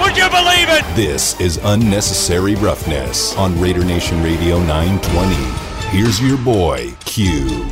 Would 0.00 0.16
you 0.16 0.28
believe 0.30 0.68
it? 0.68 0.84
This 0.94 1.38
is 1.40 1.58
unnecessary 1.62 2.54
roughness 2.54 3.36
on 3.36 3.60
Raider 3.60 3.84
Nation 3.84 4.22
Radio 4.22 4.58
920. 4.60 5.34
Here's 5.88 6.20
your 6.20 6.38
boy, 6.38 6.94
Q. 7.04 7.66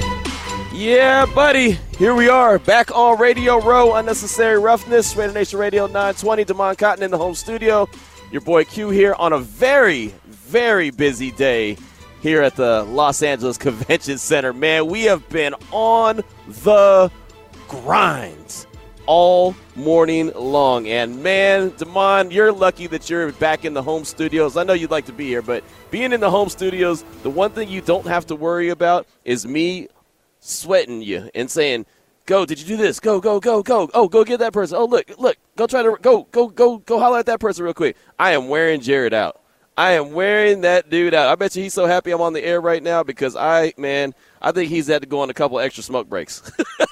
Yeah, 0.72 1.26
buddy. 1.34 1.78
Here 1.98 2.14
we 2.14 2.28
are, 2.28 2.58
back 2.58 2.94
on 2.94 3.18
Radio 3.18 3.60
Row, 3.60 3.94
Unnecessary 3.94 4.58
Roughness, 4.58 5.14
Raider 5.16 5.32
Nation 5.32 5.58
Radio 5.58 5.86
920. 5.86 6.44
Damon 6.44 6.76
Cotton 6.76 7.04
in 7.04 7.10
the 7.10 7.16
home 7.18 7.34
studio. 7.34 7.88
Your 8.32 8.40
boy 8.42 8.64
Q 8.64 8.90
here 8.90 9.14
on 9.14 9.32
a 9.32 9.38
very, 9.38 10.08
very 10.26 10.90
busy 10.90 11.30
day 11.30 11.78
here 12.20 12.42
at 12.42 12.56
the 12.56 12.82
Los 12.84 13.22
Angeles 13.22 13.56
Convention 13.66 14.18
Center. 14.18 14.52
Man, 14.52 14.88
we 14.88 15.04
have 15.04 15.26
been 15.28 15.54
on 15.70 16.22
the 16.48 17.10
grind 17.68 18.66
all 19.06 19.54
morning 19.74 20.32
long. 20.34 20.86
And 20.88 21.22
man, 21.22 21.72
Damon, 21.76 22.30
you're 22.30 22.52
lucky 22.52 22.86
that 22.88 23.08
you're 23.08 23.32
back 23.32 23.64
in 23.64 23.74
the 23.74 23.82
home 23.82 24.04
studios. 24.04 24.56
I 24.56 24.64
know 24.64 24.72
you'd 24.72 24.90
like 24.90 25.06
to 25.06 25.12
be 25.12 25.26
here, 25.26 25.42
but 25.42 25.64
being 25.90 26.12
in 26.12 26.20
the 26.20 26.30
home 26.30 26.48
studios, 26.48 27.04
the 27.22 27.30
one 27.30 27.50
thing 27.50 27.68
you 27.68 27.80
don't 27.80 28.06
have 28.06 28.26
to 28.26 28.36
worry 28.36 28.68
about 28.68 29.06
is 29.24 29.46
me 29.46 29.88
sweating 30.40 31.02
you 31.02 31.30
and 31.34 31.50
saying, 31.50 31.86
Go, 32.26 32.44
did 32.44 32.58
you 32.58 32.66
do 32.66 32.76
this? 32.76 32.98
Go, 32.98 33.20
go, 33.20 33.38
go, 33.38 33.62
go. 33.62 33.88
Oh, 33.94 34.08
go 34.08 34.24
get 34.24 34.40
that 34.40 34.52
person. 34.52 34.76
Oh, 34.76 34.84
look, 34.84 35.12
look, 35.16 35.36
go 35.54 35.68
try 35.68 35.84
to 35.84 35.96
go, 36.02 36.26
go, 36.32 36.48
go, 36.48 36.78
go 36.78 36.98
holler 36.98 37.20
at 37.20 37.26
that 37.26 37.38
person 37.38 37.64
real 37.64 37.72
quick. 37.72 37.96
I 38.18 38.32
am 38.32 38.48
wearing 38.48 38.80
Jared 38.80 39.14
out. 39.14 39.40
I 39.76 39.92
am 39.92 40.12
wearing 40.12 40.62
that 40.62 40.90
dude 40.90 41.14
out. 41.14 41.28
I 41.28 41.36
bet 41.36 41.54
you 41.54 41.62
he's 41.62 41.74
so 41.74 41.86
happy 41.86 42.10
I'm 42.10 42.20
on 42.20 42.32
the 42.32 42.44
air 42.44 42.60
right 42.60 42.82
now 42.82 43.04
because 43.04 43.36
I, 43.36 43.74
man, 43.76 44.12
I 44.42 44.50
think 44.50 44.70
he's 44.70 44.88
had 44.88 45.02
to 45.02 45.08
go 45.08 45.20
on 45.20 45.30
a 45.30 45.34
couple 45.34 45.60
extra 45.60 45.84
smoke 45.84 46.08
breaks. 46.08 46.50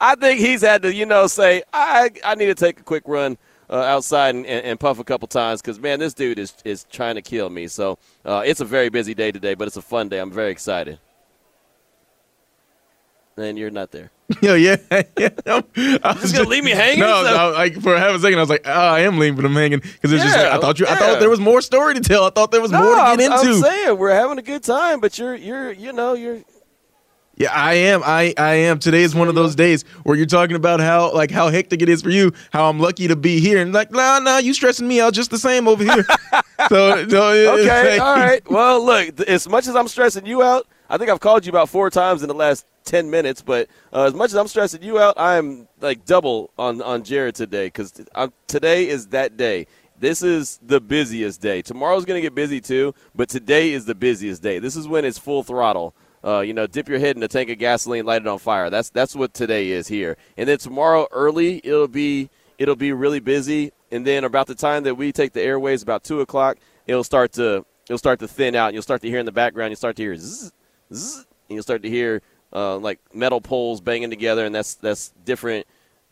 I 0.00 0.14
think 0.14 0.40
he's 0.40 0.62
had 0.62 0.82
to, 0.82 0.94
you 0.94 1.06
know, 1.06 1.26
say, 1.26 1.62
I, 1.72 2.10
I 2.24 2.34
need 2.34 2.46
to 2.46 2.54
take 2.54 2.80
a 2.80 2.82
quick 2.82 3.02
run 3.06 3.36
uh, 3.70 3.76
outside 3.76 4.34
and, 4.34 4.46
and, 4.46 4.64
and, 4.64 4.80
puff 4.80 4.98
a 4.98 5.04
couple 5.04 5.28
times 5.28 5.60
because, 5.60 5.78
man, 5.78 5.98
this 5.98 6.14
dude 6.14 6.38
is, 6.38 6.54
is 6.64 6.84
trying 6.84 7.16
to 7.16 7.22
kill 7.22 7.50
me. 7.50 7.66
So 7.66 7.98
uh, 8.24 8.42
it's 8.44 8.60
a 8.60 8.64
very 8.64 8.88
busy 8.88 9.14
day 9.14 9.32
today, 9.32 9.54
but 9.54 9.66
it's 9.66 9.76
a 9.76 9.82
fun 9.82 10.08
day. 10.08 10.18
I'm 10.18 10.30
very 10.30 10.50
excited. 10.50 10.98
And 13.36 13.58
you're 13.58 13.70
not 13.70 13.90
there. 13.90 14.10
Yo, 14.42 14.54
yeah, 14.56 14.76
yeah. 15.16 15.28
No, 15.46 15.62
you 15.74 15.98
just 15.98 16.34
gonna 16.34 16.48
leave 16.48 16.64
me 16.64 16.72
hanging? 16.72 16.98
No, 16.98 17.22
no, 17.22 17.52
like 17.52 17.80
for 17.80 17.96
half 17.96 18.14
a 18.14 18.18
second, 18.18 18.38
I 18.38 18.42
was 18.42 18.50
like, 18.50 18.66
oh, 18.66 18.70
I 18.72 19.00
am 19.00 19.18
leaving 19.18 19.44
him 19.44 19.54
hanging 19.54 19.78
because 19.78 20.12
it's 20.12 20.24
yeah, 20.24 20.32
just 20.32 20.38
I 20.38 20.58
thought 20.58 20.78
you, 20.78 20.86
yeah. 20.86 20.94
I 20.94 20.96
thought 20.96 21.20
there 21.20 21.30
was 21.30 21.40
more 21.40 21.62
story 21.62 21.94
to 21.94 22.00
tell. 22.00 22.24
I 22.24 22.30
thought 22.30 22.50
there 22.50 22.60
was 22.60 22.72
no, 22.72 22.82
more 22.82 22.96
to 22.96 23.16
get 23.16 23.32
I'm, 23.32 23.38
into. 23.38 23.54
I'm 23.54 23.62
saying 23.62 23.98
we're 23.98 24.10
having 24.10 24.38
a 24.38 24.42
good 24.42 24.64
time, 24.64 25.00
but 25.00 25.18
you're, 25.18 25.36
you're, 25.36 25.72
you 25.72 25.92
know, 25.92 26.14
you're 26.14 26.42
yeah, 27.38 27.52
I 27.52 27.74
am. 27.74 28.02
I, 28.04 28.34
I 28.36 28.54
am. 28.54 28.80
Today 28.80 29.02
is 29.02 29.14
one 29.14 29.28
of 29.28 29.36
those 29.36 29.54
days 29.54 29.84
where 30.02 30.16
you're 30.16 30.26
talking 30.26 30.56
about 30.56 30.80
how 30.80 31.12
like 31.12 31.30
how 31.30 31.48
hectic 31.50 31.82
it 31.82 31.88
is 31.88 32.02
for 32.02 32.10
you, 32.10 32.32
how 32.52 32.68
I'm 32.68 32.80
lucky 32.80 33.06
to 33.06 33.14
be 33.14 33.38
here, 33.38 33.62
and 33.62 33.72
like, 33.72 33.92
nah, 33.92 34.18
nah, 34.18 34.38
you 34.38 34.52
stressing 34.52 34.88
me 34.88 35.00
out 35.00 35.14
just 35.14 35.30
the 35.30 35.38
same 35.38 35.68
over 35.68 35.84
here. 35.84 36.04
so, 36.68 37.08
so 37.08 37.54
okay, 37.60 37.92
like, 37.98 38.00
all 38.00 38.16
right. 38.16 38.50
Well, 38.50 38.84
look, 38.84 39.20
as 39.20 39.48
much 39.48 39.68
as 39.68 39.76
I'm 39.76 39.86
stressing 39.86 40.26
you 40.26 40.42
out, 40.42 40.66
I 40.90 40.98
think 40.98 41.10
I've 41.10 41.20
called 41.20 41.46
you 41.46 41.50
about 41.50 41.68
four 41.68 41.90
times 41.90 42.22
in 42.22 42.28
the 42.28 42.34
last 42.34 42.66
ten 42.84 43.08
minutes. 43.08 43.40
But 43.40 43.68
uh, 43.92 44.04
as 44.04 44.14
much 44.14 44.30
as 44.30 44.36
I'm 44.36 44.48
stressing 44.48 44.82
you 44.82 44.98
out, 44.98 45.14
I'm 45.16 45.68
like 45.80 46.04
double 46.04 46.50
on 46.58 46.82
on 46.82 47.04
Jared 47.04 47.36
today 47.36 47.68
because 47.68 47.92
today 48.48 48.88
is 48.88 49.06
that 49.08 49.36
day. 49.36 49.68
This 50.00 50.22
is 50.22 50.58
the 50.64 50.80
busiest 50.80 51.40
day. 51.40 51.62
Tomorrow's 51.62 52.04
going 52.04 52.18
to 52.18 52.22
get 52.22 52.34
busy 52.34 52.60
too, 52.60 52.94
but 53.14 53.28
today 53.28 53.72
is 53.72 53.84
the 53.84 53.96
busiest 53.96 54.42
day. 54.42 54.58
This 54.58 54.76
is 54.76 54.86
when 54.88 55.04
it's 55.04 55.18
full 55.18 55.42
throttle. 55.44 55.94
Uh, 56.24 56.40
you 56.40 56.52
know, 56.52 56.66
dip 56.66 56.88
your 56.88 56.98
head 56.98 57.16
in 57.16 57.22
a 57.22 57.28
tank 57.28 57.48
of 57.50 57.58
gasoline, 57.58 58.04
light 58.04 58.22
it 58.22 58.28
on 58.28 58.38
fire. 58.38 58.70
That's 58.70 58.90
that's 58.90 59.14
what 59.14 59.34
today 59.34 59.70
is 59.70 59.88
here. 59.88 60.16
And 60.36 60.48
then 60.48 60.58
tomorrow 60.58 61.06
early, 61.12 61.60
it'll 61.62 61.88
be 61.88 62.28
it'll 62.58 62.76
be 62.76 62.92
really 62.92 63.20
busy. 63.20 63.72
And 63.90 64.06
then 64.06 64.24
about 64.24 64.46
the 64.46 64.54
time 64.54 64.82
that 64.84 64.96
we 64.96 65.12
take 65.12 65.32
the 65.32 65.42
airways, 65.42 65.82
about 65.82 66.04
two 66.04 66.20
o'clock, 66.20 66.58
it'll 66.86 67.04
start 67.04 67.32
to 67.32 67.64
it'll 67.88 67.98
start 67.98 68.18
to 68.20 68.28
thin 68.28 68.54
out. 68.54 68.74
You'll 68.74 68.82
start 68.82 69.00
to 69.02 69.08
hear 69.08 69.20
in 69.20 69.26
the 69.26 69.32
background. 69.32 69.70
You'll 69.70 69.76
start 69.76 69.96
to 69.96 70.02
hear 70.02 70.16
zzz, 70.16 70.52
zzz, 70.92 71.16
and 71.18 71.24
you'll 71.56 71.62
start 71.62 71.82
to 71.82 71.88
hear 71.88 72.20
uh, 72.52 72.76
like 72.78 72.98
metal 73.14 73.40
poles 73.40 73.80
banging 73.80 74.10
together, 74.10 74.44
and 74.44 74.54
that's 74.54 74.74
that's 74.74 75.12
different 75.24 75.66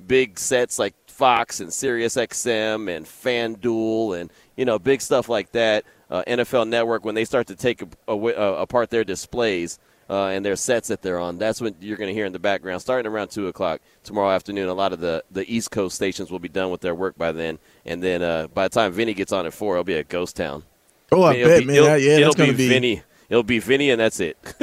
big 0.07 0.39
sets 0.39 0.79
like 0.79 0.95
Fox 1.09 1.61
and 1.61 1.73
Sirius 1.73 2.17
XM 2.17 2.95
and 2.95 3.07
FanDuel 3.07 4.21
and 4.21 4.31
you 4.57 4.65
know 4.65 4.79
big 4.79 5.01
stuff 5.01 5.29
like 5.29 5.53
that. 5.53 5.85
Uh, 6.09 6.23
NFL 6.29 6.69
Network 6.69 7.05
when 7.05 7.17
they 7.17 7.25
start 7.25 7.49
to 7.49 7.57
take 7.57 7.83
a, 7.83 7.89
a, 8.07 8.17
a, 8.17 8.63
apart 8.63 8.91
their 8.91 9.03
displays 9.03 9.81
uh, 10.09 10.27
and 10.27 10.45
their 10.45 10.57
sets 10.57 10.89
that 10.89 11.03
they're 11.03 11.19
on. 11.19 11.39
That's 11.39 11.61
what 11.61 11.75
you're 11.81 11.97
going 11.97 12.09
to 12.09 12.15
hear 12.15 12.27
in 12.27 12.33
the 12.33 12.39
background 12.39 12.81
starting 12.81 13.11
around 13.11 13.29
2 13.29 13.49
o'clock 13.49 13.81
tomorrow 14.05 14.31
afternoon. 14.31 14.69
A 14.69 14.75
lot 14.75 14.93
of 14.93 15.01
the, 15.01 15.25
the 15.31 15.53
East 15.53 15.71
Coast 15.71 15.97
stations 15.97 16.31
will 16.31 16.39
be 16.39 16.49
done 16.49 16.71
with 16.71 16.81
their 16.81 16.95
work 16.95 17.17
by 17.17 17.33
then. 17.33 17.59
And 17.85 18.03
then 18.03 18.23
uh, 18.23 18.49
by 18.49 18.65
the 18.65 18.71
time 18.71 18.93
Vinny 18.93 19.15
gets 19.15 19.33
on 19.33 19.47
at 19.47 19.53
4, 19.53 19.75
it'll 19.75 19.85
be 19.85 19.95
a 19.95 20.05
ghost 20.05 20.37
town. 20.37 20.63
Oh, 21.13 21.23
I, 21.23 21.35
mean, 21.35 21.47
bet, 21.47 21.61
be, 21.61 21.65
man. 21.67 21.77
It'll, 21.77 21.99
yeah, 21.99 22.19
it'll 22.19 22.35
be, 22.35 22.53
be 22.53 22.69
Vinny. 22.69 23.03
It'll 23.29 23.43
be 23.43 23.59
Vinny, 23.59 23.91
and 23.91 24.01
that's 24.01 24.21
it. 24.21 24.37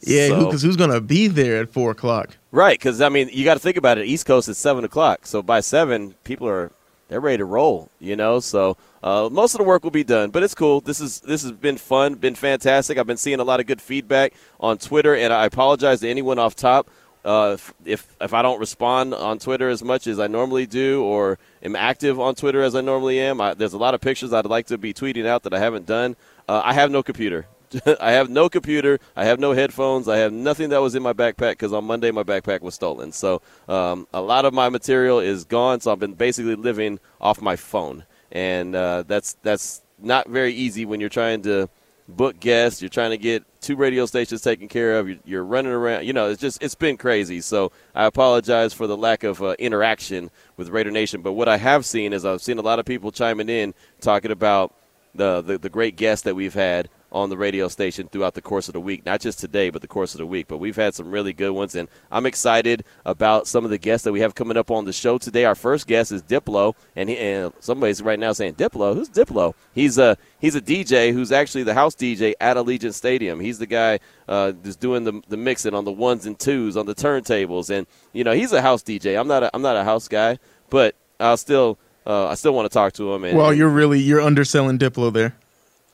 yeah, 0.00 0.28
because 0.28 0.60
so, 0.60 0.66
who's 0.66 0.76
going 0.76 0.90
to 0.90 1.00
be 1.00 1.26
there 1.26 1.62
at 1.62 1.70
4 1.70 1.92
o'clock? 1.92 2.36
Right, 2.50 2.78
because, 2.78 3.00
I 3.00 3.08
mean, 3.08 3.30
you 3.32 3.44
got 3.44 3.54
to 3.54 3.60
think 3.60 3.76
about 3.76 3.98
it. 3.98 4.06
East 4.06 4.26
Coast 4.26 4.48
is 4.48 4.58
7 4.58 4.84
o'clock. 4.84 5.26
So 5.26 5.42
by 5.42 5.60
7, 5.60 6.14
people 6.24 6.48
are 6.48 6.70
they're 7.08 7.20
ready 7.20 7.38
to 7.38 7.44
roll, 7.44 7.90
you 7.98 8.16
know. 8.16 8.40
So 8.40 8.76
uh, 9.02 9.28
most 9.30 9.54
of 9.54 9.58
the 9.58 9.64
work 9.64 9.84
will 9.84 9.90
be 9.90 10.04
done, 10.04 10.30
but 10.30 10.42
it's 10.42 10.54
cool. 10.54 10.80
This 10.80 11.00
is 11.00 11.20
this 11.20 11.42
has 11.42 11.52
been 11.52 11.76
fun, 11.76 12.14
been 12.14 12.34
fantastic. 12.34 12.98
I've 12.98 13.06
been 13.06 13.16
seeing 13.16 13.40
a 13.40 13.44
lot 13.44 13.60
of 13.60 13.66
good 13.66 13.80
feedback 13.80 14.32
on 14.60 14.78
Twitter, 14.78 15.14
and 15.14 15.32
I 15.32 15.44
apologize 15.46 16.00
to 16.00 16.08
anyone 16.08 16.38
off 16.38 16.54
top 16.54 16.90
uh, 17.24 17.56
if 17.84 18.14
if 18.20 18.32
I 18.32 18.42
don't 18.42 18.60
respond 18.60 19.14
on 19.14 19.38
Twitter 19.38 19.68
as 19.68 19.82
much 19.82 20.06
as 20.06 20.18
I 20.18 20.26
normally 20.26 20.66
do, 20.66 21.02
or 21.04 21.38
am 21.62 21.76
active 21.76 22.18
on 22.18 22.34
Twitter 22.34 22.62
as 22.62 22.74
I 22.74 22.80
normally 22.80 23.20
am. 23.20 23.40
I, 23.40 23.54
there's 23.54 23.72
a 23.74 23.78
lot 23.78 23.94
of 23.94 24.00
pictures 24.00 24.32
I'd 24.32 24.46
like 24.46 24.66
to 24.68 24.78
be 24.78 24.94
tweeting 24.94 25.26
out 25.26 25.42
that 25.42 25.52
I 25.52 25.58
haven't 25.58 25.86
done. 25.86 26.16
Uh, 26.48 26.62
I 26.64 26.72
have 26.72 26.90
no 26.90 27.02
computer. 27.02 27.46
I 28.00 28.12
have 28.12 28.30
no 28.30 28.48
computer. 28.48 28.98
I 29.14 29.26
have 29.26 29.38
no 29.38 29.52
headphones. 29.52 30.08
I 30.08 30.18
have 30.18 30.32
nothing 30.32 30.70
that 30.70 30.80
was 30.80 30.94
in 30.94 31.02
my 31.02 31.12
backpack 31.12 31.52
because 31.52 31.72
on 31.72 31.84
Monday 31.84 32.10
my 32.10 32.22
backpack 32.22 32.62
was 32.62 32.74
stolen. 32.74 33.12
So 33.12 33.42
um, 33.68 34.06
a 34.14 34.22
lot 34.22 34.44
of 34.44 34.54
my 34.54 34.68
material 34.70 35.20
is 35.20 35.44
gone. 35.44 35.80
So 35.80 35.92
I've 35.92 35.98
been 35.98 36.14
basically 36.14 36.54
living 36.54 36.98
off 37.20 37.42
my 37.42 37.56
phone, 37.56 38.04
and 38.32 38.74
uh, 38.74 39.04
that's 39.06 39.36
that's 39.42 39.82
not 39.98 40.28
very 40.28 40.52
easy 40.52 40.84
when 40.84 41.00
you're 41.00 41.08
trying 41.08 41.42
to 41.42 41.68
book 42.08 42.40
guests. 42.40 42.80
You're 42.80 42.88
trying 42.88 43.10
to 43.10 43.18
get 43.18 43.44
two 43.60 43.76
radio 43.76 44.06
stations 44.06 44.42
taken 44.42 44.68
care 44.68 44.98
of. 44.98 45.08
You're, 45.08 45.18
you're 45.24 45.44
running 45.44 45.72
around. 45.72 46.06
You 46.06 46.12
know, 46.12 46.30
it's 46.30 46.40
just 46.40 46.62
it's 46.62 46.74
been 46.74 46.96
crazy. 46.96 47.40
So 47.40 47.72
I 47.94 48.06
apologize 48.06 48.72
for 48.72 48.86
the 48.86 48.96
lack 48.96 49.24
of 49.24 49.42
uh, 49.42 49.54
interaction 49.58 50.30
with 50.56 50.68
Raider 50.68 50.90
Nation. 50.90 51.22
But 51.22 51.32
what 51.32 51.48
I 51.48 51.56
have 51.58 51.84
seen 51.84 52.12
is 52.12 52.24
I've 52.24 52.42
seen 52.42 52.58
a 52.58 52.62
lot 52.62 52.78
of 52.78 52.86
people 52.86 53.12
chiming 53.12 53.48
in 53.48 53.74
talking 54.00 54.30
about 54.30 54.74
the, 55.14 55.42
the, 55.42 55.58
the 55.58 55.68
great 55.68 55.96
guests 55.96 56.24
that 56.24 56.34
we've 56.34 56.54
had 56.54 56.88
on 57.10 57.30
the 57.30 57.36
radio 57.36 57.68
station 57.68 58.08
throughout 58.08 58.34
the 58.34 58.42
course 58.42 58.68
of 58.68 58.74
the 58.74 58.80
week. 58.80 59.04
Not 59.06 59.20
just 59.20 59.38
today, 59.38 59.70
but 59.70 59.82
the 59.82 59.88
course 59.88 60.14
of 60.14 60.18
the 60.18 60.26
week. 60.26 60.46
But 60.48 60.58
we've 60.58 60.76
had 60.76 60.94
some 60.94 61.10
really 61.10 61.32
good 61.32 61.52
ones, 61.52 61.74
and 61.74 61.88
I'm 62.10 62.26
excited 62.26 62.84
about 63.04 63.46
some 63.46 63.64
of 63.64 63.70
the 63.70 63.78
guests 63.78 64.04
that 64.04 64.12
we 64.12 64.20
have 64.20 64.34
coming 64.34 64.56
up 64.56 64.70
on 64.70 64.84
the 64.84 64.92
show 64.92 65.18
today. 65.18 65.44
Our 65.44 65.54
first 65.54 65.86
guest 65.86 66.12
is 66.12 66.22
Diplo, 66.22 66.74
and, 66.96 67.08
he, 67.08 67.16
and 67.18 67.52
somebody's 67.60 68.02
right 68.02 68.18
now 68.18 68.32
saying 68.32 68.54
Diplo. 68.54 68.94
Who's 68.94 69.08
Diplo? 69.08 69.54
He's 69.74 69.98
a 69.98 70.16
he's 70.38 70.54
a 70.54 70.60
DJ 70.60 71.12
who's 71.12 71.32
actually 71.32 71.62
the 71.62 71.74
house 71.74 71.94
DJ 71.94 72.34
at 72.40 72.56
Allegiant 72.56 72.94
Stadium. 72.94 73.40
He's 73.40 73.58
the 73.58 73.66
guy 73.66 74.00
uh, 74.28 74.52
that's 74.62 74.76
doing 74.76 75.04
the 75.04 75.22
the 75.28 75.36
mixing 75.36 75.74
on 75.74 75.84
the 75.84 75.92
ones 75.92 76.26
and 76.26 76.38
twos 76.38 76.76
on 76.76 76.86
the 76.86 76.94
turntables, 76.94 77.70
and 77.70 77.86
you 78.12 78.24
know 78.24 78.32
he's 78.32 78.52
a 78.52 78.60
house 78.60 78.82
DJ. 78.82 79.18
I'm 79.18 79.28
not 79.28 79.42
a, 79.42 79.50
I'm 79.54 79.62
not 79.62 79.76
a 79.76 79.84
house 79.84 80.08
guy, 80.08 80.38
but 80.70 80.94
I'll 81.20 81.36
still. 81.36 81.78
Uh, 82.06 82.28
I 82.28 82.36
still 82.36 82.54
want 82.54 82.64
to 82.64 82.72
talk 82.72 82.94
to 82.94 83.12
him. 83.12 83.22
And, 83.24 83.36
well, 83.36 83.52
you're 83.52 83.68
really 83.68 84.00
you're 84.00 84.22
underselling 84.22 84.78
Diplo 84.78 85.12
there. 85.12 85.36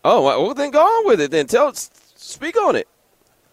Oh, 0.04 0.22
well, 0.22 0.54
then 0.54 0.70
go 0.70 0.80
on 0.80 1.06
with 1.06 1.20
it. 1.20 1.30
Then 1.30 1.46
tell, 1.46 1.72
speak 1.74 2.60
on 2.60 2.76
it. 2.76 2.86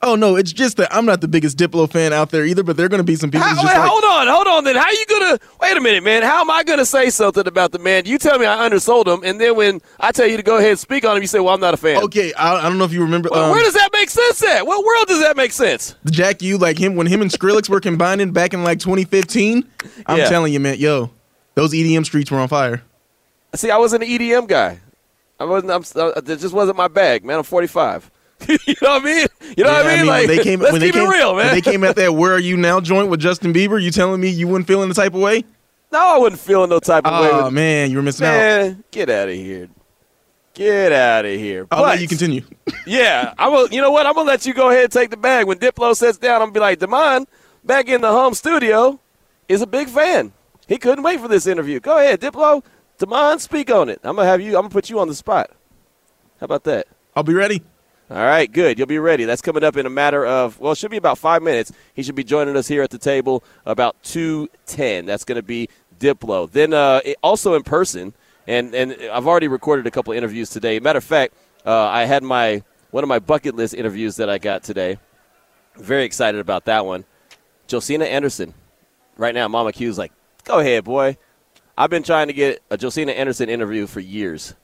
Oh 0.04 0.16
no, 0.16 0.36
it's 0.36 0.52
just 0.52 0.78
that 0.78 0.92
I'm 0.94 1.06
not 1.06 1.22
the 1.22 1.28
biggest 1.28 1.60
Diplo 1.60 1.90
fan 1.90 2.12
out 2.12 2.32
there 2.32 2.44
either. 2.44 2.64
But 2.64 2.76
there 2.76 2.88
are 2.88 2.90
going 2.90 3.00
to 3.00 3.04
be 3.04 3.16
some 3.16 3.30
people. 3.30 3.48
How, 3.48 3.56
wait, 3.56 3.78
like, 3.78 3.88
hold 3.88 4.04
on, 4.04 4.28
hold 4.28 4.48
on. 4.48 4.64
Then 4.64 4.76
how 4.76 4.86
are 4.86 4.94
you 4.94 5.06
gonna? 5.06 5.40
Wait 5.62 5.78
a 5.78 5.82
minute, 5.82 6.04
man. 6.04 6.24
How 6.24 6.42
am 6.42 6.50
I 6.50 6.64
gonna 6.64 6.86
say 6.86 7.12
something 7.12 7.46
about 7.46 7.72
the 7.72 7.78
man? 7.78 8.06
You 8.06 8.18
tell 8.18 8.40
me 8.40 8.48
I 8.48 8.66
undersold 8.66 9.08
him, 9.08 9.22
and 9.24 9.40
then 9.40 9.56
when 9.56 9.80
I 10.00 10.12
tell 10.12 10.26
you 10.26 10.38
to 10.38 10.44
go 10.44 10.58
ahead 10.58 10.72
and 10.72 10.80
speak 10.80 11.06
on 11.06 11.16
him, 11.16 11.22
you 11.22 11.28
say, 11.28 11.40
"Well, 11.40 11.54
I'm 11.54 11.60
not 11.60 11.76
a 11.76 11.78
fan." 11.78 12.02
Okay, 12.04 12.34
I, 12.34 12.56
I 12.56 12.64
don't 12.64 12.80
know 12.80 12.86
if 12.86 12.94
you 12.94 13.04
remember. 13.04 13.30
Well, 13.32 13.46
um, 13.46 13.52
where 13.52 13.64
does 13.64 13.76
that 13.76 13.90
make 13.94 14.10
sense 14.10 14.44
at? 14.44 14.66
What 14.66 14.84
world 14.84 15.08
does 15.08 15.22
that 15.22 15.38
make 15.38 15.52
sense? 15.52 15.94
Jack, 16.10 16.42
you 16.42 16.58
like 16.58 16.80
him 16.80 16.96
when 16.96 17.06
him 17.06 17.22
and 17.22 17.30
Skrillex 17.30 17.70
were 17.70 17.80
combining 17.80 18.32
back 18.32 18.56
in 18.56 18.64
like 18.64 18.80
2015. 18.80 19.70
I'm 20.08 20.18
yeah. 20.18 20.30
telling 20.30 20.52
you, 20.52 20.60
man, 20.60 20.80
yo, 20.80 21.12
those 21.54 21.74
EDM 21.74 22.06
streets 22.06 22.32
were 22.32 22.40
on 22.40 22.48
fire. 22.48 22.82
See, 23.54 23.70
I 23.70 23.78
wasn't 23.78 24.04
an 24.04 24.10
EDM 24.10 24.48
guy. 24.48 24.80
I 25.42 25.46
wasn't. 25.46 25.72
I'm, 25.72 26.14
it 26.16 26.38
just 26.40 26.54
wasn't 26.54 26.78
my 26.78 26.88
bag, 26.88 27.26
man. 27.26 27.38
I'm 27.38 27.44
45. 27.44 28.10
you 28.48 28.58
know 28.82 28.90
what 28.90 29.02
I 29.02 29.06
mean? 29.06 29.28
You 29.56 29.64
know 29.64 29.72
Yeah, 29.72 29.78
what 29.84 29.86
I 29.86 29.98
mean? 29.98 30.06
like, 30.08 30.28
they 30.28 30.44
came, 30.44 30.60
let's 30.60 30.72
when 30.74 30.82
keep 30.82 30.94
came, 30.94 31.06
it 31.08 31.10
real, 31.12 31.36
man. 31.36 31.54
They 31.54 31.62
came 31.62 31.84
at 31.84 31.96
that 31.98 32.14
"Where 32.16 32.34
Are 32.34 32.40
You 32.40 32.58
Now" 32.58 32.80
joint 32.80 33.10
with 33.10 33.20
Justin 33.20 33.54
Bieber, 33.54 33.82
you 33.82 33.92
telling 33.92 34.20
me 34.22 34.30
you 34.30 34.48
weren't 34.48 34.66
feeling 34.68 34.90
the 34.90 34.96
type 34.96 35.14
of 35.14 35.22
way? 35.22 35.44
no, 35.92 36.00
I 36.00 36.18
wasn't 36.18 36.40
feeling 36.42 36.70
no 36.70 36.80
type 36.80 37.06
of 37.06 37.22
way. 37.22 37.30
Oh 37.32 37.52
man, 37.52 37.92
you 37.92 37.98
were 37.98 38.04
missing 38.04 38.26
out. 38.26 38.32
man, 38.32 38.84
get 38.92 39.10
out 39.10 39.28
of 39.30 39.36
here. 39.36 39.70
Get 40.54 40.92
out 40.92 41.26
of 41.26 41.32
here. 41.32 41.68
I'll 41.72 41.84
but, 41.84 41.90
let 41.90 42.02
you 42.02 42.08
continue. 42.08 42.44
Yeah, 42.88 43.34
I 43.38 43.48
will. 43.48 43.68
You 43.70 43.80
know 43.82 43.92
what? 43.92 44.06
I'm 44.08 44.14
gonna 44.16 44.28
let 44.28 44.46
you 44.46 44.54
go 44.56 44.70
ahead 44.72 44.86
and 44.86 44.92
take 44.92 45.12
the 45.12 45.18
bag. 45.18 45.46
When 45.46 45.60
Diplo 45.60 45.96
sits 45.96 46.18
down, 46.18 46.36
I'm 46.42 46.48
gonna 46.48 46.52
be 46.54 46.60
like, 46.62 46.80
Demond, 46.80 47.28
back 47.64 47.88
in 47.90 48.02
the 48.02 48.12
home 48.12 48.34
studio, 48.34 49.00
is 49.48 49.62
a 49.62 49.68
big 49.68 49.88
fan. 49.88 50.34
He 50.68 50.78
couldn't 50.80 51.04
wait 51.04 51.20
for 51.20 51.28
this 51.28 51.46
interview. 51.46 51.80
Go 51.80 51.98
ahead, 52.00 52.20
Diplo. 52.22 52.64
Demond, 53.02 53.40
speak 53.40 53.72
on 53.72 53.90
it. 53.90 54.00
I'm 54.04 54.16
gonna 54.16 54.28
have 54.28 54.42
you. 54.42 54.50
I'm 54.56 54.62
gonna 54.64 54.70
put 54.70 54.90
you 54.90 55.00
on 55.00 55.08
the 55.08 55.16
spot. 55.16 55.50
How 56.40 56.46
about 56.46 56.64
that? 56.66 56.88
I'll 57.16 57.24
be 57.24 57.34
ready. 57.34 57.64
All 58.10 58.18
right, 58.18 58.52
good. 58.52 58.78
You'll 58.78 58.88
be 58.88 59.00
ready. 59.00 59.26
That's 59.26 59.42
coming 59.42 59.64
up 59.64 59.78
in 59.78 59.86
a 59.86 59.90
matter 59.90 60.26
of 60.26 60.60
well, 60.60 60.74
it 60.74 60.78
should 60.78 60.92
be 60.92 60.98
about 60.98 61.18
five 61.18 61.42
minutes. 61.42 61.72
He 61.94 62.04
should 62.04 62.16
be 62.16 62.24
joining 62.24 62.56
us 62.58 62.68
here 62.68 62.84
at 62.84 62.90
the 62.90 62.98
table 62.98 63.44
about 63.66 63.96
two 64.04 64.50
ten. 64.66 65.06
That's 65.06 65.24
going 65.24 65.38
to 65.38 65.42
be 65.44 65.70
Diplo. 66.00 66.52
Then 66.52 66.74
uh, 66.74 67.02
it- 67.06 67.18
also 67.24 67.56
in 67.56 67.64
person, 67.64 68.14
and 68.48 68.76
and 68.76 68.94
I've 69.12 69.28
already 69.28 69.48
recorded 69.48 69.88
a 69.88 69.92
couple 69.92 70.14
interviews 70.14 70.50
today. 70.50 70.80
Matter 70.80 70.98
of 70.98 71.04
fact, 71.04 71.34
uh, 71.66 71.88
I 71.88 72.04
had 72.06 72.22
my 72.22 72.64
one 72.92 73.04
of 73.04 73.08
my 73.08 73.20
bucket 73.20 73.56
list 73.56 73.74
interviews 73.74 74.18
that 74.18 74.30
I 74.30 74.38
got 74.38 74.62
today. 74.64 74.98
Very 75.78 76.04
excited 76.04 76.40
about 76.42 76.66
that 76.66 76.86
one. 76.86 77.06
Josina 77.68 78.06
Anderson. 78.06 78.54
Right 79.18 79.34
now, 79.34 79.48
Mama 79.48 79.72
Q's 79.72 79.98
like, 79.98 80.12
go 80.44 80.60
ahead, 80.60 80.84
boy. 80.84 81.18
I've 81.78 81.90
been 81.90 82.04
trying 82.04 82.28
to 82.28 82.34
get 82.34 82.62
a 82.70 82.78
Josina 82.78 83.12
Anderson 83.12 83.50
interview 83.50 83.88
for 83.88 84.00
years 84.00 84.56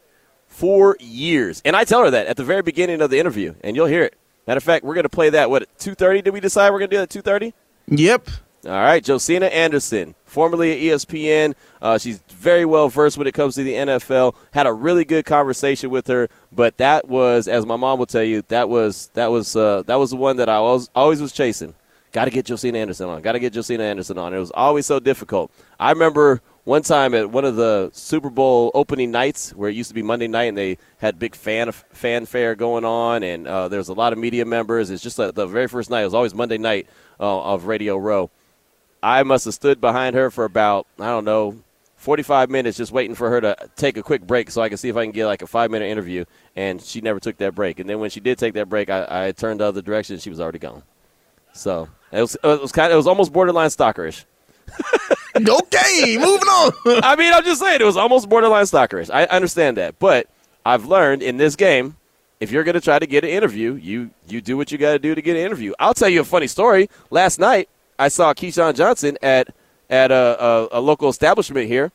for 0.48 0.98
years. 1.00 1.62
And 1.66 1.76
I 1.76 1.84
tell 1.84 2.04
her 2.04 2.12
that 2.12 2.28
at 2.28 2.38
the 2.38 2.44
very 2.44 2.62
beginning 2.62 3.02
of 3.02 3.10
the 3.10 3.20
interview, 3.20 3.54
and 3.62 3.76
you'll 3.76 3.86
hear 3.88 4.04
it. 4.04 4.18
Matter 4.48 4.58
of 4.58 4.64
fact, 4.64 4.86
we're 4.86 4.94
going 4.94 5.04
to 5.04 5.10
play 5.10 5.30
that. 5.30 5.50
What 5.50 5.64
at 5.64 5.80
two 5.80 5.94
thirty? 5.94 6.22
Did 6.22 6.34
we 6.34 6.40
decide 6.40 6.72
we're 6.72 6.80
going 6.80 6.90
to 6.90 6.96
do 6.96 6.98
that 6.98 7.04
at 7.04 7.10
two 7.10 7.22
thirty? 7.22 7.54
Yep. 7.88 8.30
All 8.66 8.72
right, 8.72 9.04
Josina 9.04 9.46
Anderson, 9.46 10.16
formerly 10.26 10.72
at 10.72 11.00
ESPN. 11.00 11.54
Uh, 11.82 11.98
she's 11.98 12.20
very 12.30 12.66
well 12.66 12.90
versed 12.90 13.18
when 13.18 13.28
it 13.28 13.34
comes 13.34 13.56
to 13.56 13.64
the 13.64 13.74
NFL. 13.74 14.36
Had 14.52 14.66
a 14.66 14.74
really 14.74 15.06
good 15.06 15.26
conversation 15.26 15.90
with 15.90 16.08
her, 16.08 16.28
but 16.52 16.78
that 16.78 17.08
was, 17.08 17.48
as 17.48 17.66
my 17.66 17.76
mom 17.76 18.00
will 18.00 18.08
tell 18.08 18.24
you, 18.24 18.42
that 18.48 18.68
was 18.68 19.10
that 19.14 19.32
was 19.32 19.56
uh, 19.56 19.84
that 19.86 19.96
was 19.96 20.10
the 20.10 20.16
one 20.16 20.38
that 20.38 20.50
I 20.50 20.56
always 20.56 20.90
always 20.96 21.22
was 21.22 21.32
chasing. 21.34 21.76
Got 22.14 22.26
to 22.26 22.32
get 22.32 22.46
Josina 22.46 22.80
Anderson 22.80 23.10
on. 23.10 23.22
Got 23.22 23.34
to 23.34 23.40
get 23.40 23.54
Josina 23.54 23.84
Anderson 23.84 24.18
on. 24.18 24.34
It 24.34 24.40
was 24.40 24.52
always 24.52 24.86
so 24.86 25.00
difficult. 25.00 25.52
I 25.80 25.92
remember 25.92 26.42
one 26.68 26.82
time 26.82 27.14
at 27.14 27.30
one 27.30 27.46
of 27.46 27.56
the 27.56 27.90
Super 27.94 28.30
Bowl 28.30 28.72
opening 28.74 29.10
nights, 29.10 29.52
where 29.52 29.70
it 29.70 29.74
used 29.74 29.88
to 29.88 29.94
be 29.94 30.02
Monday 30.02 30.28
night, 30.28 30.50
and 30.50 30.58
they 30.58 30.78
had 30.98 31.18
big 31.18 31.34
fan 31.34 31.72
fanfare 31.72 32.56
going 32.56 32.84
on, 32.84 33.24
and 33.24 33.48
uh, 33.48 33.70
there 33.70 33.78
was 33.78 33.88
a 33.88 33.94
lot 33.94 34.12
of 34.12 34.20
media 34.20 34.44
members. 34.44 34.90
It's 34.90 35.02
just 35.02 35.18
like 35.18 35.34
the 35.34 35.48
very 35.48 35.70
first 35.70 35.90
night. 35.90 36.02
It 36.02 36.06
was 36.06 36.14
always 36.14 36.36
Monday 36.36 36.58
night 36.58 36.88
uh, 37.22 37.42
of 37.42 37.68
Radio 37.68 37.96
Row. 37.96 38.30
I 39.02 39.24
must 39.24 39.46
have 39.46 39.54
stood 39.54 39.80
behind 39.80 40.14
her 40.18 40.30
for 40.30 40.44
about, 40.44 40.88
I 41.00 41.06
don't 41.06 41.24
know, 41.24 41.56
45 41.96 42.50
minutes 42.50 42.76
just 42.76 42.92
waiting 42.92 43.16
for 43.16 43.30
her 43.30 43.40
to 43.40 43.56
take 43.78 43.96
a 43.96 44.04
quick 44.04 44.28
break 44.28 44.52
so 44.52 44.62
I 44.62 44.68
could 44.68 44.80
see 44.80 44.90
if 44.90 44.98
I 44.98 45.06
can 45.06 45.14
get 45.14 45.26
like 45.26 45.42
a 45.42 45.48
five 45.48 45.72
minute 45.72 45.86
interview. 45.86 46.26
And 46.58 46.82
she 46.82 47.00
never 47.00 47.22
took 47.22 47.38
that 47.38 47.56
break. 47.56 47.80
And 47.80 47.90
then 47.90 48.00
when 48.00 48.10
she 48.10 48.20
did 48.20 48.38
take 48.38 48.56
that 48.56 48.68
break, 48.68 48.90
I, 48.90 49.28
I 49.28 49.32
turned 49.32 49.62
the 49.62 49.66
other 49.66 49.82
direction 49.82 50.16
and 50.16 50.22
she 50.22 50.30
was 50.30 50.42
already 50.42 50.60
gone. 50.60 50.84
So 51.54 51.88
it 52.12 52.20
was, 52.20 52.36
it 52.36 52.62
was 52.62 52.74
kind 52.74 52.88
of, 52.88 52.96
it 52.96 52.98
was 52.98 53.08
almost 53.08 53.32
borderline 53.32 53.70
stalkerish. 53.70 54.26
okay, 55.36 56.18
moving 56.18 56.48
on. 56.48 56.72
I 57.04 57.16
mean, 57.16 57.34
I'm 57.34 57.44
just 57.44 57.62
saying 57.62 57.82
it 57.82 57.86
was 57.86 57.98
almost 57.98 58.30
borderline 58.30 58.66
stalkerish. 58.66 59.10
I 59.14 59.26
understand 59.26 59.78
that. 59.78 60.00
But 60.00 60.28
I've 60.66 60.86
learned 60.86 61.22
in 61.24 61.38
this 61.38 61.56
game, 61.56 61.96
if 62.40 62.52
you're 62.52 62.64
going 62.64 62.76
to 62.76 62.82
try 62.82 63.00
to 63.00 63.08
get 63.08 63.24
an 63.24 63.30
interview, 63.30 63.76
you, 63.76 64.12
you 64.28 64.42
do 64.42 64.58
what 64.58 64.72
you 64.72 64.78
got 64.78 64.94
to 64.94 65.00
do 65.00 65.16
to 65.16 65.22
get 65.22 65.36
an 65.36 65.44
interview. 65.44 65.74
I'll 65.80 65.94
tell 65.94 66.10
you 66.10 66.22
a 66.22 66.26
funny 66.26 66.48
story. 66.48 66.90
Last 67.10 67.40
night, 67.40 67.70
I 67.98 68.10
saw 68.10 68.34
Keyshawn 68.34 68.76
Johnson 68.76 69.18
at, 69.22 69.54
at 69.90 70.12
a, 70.12 70.44
a, 70.44 70.68
a 70.74 70.82
local 70.82 71.10
establishment 71.10 71.68
here. 71.68 71.92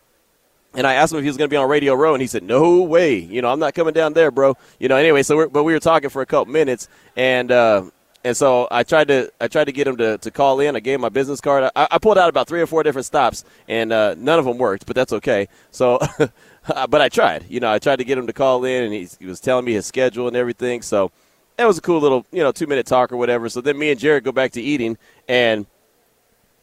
And 0.74 0.86
I 0.86 0.94
asked 0.94 1.12
him 1.12 1.18
if 1.18 1.24
he 1.24 1.28
was 1.28 1.36
going 1.36 1.48
to 1.50 1.52
be 1.52 1.58
on 1.58 1.68
Radio 1.68 1.94
Row, 1.94 2.14
and 2.14 2.22
he 2.22 2.26
said, 2.26 2.42
"No 2.42 2.80
way. 2.80 3.18
You 3.18 3.42
know, 3.42 3.52
I'm 3.52 3.58
not 3.58 3.74
coming 3.74 3.92
down 3.92 4.14
there, 4.14 4.30
bro. 4.30 4.56
You 4.80 4.88
know." 4.88 4.96
Anyway, 4.96 5.22
so 5.22 5.36
we're, 5.36 5.48
but 5.48 5.64
we 5.64 5.74
were 5.74 5.80
talking 5.80 6.08
for 6.08 6.22
a 6.22 6.26
couple 6.26 6.50
minutes, 6.50 6.88
and 7.14 7.52
uh, 7.52 7.82
and 8.24 8.36
so 8.36 8.68
I 8.70 8.82
tried 8.82 9.08
to 9.08 9.32
I 9.40 9.48
tried 9.48 9.64
to 9.64 9.72
get 9.72 9.86
him 9.86 9.96
to, 9.96 10.18
to 10.18 10.30
call 10.30 10.60
in. 10.60 10.76
I 10.76 10.80
gave 10.80 10.96
him 10.96 11.00
my 11.00 11.08
business 11.08 11.40
card. 11.40 11.70
I, 11.74 11.88
I 11.90 11.98
pulled 11.98 12.18
out 12.18 12.28
about 12.28 12.46
three 12.46 12.60
or 12.60 12.66
four 12.66 12.82
different 12.82 13.06
stops, 13.06 13.44
and 13.68 13.92
uh, 13.92 14.14
none 14.16 14.38
of 14.38 14.44
them 14.44 14.58
worked, 14.58 14.86
but 14.86 14.94
that's 14.94 15.12
okay. 15.12 15.48
So, 15.70 15.98
but 16.88 17.00
I 17.00 17.08
tried. 17.08 17.46
You 17.48 17.60
know, 17.60 17.72
I 17.72 17.78
tried 17.78 17.96
to 17.96 18.04
get 18.04 18.18
him 18.18 18.26
to 18.26 18.32
call 18.32 18.64
in, 18.64 18.84
and 18.84 18.92
he, 18.92 19.08
he 19.18 19.26
was 19.26 19.40
telling 19.40 19.64
me 19.64 19.72
his 19.72 19.86
schedule 19.86 20.28
and 20.28 20.36
everything. 20.36 20.82
So 20.82 21.10
that 21.56 21.66
was 21.66 21.78
a 21.78 21.82
cool 21.82 22.00
little 22.00 22.24
you 22.32 22.42
know 22.42 22.52
two 22.52 22.66
minute 22.66 22.86
talk 22.86 23.12
or 23.12 23.16
whatever. 23.16 23.48
So 23.48 23.60
then 23.60 23.78
me 23.78 23.90
and 23.90 23.98
Jared 23.98 24.24
go 24.24 24.32
back 24.32 24.52
to 24.52 24.62
eating, 24.62 24.98
and 25.28 25.66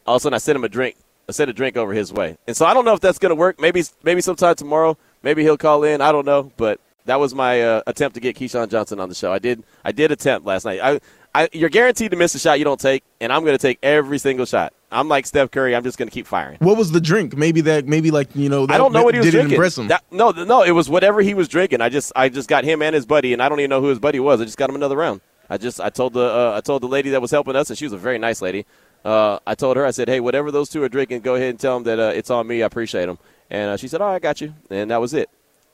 all 0.06 0.16
of 0.16 0.20
a 0.20 0.22
sudden 0.22 0.34
I 0.34 0.38
sent 0.38 0.56
him 0.56 0.64
a 0.64 0.68
drink. 0.68 0.96
I 1.28 1.32
sent 1.32 1.50
a 1.50 1.52
drink 1.52 1.76
over 1.76 1.92
his 1.92 2.12
way, 2.12 2.38
and 2.46 2.56
so 2.56 2.66
I 2.66 2.74
don't 2.74 2.84
know 2.84 2.94
if 2.94 3.00
that's 3.00 3.18
going 3.18 3.30
to 3.30 3.36
work. 3.36 3.60
Maybe 3.60 3.84
maybe 4.02 4.20
sometime 4.20 4.54
tomorrow. 4.54 4.96
Maybe 5.22 5.42
he'll 5.42 5.58
call 5.58 5.84
in. 5.84 6.00
I 6.00 6.10
don't 6.10 6.24
know, 6.24 6.50
but 6.56 6.80
that 7.04 7.20
was 7.20 7.34
my 7.34 7.62
uh, 7.62 7.82
attempt 7.86 8.14
to 8.14 8.20
get 8.20 8.36
Keyshawn 8.36 8.70
Johnson 8.70 9.00
on 9.00 9.08
the 9.08 9.14
show. 9.14 9.32
I 9.32 9.38
did 9.38 9.62
I 9.84 9.92
did 9.92 10.12
attempt 10.12 10.46
last 10.46 10.64
night. 10.64 10.80
I, 10.80 11.00
I 11.34 11.48
you're 11.52 11.68
guaranteed 11.68 12.10
to 12.10 12.16
miss 12.16 12.34
a 12.34 12.38
shot 12.38 12.58
you 12.58 12.64
don't 12.64 12.80
take, 12.80 13.04
and 13.20 13.32
I'm 13.32 13.44
going 13.44 13.56
to 13.56 13.62
take 13.62 13.78
every 13.82 14.18
single 14.18 14.46
shot. 14.46 14.72
I'm 14.90 15.08
like 15.08 15.26
Steph 15.26 15.50
Curry. 15.50 15.76
I'm 15.76 15.84
just 15.84 15.96
going 15.98 16.08
to 16.08 16.12
keep 16.12 16.26
firing. 16.26 16.58
what 16.60 16.76
was 16.76 16.90
the 16.90 17.00
drink? 17.00 17.36
Maybe 17.36 17.60
that. 17.62 17.86
Maybe 17.86 18.10
like 18.10 18.34
you 18.34 18.48
know. 18.48 18.66
That, 18.66 18.74
I 18.74 18.78
don't 18.78 18.92
know 18.92 19.04
what 19.04 19.14
he 19.14 19.20
was 19.20 19.30
drinking. 19.30 19.52
Impress 19.52 19.78
him. 19.78 19.88
That- 19.88 20.04
no, 20.10 20.30
no, 20.30 20.62
it 20.62 20.72
was 20.72 20.88
whatever 20.88 21.20
he 21.22 21.34
was 21.34 21.48
drinking. 21.48 21.80
I 21.80 21.88
just 21.88 22.12
I 22.16 22.28
just 22.28 22.48
got 22.48 22.64
him 22.64 22.82
and 22.82 22.94
his 22.94 23.06
buddy, 23.06 23.32
and 23.32 23.40
I 23.42 23.48
don't 23.48 23.60
even 23.60 23.70
know 23.70 23.80
who 23.80 23.88
his 23.88 23.98
buddy 24.00 24.18
was. 24.18 24.40
I 24.40 24.44
just 24.44 24.58
got 24.58 24.68
him 24.68 24.76
another 24.76 24.96
round. 24.96 25.20
I 25.48 25.58
just 25.58 25.80
I 25.80 25.90
told 25.90 26.14
the 26.14 26.24
uh, 26.24 26.54
I 26.56 26.60
told 26.60 26.82
the 26.82 26.88
lady 26.88 27.10
that 27.10 27.22
was 27.22 27.30
helping 27.30 27.56
us, 27.56 27.70
and 27.70 27.78
she 27.78 27.84
was 27.84 27.92
a 27.92 27.98
very 27.98 28.18
nice 28.18 28.42
lady. 28.42 28.66
Uh, 29.04 29.38
I 29.46 29.54
told 29.54 29.76
her 29.76 29.86
I 29.86 29.92
said, 29.92 30.08
hey, 30.08 30.20
whatever 30.20 30.50
those 30.50 30.68
two 30.68 30.82
are 30.82 30.88
drinking, 30.88 31.20
go 31.20 31.34
ahead 31.34 31.50
and 31.50 31.58
tell 31.58 31.74
them 31.74 31.84
that 31.84 31.98
uh, 31.98 32.12
it's 32.14 32.28
on 32.28 32.46
me. 32.46 32.62
I 32.62 32.66
appreciate 32.66 33.06
them. 33.06 33.18
And 33.48 33.70
uh, 33.70 33.76
she 33.76 33.88
said, 33.88 34.00
all 34.00 34.08
right, 34.08 34.16
I 34.16 34.18
got 34.18 34.40
you, 34.40 34.54
and 34.68 34.90
that 34.90 35.00
was 35.00 35.14
it. 35.14 35.30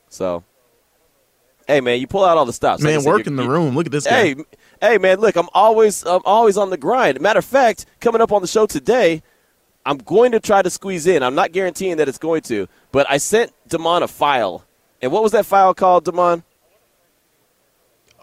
So, 0.09 0.43
hey 1.67 1.81
man, 1.81 1.99
you 1.99 2.07
pull 2.07 2.23
out 2.23 2.37
all 2.37 2.45
the 2.45 2.53
stops. 2.53 2.81
Like 2.83 2.91
Man, 2.93 3.01
said, 3.01 3.09
work 3.09 3.27
in 3.27 3.35
the 3.35 3.43
you- 3.43 3.49
room. 3.49 3.75
Look 3.75 3.85
at 3.85 3.91
this 3.91 4.05
guy. 4.05 4.11
Hey, 4.11 4.35
hey, 4.81 4.97
man! 4.97 5.19
Look, 5.19 5.35
I'm 5.35 5.49
always, 5.53 6.05
I'm 6.05 6.21
always 6.25 6.57
on 6.57 6.69
the 6.69 6.77
grind. 6.77 7.19
Matter 7.21 7.39
of 7.39 7.45
fact, 7.45 7.85
coming 7.99 8.21
up 8.21 8.31
on 8.31 8.41
the 8.41 8.47
show 8.47 8.65
today, 8.65 9.21
I'm 9.85 9.97
going 9.97 10.31
to 10.31 10.39
try 10.39 10.61
to 10.61 10.69
squeeze 10.69 11.07
in. 11.07 11.23
I'm 11.23 11.35
not 11.35 11.51
guaranteeing 11.51 11.97
that 11.97 12.07
it's 12.09 12.17
going 12.17 12.41
to, 12.43 12.67
but 12.91 13.09
I 13.09 13.17
sent 13.17 13.53
Damon 13.67 14.03
a 14.03 14.07
file. 14.07 14.63
And 15.01 15.11
what 15.11 15.21
was 15.23 15.31
that 15.33 15.45
file 15.45 15.73
called, 15.73 16.05
Damon? 16.05 16.43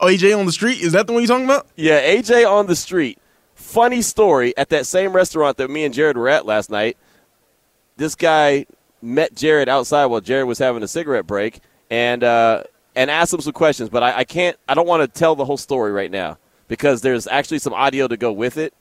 Oh, 0.00 0.06
AJ 0.06 0.36
on 0.38 0.46
the 0.46 0.52
street. 0.52 0.80
Is 0.80 0.92
that 0.92 1.06
the 1.06 1.12
one 1.12 1.22
you're 1.22 1.28
talking 1.28 1.44
about? 1.44 1.66
Yeah, 1.76 2.00
AJ 2.02 2.50
on 2.50 2.66
the 2.66 2.74
street. 2.76 3.18
Funny 3.54 4.02
story 4.02 4.56
at 4.56 4.68
that 4.70 4.86
same 4.86 5.12
restaurant 5.12 5.56
that 5.58 5.70
me 5.70 5.84
and 5.84 5.94
Jared 5.94 6.16
were 6.16 6.28
at 6.28 6.44
last 6.44 6.68
night. 6.70 6.96
This 7.96 8.16
guy 8.16 8.66
met 9.00 9.34
Jared 9.34 9.68
outside 9.68 10.06
while 10.06 10.20
Jared 10.20 10.48
was 10.48 10.58
having 10.58 10.82
a 10.82 10.88
cigarette 10.88 11.26
break, 11.26 11.60
and 11.90 12.24
uh, 12.24 12.64
and 12.94 13.10
ask 13.10 13.32
him 13.32 13.40
some 13.40 13.52
questions. 13.52 13.88
But 13.88 14.02
I, 14.02 14.18
I 14.18 14.24
can't. 14.24 14.56
I 14.68 14.74
don't 14.74 14.86
want 14.86 15.02
to 15.02 15.18
tell 15.18 15.34
the 15.34 15.44
whole 15.44 15.56
story 15.56 15.92
right 15.92 16.10
now 16.10 16.38
because 16.68 17.02
there's 17.02 17.26
actually 17.26 17.58
some 17.58 17.74
audio 17.74 18.08
to 18.08 18.16
go 18.16 18.32
with 18.32 18.56
it. 18.56 18.74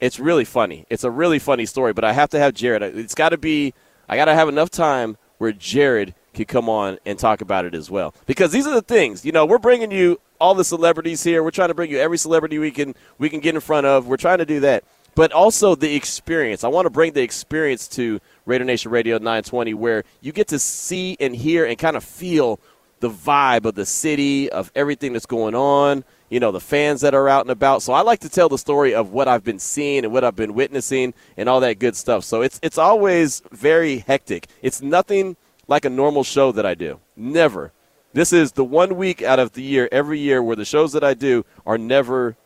It's 0.00 0.18
really 0.18 0.44
funny. 0.44 0.84
It's 0.90 1.04
a 1.04 1.10
really 1.10 1.38
funny 1.38 1.66
story, 1.66 1.92
but 1.92 2.04
I 2.04 2.12
have 2.12 2.30
to 2.30 2.38
have 2.38 2.54
Jared. 2.54 2.82
It's 2.82 3.14
got 3.14 3.30
to 3.30 3.38
be. 3.38 3.74
I 4.08 4.16
got 4.16 4.26
to 4.26 4.34
have 4.34 4.48
enough 4.48 4.70
time 4.70 5.16
where 5.38 5.52
Jared 5.52 6.14
could 6.34 6.48
come 6.48 6.68
on 6.68 6.98
and 7.04 7.18
talk 7.18 7.40
about 7.40 7.64
it 7.64 7.74
as 7.74 7.90
well. 7.90 8.14
Because 8.26 8.52
these 8.52 8.66
are 8.66 8.74
the 8.74 8.82
things. 8.82 9.24
You 9.24 9.32
know, 9.32 9.46
we're 9.46 9.58
bringing 9.58 9.90
you 9.90 10.20
all 10.40 10.54
the 10.54 10.64
celebrities 10.64 11.22
here. 11.22 11.42
We're 11.42 11.50
trying 11.50 11.68
to 11.68 11.74
bring 11.74 11.90
you 11.90 11.98
every 11.98 12.18
celebrity 12.18 12.58
we 12.58 12.70
can 12.70 12.94
we 13.18 13.28
can 13.28 13.40
get 13.40 13.54
in 13.54 13.60
front 13.60 13.86
of. 13.86 14.06
We're 14.06 14.16
trying 14.16 14.38
to 14.38 14.46
do 14.46 14.60
that. 14.60 14.84
But 15.14 15.30
also 15.30 15.74
the 15.74 15.94
experience. 15.94 16.64
I 16.64 16.68
want 16.68 16.86
to 16.86 16.90
bring 16.90 17.12
the 17.12 17.22
experience 17.22 17.86
to 17.88 18.18
Raider 18.46 18.64
Nation 18.64 18.90
Radio 18.90 19.18
920 19.18 19.74
where 19.74 20.04
you 20.20 20.32
get 20.32 20.48
to 20.48 20.58
see 20.58 21.16
and 21.20 21.36
hear 21.36 21.66
and 21.66 21.78
kind 21.78 21.96
of 21.96 22.02
feel 22.02 22.60
the 23.02 23.10
vibe 23.10 23.64
of 23.64 23.74
the 23.74 23.84
city, 23.84 24.48
of 24.50 24.70
everything 24.76 25.12
that's 25.12 25.26
going 25.26 25.56
on, 25.56 26.04
you 26.30 26.38
know, 26.38 26.52
the 26.52 26.60
fans 26.60 27.00
that 27.00 27.14
are 27.14 27.28
out 27.28 27.42
and 27.42 27.50
about. 27.50 27.82
So 27.82 27.92
I 27.92 28.02
like 28.02 28.20
to 28.20 28.28
tell 28.28 28.48
the 28.48 28.56
story 28.56 28.94
of 28.94 29.12
what 29.12 29.26
I've 29.26 29.42
been 29.42 29.58
seeing 29.58 30.04
and 30.04 30.12
what 30.12 30.22
I've 30.22 30.36
been 30.36 30.54
witnessing 30.54 31.12
and 31.36 31.48
all 31.48 31.58
that 31.60 31.80
good 31.80 31.96
stuff. 31.96 32.24
So 32.24 32.42
it's 32.42 32.60
it's 32.62 32.78
always 32.78 33.42
very 33.50 33.98
hectic. 33.98 34.46
It's 34.62 34.80
nothing 34.80 35.36
like 35.66 35.84
a 35.84 35.90
normal 35.90 36.22
show 36.22 36.52
that 36.52 36.64
I 36.64 36.74
do. 36.74 37.00
Never. 37.16 37.72
This 38.12 38.32
is 38.32 38.52
the 38.52 38.64
one 38.64 38.96
week 38.96 39.20
out 39.20 39.40
of 39.40 39.52
the 39.52 39.62
year 39.62 39.88
every 39.90 40.20
year 40.20 40.40
where 40.42 40.56
the 40.56 40.64
shows 40.64 40.92
that 40.92 41.02
I 41.02 41.14
do 41.14 41.44
are 41.66 41.78
never 41.78 42.36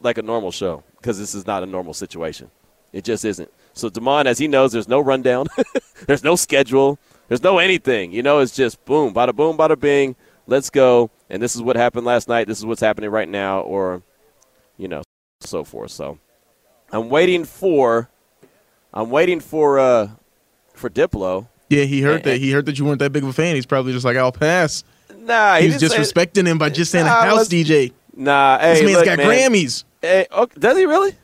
like 0.00 0.16
a 0.16 0.22
normal 0.22 0.50
show 0.50 0.82
because 0.96 1.18
this 1.18 1.34
is 1.34 1.46
not 1.46 1.62
a 1.62 1.66
normal 1.66 1.92
situation. 1.92 2.50
It 2.92 3.04
just 3.04 3.26
isn't. 3.26 3.52
So 3.74 3.90
Damon, 3.90 4.26
as 4.26 4.38
he 4.38 4.48
knows, 4.48 4.72
there's 4.72 4.88
no 4.88 4.98
rundown, 4.98 5.46
there's 6.06 6.24
no 6.24 6.36
schedule, 6.36 6.98
there's 7.30 7.44
no 7.44 7.58
anything. 7.58 8.10
You 8.10 8.24
know, 8.24 8.40
it's 8.40 8.54
just 8.54 8.84
boom, 8.84 9.14
bada 9.14 9.34
boom, 9.34 9.56
bada 9.56 9.78
bing. 9.78 10.16
Let's 10.48 10.68
go. 10.68 11.10
And 11.30 11.40
this 11.40 11.54
is 11.54 11.62
what 11.62 11.76
happened 11.76 12.04
last 12.04 12.26
night. 12.28 12.48
This 12.48 12.58
is 12.58 12.66
what's 12.66 12.80
happening 12.80 13.08
right 13.08 13.28
now, 13.28 13.60
or 13.60 14.02
you 14.76 14.88
know, 14.88 15.02
so 15.40 15.62
forth. 15.62 15.92
So 15.92 16.18
I'm 16.90 17.08
waiting 17.08 17.44
for, 17.44 18.10
I'm 18.92 19.10
waiting 19.10 19.38
for 19.38 19.78
uh 19.78 20.08
for 20.74 20.90
Diplo. 20.90 21.46
Yeah, 21.68 21.84
he 21.84 22.02
heard 22.02 22.22
eh. 22.22 22.32
that. 22.32 22.38
He 22.38 22.50
heard 22.50 22.66
that 22.66 22.80
you 22.80 22.84
weren't 22.84 22.98
that 22.98 23.12
big 23.12 23.22
of 23.22 23.28
a 23.28 23.32
fan. 23.32 23.54
He's 23.54 23.64
probably 23.64 23.92
just 23.92 24.04
like, 24.04 24.16
I'll 24.16 24.32
pass. 24.32 24.82
Nah, 25.16 25.58
he 25.58 25.68
He 25.68 25.72
was 25.72 25.80
disrespecting 25.80 26.46
him 26.46 26.58
by 26.58 26.68
just 26.68 26.90
saying 26.90 27.06
Nah, 27.06 27.20
a 27.20 27.26
house 27.26 27.46
DJ. 27.46 27.92
Nah, 28.16 28.58
hey, 28.58 28.74
This 28.74 28.82
man's 28.82 28.96
look, 28.96 29.04
got 29.04 29.18
man. 29.18 29.26
Grammys. 29.28 29.84
Hey, 30.02 30.26
okay, 30.32 30.58
does 30.58 30.76
he 30.76 30.84
really? 30.84 31.14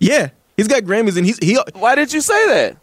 Yeah, 0.00 0.30
he's 0.56 0.66
got 0.66 0.82
Grammys, 0.82 1.16
and 1.16 1.24
he's 1.24 1.38
he. 1.38 1.56
Why 1.74 1.94
did 1.94 2.12
you 2.12 2.20
say 2.20 2.48
that? 2.48 2.76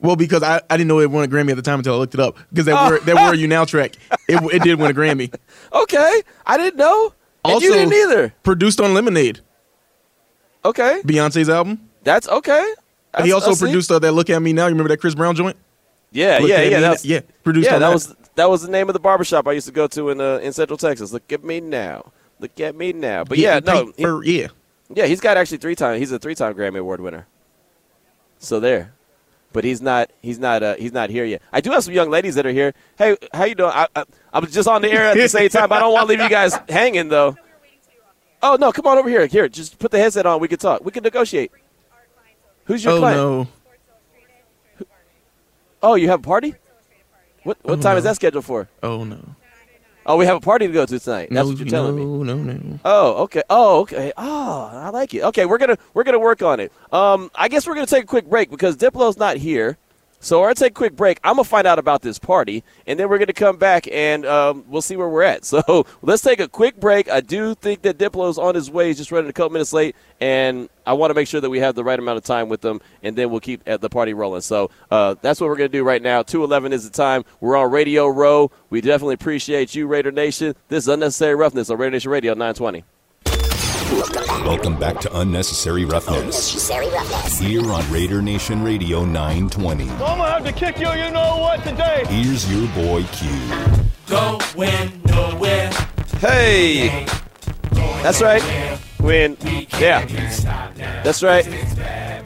Well, 0.00 0.16
because 0.16 0.42
I, 0.42 0.60
I 0.68 0.76
didn't 0.76 0.88
know 0.88 1.00
it 1.00 1.10
won 1.10 1.24
a 1.24 1.28
Grammy 1.28 1.50
at 1.50 1.56
the 1.56 1.62
time 1.62 1.78
until 1.80 1.94
I 1.94 1.96
looked 1.96 2.14
it 2.14 2.20
up. 2.20 2.36
Because 2.50 2.66
that 2.66 2.76
Oh. 2.78 2.90
were 2.90 2.98
that 3.00 3.14
were 3.30 3.34
you 3.38 3.46
now 3.48 3.64
track, 3.64 3.96
it, 4.28 4.42
it 4.54 4.62
did 4.62 4.78
win 4.78 4.90
a 4.90 4.94
Grammy. 4.94 5.34
Okay, 5.72 6.22
I 6.46 6.58
didn't 6.58 6.76
know. 6.76 7.12
And 7.44 7.54
Also, 7.54 7.66
you 7.66 7.72
didn't 7.74 7.94
either. 7.94 8.34
Produced 8.42 8.80
on 8.80 8.92
Lemonade, 8.92 9.40
Okay, 10.64 11.00
Beyonce's 11.04 11.48
album. 11.48 11.88
that's 12.02 12.28
okay. 12.28 12.74
he 13.22 13.32
also 13.32 13.54
produced 13.54 13.90
uh, 13.90 13.98
that 14.00 14.12
"Look 14.12 14.28
at 14.30 14.42
Me 14.42 14.52
Now." 14.52 14.64
You 14.66 14.70
remember 14.70 14.88
that 14.88 15.00
Chris 15.00 15.14
Brown 15.14 15.34
joint? 15.36 15.56
Yeah, 16.12 16.38
Look 16.40 16.48
yeah, 16.50 16.62
yeah. 16.62 16.80
That 16.80 16.90
was, 16.90 17.04
yeah. 17.04 17.20
Produced 17.44 17.66
yeah, 17.68 17.74
on 17.76 17.80
that 17.80 17.88
that. 17.88 17.94
was 17.94 18.14
that 18.34 18.50
was 18.50 18.62
the 18.62 18.70
name 18.70 18.88
of 18.88 18.92
the 18.92 18.98
barbershop 19.00 19.46
I 19.48 19.52
used 19.52 19.66
to 19.66 19.72
go 19.72 19.86
to 19.86 20.10
in 20.10 20.20
uh, 20.20 20.38
in 20.38 20.52
Central 20.52 20.76
Texas. 20.76 21.12
Look 21.12 21.32
at 21.32 21.42
me 21.44 21.60
now. 21.60 22.12
Look 22.40 22.58
at 22.60 22.74
me 22.76 22.92
now. 22.92 23.24
But 23.24 23.38
yeah, 23.38 23.60
Getting 23.60 23.92
no, 23.98 24.20
he- 24.22 24.40
yeah. 24.40 24.48
yeah, 24.94 25.06
he's 25.06 25.20
got 25.20 25.36
actually 25.36 25.58
three 25.58 25.74
time. 25.74 25.98
He's 25.98 26.12
a 26.12 26.18
three 26.18 26.34
time 26.34 26.52
Grammy 26.54 26.78
Award 26.78 27.00
winner. 27.00 27.26
So 28.38 28.60
there, 28.60 28.92
but 29.56 29.64
he's 29.64 29.80
not. 29.80 30.10
He's 30.20 30.38
not. 30.38 30.62
Uh, 30.62 30.74
he's 30.76 30.92
not 30.92 31.08
here 31.08 31.24
yet. 31.24 31.40
I 31.50 31.62
do 31.62 31.70
have 31.70 31.82
some 31.82 31.94
young 31.94 32.10
ladies 32.10 32.34
that 32.34 32.44
are 32.44 32.52
here. 32.52 32.74
Hey, 32.98 33.16
how 33.32 33.44
you 33.44 33.54
doing? 33.54 33.72
I, 33.72 33.88
I, 33.96 34.04
I 34.34 34.38
was 34.38 34.52
just 34.52 34.68
on 34.68 34.82
the 34.82 34.92
air 34.92 35.06
at 35.06 35.16
the 35.16 35.26
same 35.30 35.48
time. 35.48 35.72
I 35.72 35.80
don't 35.80 35.94
want 35.94 36.02
to 36.06 36.08
leave 36.12 36.20
you 36.20 36.28
guys 36.28 36.54
hanging 36.68 37.08
though. 37.08 37.34
Oh 38.42 38.58
no, 38.60 38.70
come 38.70 38.86
on 38.86 38.98
over 38.98 39.08
here. 39.08 39.24
Here, 39.24 39.48
just 39.48 39.78
put 39.78 39.90
the 39.90 39.98
headset 39.98 40.26
on. 40.26 40.40
We 40.40 40.48
can 40.48 40.58
talk. 40.58 40.84
We 40.84 40.92
can 40.92 41.02
negotiate. 41.02 41.52
Who's 42.64 42.84
your 42.84 42.92
Oh 42.94 42.98
client? 42.98 43.18
no. 43.18 43.48
Oh, 45.82 45.94
you 45.94 46.08
have 46.10 46.20
a 46.20 46.22
party? 46.22 46.54
What 47.44 47.56
what 47.62 47.78
Oh, 47.78 47.82
time 47.82 47.96
is 47.96 48.04
that 48.04 48.16
scheduled 48.16 48.44
for? 48.44 48.68
Oh 48.82 49.04
no. 49.04 49.24
Oh, 50.08 50.16
we 50.16 50.24
have 50.26 50.36
a 50.36 50.40
party 50.40 50.68
to 50.68 50.72
go 50.72 50.86
to 50.86 50.98
tonight. 51.00 51.28
That's 51.32 51.44
no, 51.44 51.50
what 51.50 51.58
you're 51.58 51.68
telling 51.68 51.96
no, 51.96 52.24
me. 52.24 52.32
No, 52.32 52.52
no, 52.54 52.78
Oh, 52.84 53.24
okay. 53.24 53.42
Oh, 53.50 53.80
okay. 53.80 54.12
Oh, 54.16 54.70
I 54.72 54.90
like 54.90 55.12
it. 55.14 55.22
Okay, 55.24 55.46
we're 55.46 55.58
gonna 55.58 55.76
we're 55.94 56.04
gonna 56.04 56.20
work 56.20 56.42
on 56.42 56.60
it. 56.60 56.72
Um, 56.92 57.30
I 57.34 57.48
guess 57.48 57.66
we're 57.66 57.74
gonna 57.74 57.86
take 57.86 58.04
a 58.04 58.06
quick 58.06 58.26
break 58.30 58.48
because 58.48 58.76
Diplo's 58.76 59.16
not 59.16 59.36
here. 59.36 59.78
So 60.26 60.40
we're 60.40 60.46
gonna 60.46 60.56
take 60.56 60.72
a 60.72 60.74
quick 60.74 60.96
break. 60.96 61.20
I'm 61.22 61.36
gonna 61.36 61.44
find 61.44 61.68
out 61.68 61.78
about 61.78 62.02
this 62.02 62.18
party, 62.18 62.64
and 62.84 62.98
then 62.98 63.08
we're 63.08 63.18
gonna 63.18 63.32
come 63.32 63.58
back 63.58 63.86
and 63.86 64.26
um, 64.26 64.64
we'll 64.66 64.82
see 64.82 64.96
where 64.96 65.08
we're 65.08 65.22
at. 65.22 65.44
So 65.56 65.86
let's 66.02 66.22
take 66.22 66.40
a 66.40 66.48
quick 66.48 66.80
break. 66.80 67.08
I 67.08 67.20
do 67.20 67.54
think 67.54 67.82
that 67.82 67.96
Diplo's 67.96 68.36
on 68.36 68.56
his 68.56 68.68
way. 68.68 68.88
He's 68.88 68.96
just 68.96 69.12
running 69.12 69.30
a 69.30 69.32
couple 69.32 69.50
minutes 69.50 69.72
late, 69.72 69.94
and 70.20 70.68
I 70.84 70.94
want 70.94 71.10
to 71.10 71.14
make 71.14 71.28
sure 71.28 71.40
that 71.40 71.48
we 71.48 71.60
have 71.60 71.76
the 71.76 71.84
right 71.84 71.98
amount 71.98 72.18
of 72.18 72.24
time 72.24 72.48
with 72.48 72.60
them, 72.60 72.80
and 73.04 73.14
then 73.14 73.30
we'll 73.30 73.38
keep 73.38 73.62
at 73.66 73.80
the 73.80 73.88
party 73.88 74.12
rolling. 74.12 74.40
So 74.40 74.70
uh, 74.90 75.14
that's 75.22 75.40
what 75.40 75.48
we're 75.48 75.56
gonna 75.56 75.68
do 75.68 75.84
right 75.84 76.02
now. 76.02 76.22
Two 76.22 76.42
eleven 76.42 76.72
is 76.72 76.82
the 76.82 76.90
time. 76.90 77.24
We're 77.40 77.56
on 77.56 77.70
Radio 77.70 78.08
Row. 78.08 78.50
We 78.68 78.80
definitely 78.80 79.14
appreciate 79.14 79.76
you, 79.76 79.86
Raider 79.86 80.10
Nation. 80.10 80.56
This 80.66 80.84
is 80.84 80.88
unnecessary 80.88 81.36
roughness 81.36 81.70
on 81.70 81.78
Raider 81.78 81.92
Nation 81.92 82.10
Radio 82.10 82.32
920. 82.32 82.84
Welcome 83.90 84.78
back 84.78 84.98
to 85.00 85.20
Unnecessary 85.20 85.84
Roughness 85.84 86.18
Unnecessary 86.18 86.88
roughness. 86.88 87.38
here 87.38 87.70
on 87.70 87.88
Raider 87.92 88.20
Nation 88.20 88.64
Radio 88.64 89.04
920. 89.04 89.84
I'm 89.88 89.98
gonna 89.98 90.28
have 90.28 90.44
to 90.44 90.52
kick 90.52 90.80
you, 90.80 90.90
you 90.90 91.10
know 91.12 91.38
what, 91.38 91.62
today. 91.62 92.04
Here's 92.08 92.50
your 92.50 92.66
boy 92.74 93.04
Q. 93.12 93.28
Going 94.08 95.02
nowhere. 95.04 95.70
Hey, 96.18 97.06
that's 98.02 98.20
right. 98.20 98.42
When 98.98 99.36
yeah, 99.78 100.04
that's 101.04 101.22
right. 101.22 101.46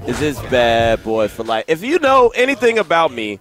Is 0.08 0.18
this 0.18 0.40
bad 0.44 1.04
boy 1.04 1.28
for 1.28 1.44
life? 1.44 1.66
If 1.68 1.82
you 1.82 1.98
know 1.98 2.28
anything 2.28 2.78
about 2.78 3.12
me, 3.12 3.38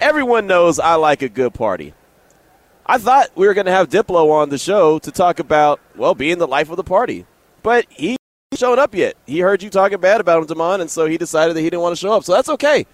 everyone 0.00 0.46
knows 0.46 0.78
I 0.78 0.94
like 0.94 1.20
a 1.20 1.28
good 1.28 1.52
party. 1.52 1.92
I 2.86 2.98
thought 2.98 3.28
we 3.36 3.46
were 3.46 3.54
going 3.54 3.66
to 3.66 3.72
have 3.72 3.88
Diplo 3.88 4.30
on 4.32 4.48
the 4.48 4.58
show 4.58 4.98
to 5.00 5.12
talk 5.12 5.38
about 5.38 5.78
well 5.94 6.14
being 6.14 6.38
the 6.38 6.48
life 6.48 6.70
of 6.70 6.76
the 6.76 6.82
party, 6.82 7.24
but 7.62 7.86
he 7.90 8.16
shown 8.56 8.78
up 8.78 8.94
yet. 8.94 9.16
He 9.26 9.40
heard 9.40 9.62
you 9.62 9.70
talking 9.70 10.00
bad 10.00 10.20
about 10.20 10.40
him, 10.40 10.46
Damon, 10.46 10.80
and 10.80 10.90
so 10.90 11.06
he 11.06 11.16
decided 11.16 11.54
that 11.56 11.60
he 11.60 11.66
didn't 11.70 11.82
want 11.82 11.94
to 11.94 12.00
show 12.00 12.12
up. 12.12 12.24
So 12.24 12.32
that's 12.32 12.48
okay. 12.48 12.86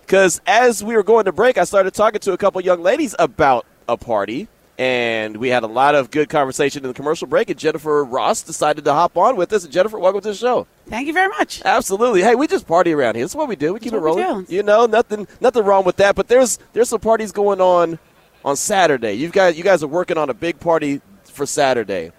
Because 0.00 0.40
as 0.46 0.84
we 0.84 0.96
were 0.96 1.02
going 1.02 1.24
to 1.26 1.32
break, 1.32 1.56
I 1.58 1.64
started 1.64 1.94
talking 1.94 2.20
to 2.20 2.32
a 2.32 2.36
couple 2.38 2.60
young 2.60 2.82
ladies 2.82 3.14
about 3.18 3.66
a 3.88 3.96
party, 3.96 4.48
and 4.78 5.36
we 5.36 5.48
had 5.48 5.62
a 5.62 5.66
lot 5.66 5.94
of 5.94 6.10
good 6.10 6.28
conversation 6.28 6.84
in 6.84 6.88
the 6.88 6.94
commercial 6.94 7.26
break. 7.26 7.48
And 7.48 7.58
Jennifer 7.58 8.04
Ross 8.04 8.42
decided 8.42 8.84
to 8.84 8.92
hop 8.92 9.16
on 9.16 9.36
with 9.36 9.52
us. 9.52 9.64
And 9.64 9.72
Jennifer, 9.72 9.98
welcome 9.98 10.20
to 10.22 10.28
the 10.28 10.34
show. 10.34 10.66
Thank 10.86 11.06
you 11.06 11.12
very 11.12 11.28
much. 11.28 11.62
Absolutely. 11.64 12.22
Hey, 12.22 12.34
we 12.34 12.46
just 12.46 12.66
party 12.66 12.92
around 12.92 13.14
here. 13.14 13.24
That's 13.24 13.34
what 13.34 13.48
we 13.48 13.56
do. 13.56 13.72
We 13.72 13.80
keep 13.80 13.92
That's 13.92 14.00
it 14.00 14.04
rolling. 14.04 14.46
You 14.48 14.62
know, 14.62 14.86
nothing, 14.86 15.26
nothing 15.40 15.64
wrong 15.64 15.84
with 15.84 15.96
that. 15.96 16.16
But 16.16 16.28
there's 16.28 16.58
there's 16.72 16.88
some 16.88 17.00
parties 17.00 17.32
going 17.32 17.60
on 17.60 17.98
on 18.44 18.56
Saturday. 18.56 19.14
You've 19.14 19.32
got 19.32 19.56
you 19.56 19.62
guys 19.62 19.82
are 19.82 19.88
working 19.88 20.18
on 20.18 20.28
a 20.28 20.34
big 20.34 20.60
party 20.60 21.00
for 21.24 21.46
Saturday. 21.46 22.12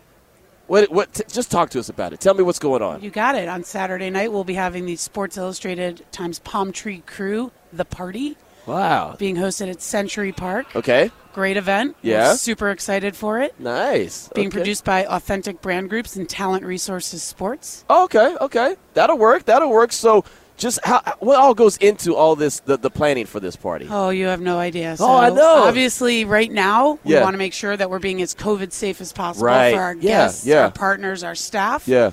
What 0.67 0.91
what? 0.91 1.13
T- 1.13 1.23
just 1.27 1.51
talk 1.51 1.69
to 1.71 1.79
us 1.79 1.89
about 1.89 2.13
it. 2.13 2.19
Tell 2.19 2.33
me 2.33 2.43
what's 2.43 2.59
going 2.59 2.81
on. 2.81 3.01
You 3.01 3.09
got 3.11 3.35
it. 3.35 3.47
On 3.47 3.63
Saturday 3.63 4.09
night, 4.09 4.31
we'll 4.31 4.43
be 4.43 4.55
having 4.55 4.85
the 4.85 4.95
Sports 4.95 5.37
Illustrated 5.37 6.03
times 6.11 6.39
Palm 6.39 6.71
Tree 6.71 7.03
Crew, 7.05 7.51
the 7.71 7.85
party, 7.85 8.35
Wow. 8.65 9.15
being 9.19 9.35
hosted 9.35 9.69
at 9.69 9.81
Century 9.81 10.31
Park. 10.31 10.75
Okay. 10.75 11.11
Great 11.33 11.57
event. 11.57 11.95
Yeah. 12.01 12.29
We're 12.29 12.37
super 12.37 12.71
excited 12.71 13.15
for 13.15 13.41
it. 13.41 13.59
Nice. 13.59 14.29
Being 14.33 14.47
Okay. 14.47 14.57
produced 14.57 14.85
by 14.85 15.05
Authentic 15.05 15.61
Brands 15.61 15.89
Group 15.89 16.07
and 16.15 16.27
Talent 16.27 16.63
Resources 16.63 17.21
Sports. 17.21 17.83
Oh, 17.89 18.05
okay, 18.05 18.35
okay, 18.41 18.75
that'll 18.93 19.17
work. 19.17 19.43
That'll 19.45 19.69
work. 19.69 19.91
So, 19.91 20.23
just 20.57 20.79
how 20.83 21.01
what 21.19 21.37
all 21.37 21.53
goes 21.53 21.77
into 21.77 22.15
all 22.15 22.35
this 22.35 22.59
the, 22.61 22.77
the 22.77 22.89
planning 22.89 23.25
for 23.25 23.39
this 23.39 23.55
party? 23.55 23.87
Oh, 23.89 24.09
you 24.09 24.27
have 24.27 24.41
no 24.41 24.57
idea. 24.57 24.95
So 24.97 25.05
Oh, 25.05 25.15
I 25.17 25.29
know. 25.29 25.63
Obviously, 25.65 26.25
right 26.25 26.51
now, 26.51 26.99
we 27.03 27.13
Yeah. 27.13 27.23
want 27.23 27.33
to 27.33 27.37
make 27.37 27.53
sure 27.53 27.75
that 27.75 27.89
we're 27.89 27.99
being 27.99 28.21
as 28.21 28.33
COVID 28.33 28.71
safe 28.71 29.01
as 29.01 29.11
possible 29.13 29.47
Right. 29.47 29.73
for 29.75 29.81
our 29.81 29.93
Yeah, 29.95 30.01
guests, 30.01 30.45
yeah. 30.45 30.63
our 30.65 30.71
partners, 30.71 31.23
our 31.23 31.35
staff. 31.35 31.87
Yeah, 31.87 32.11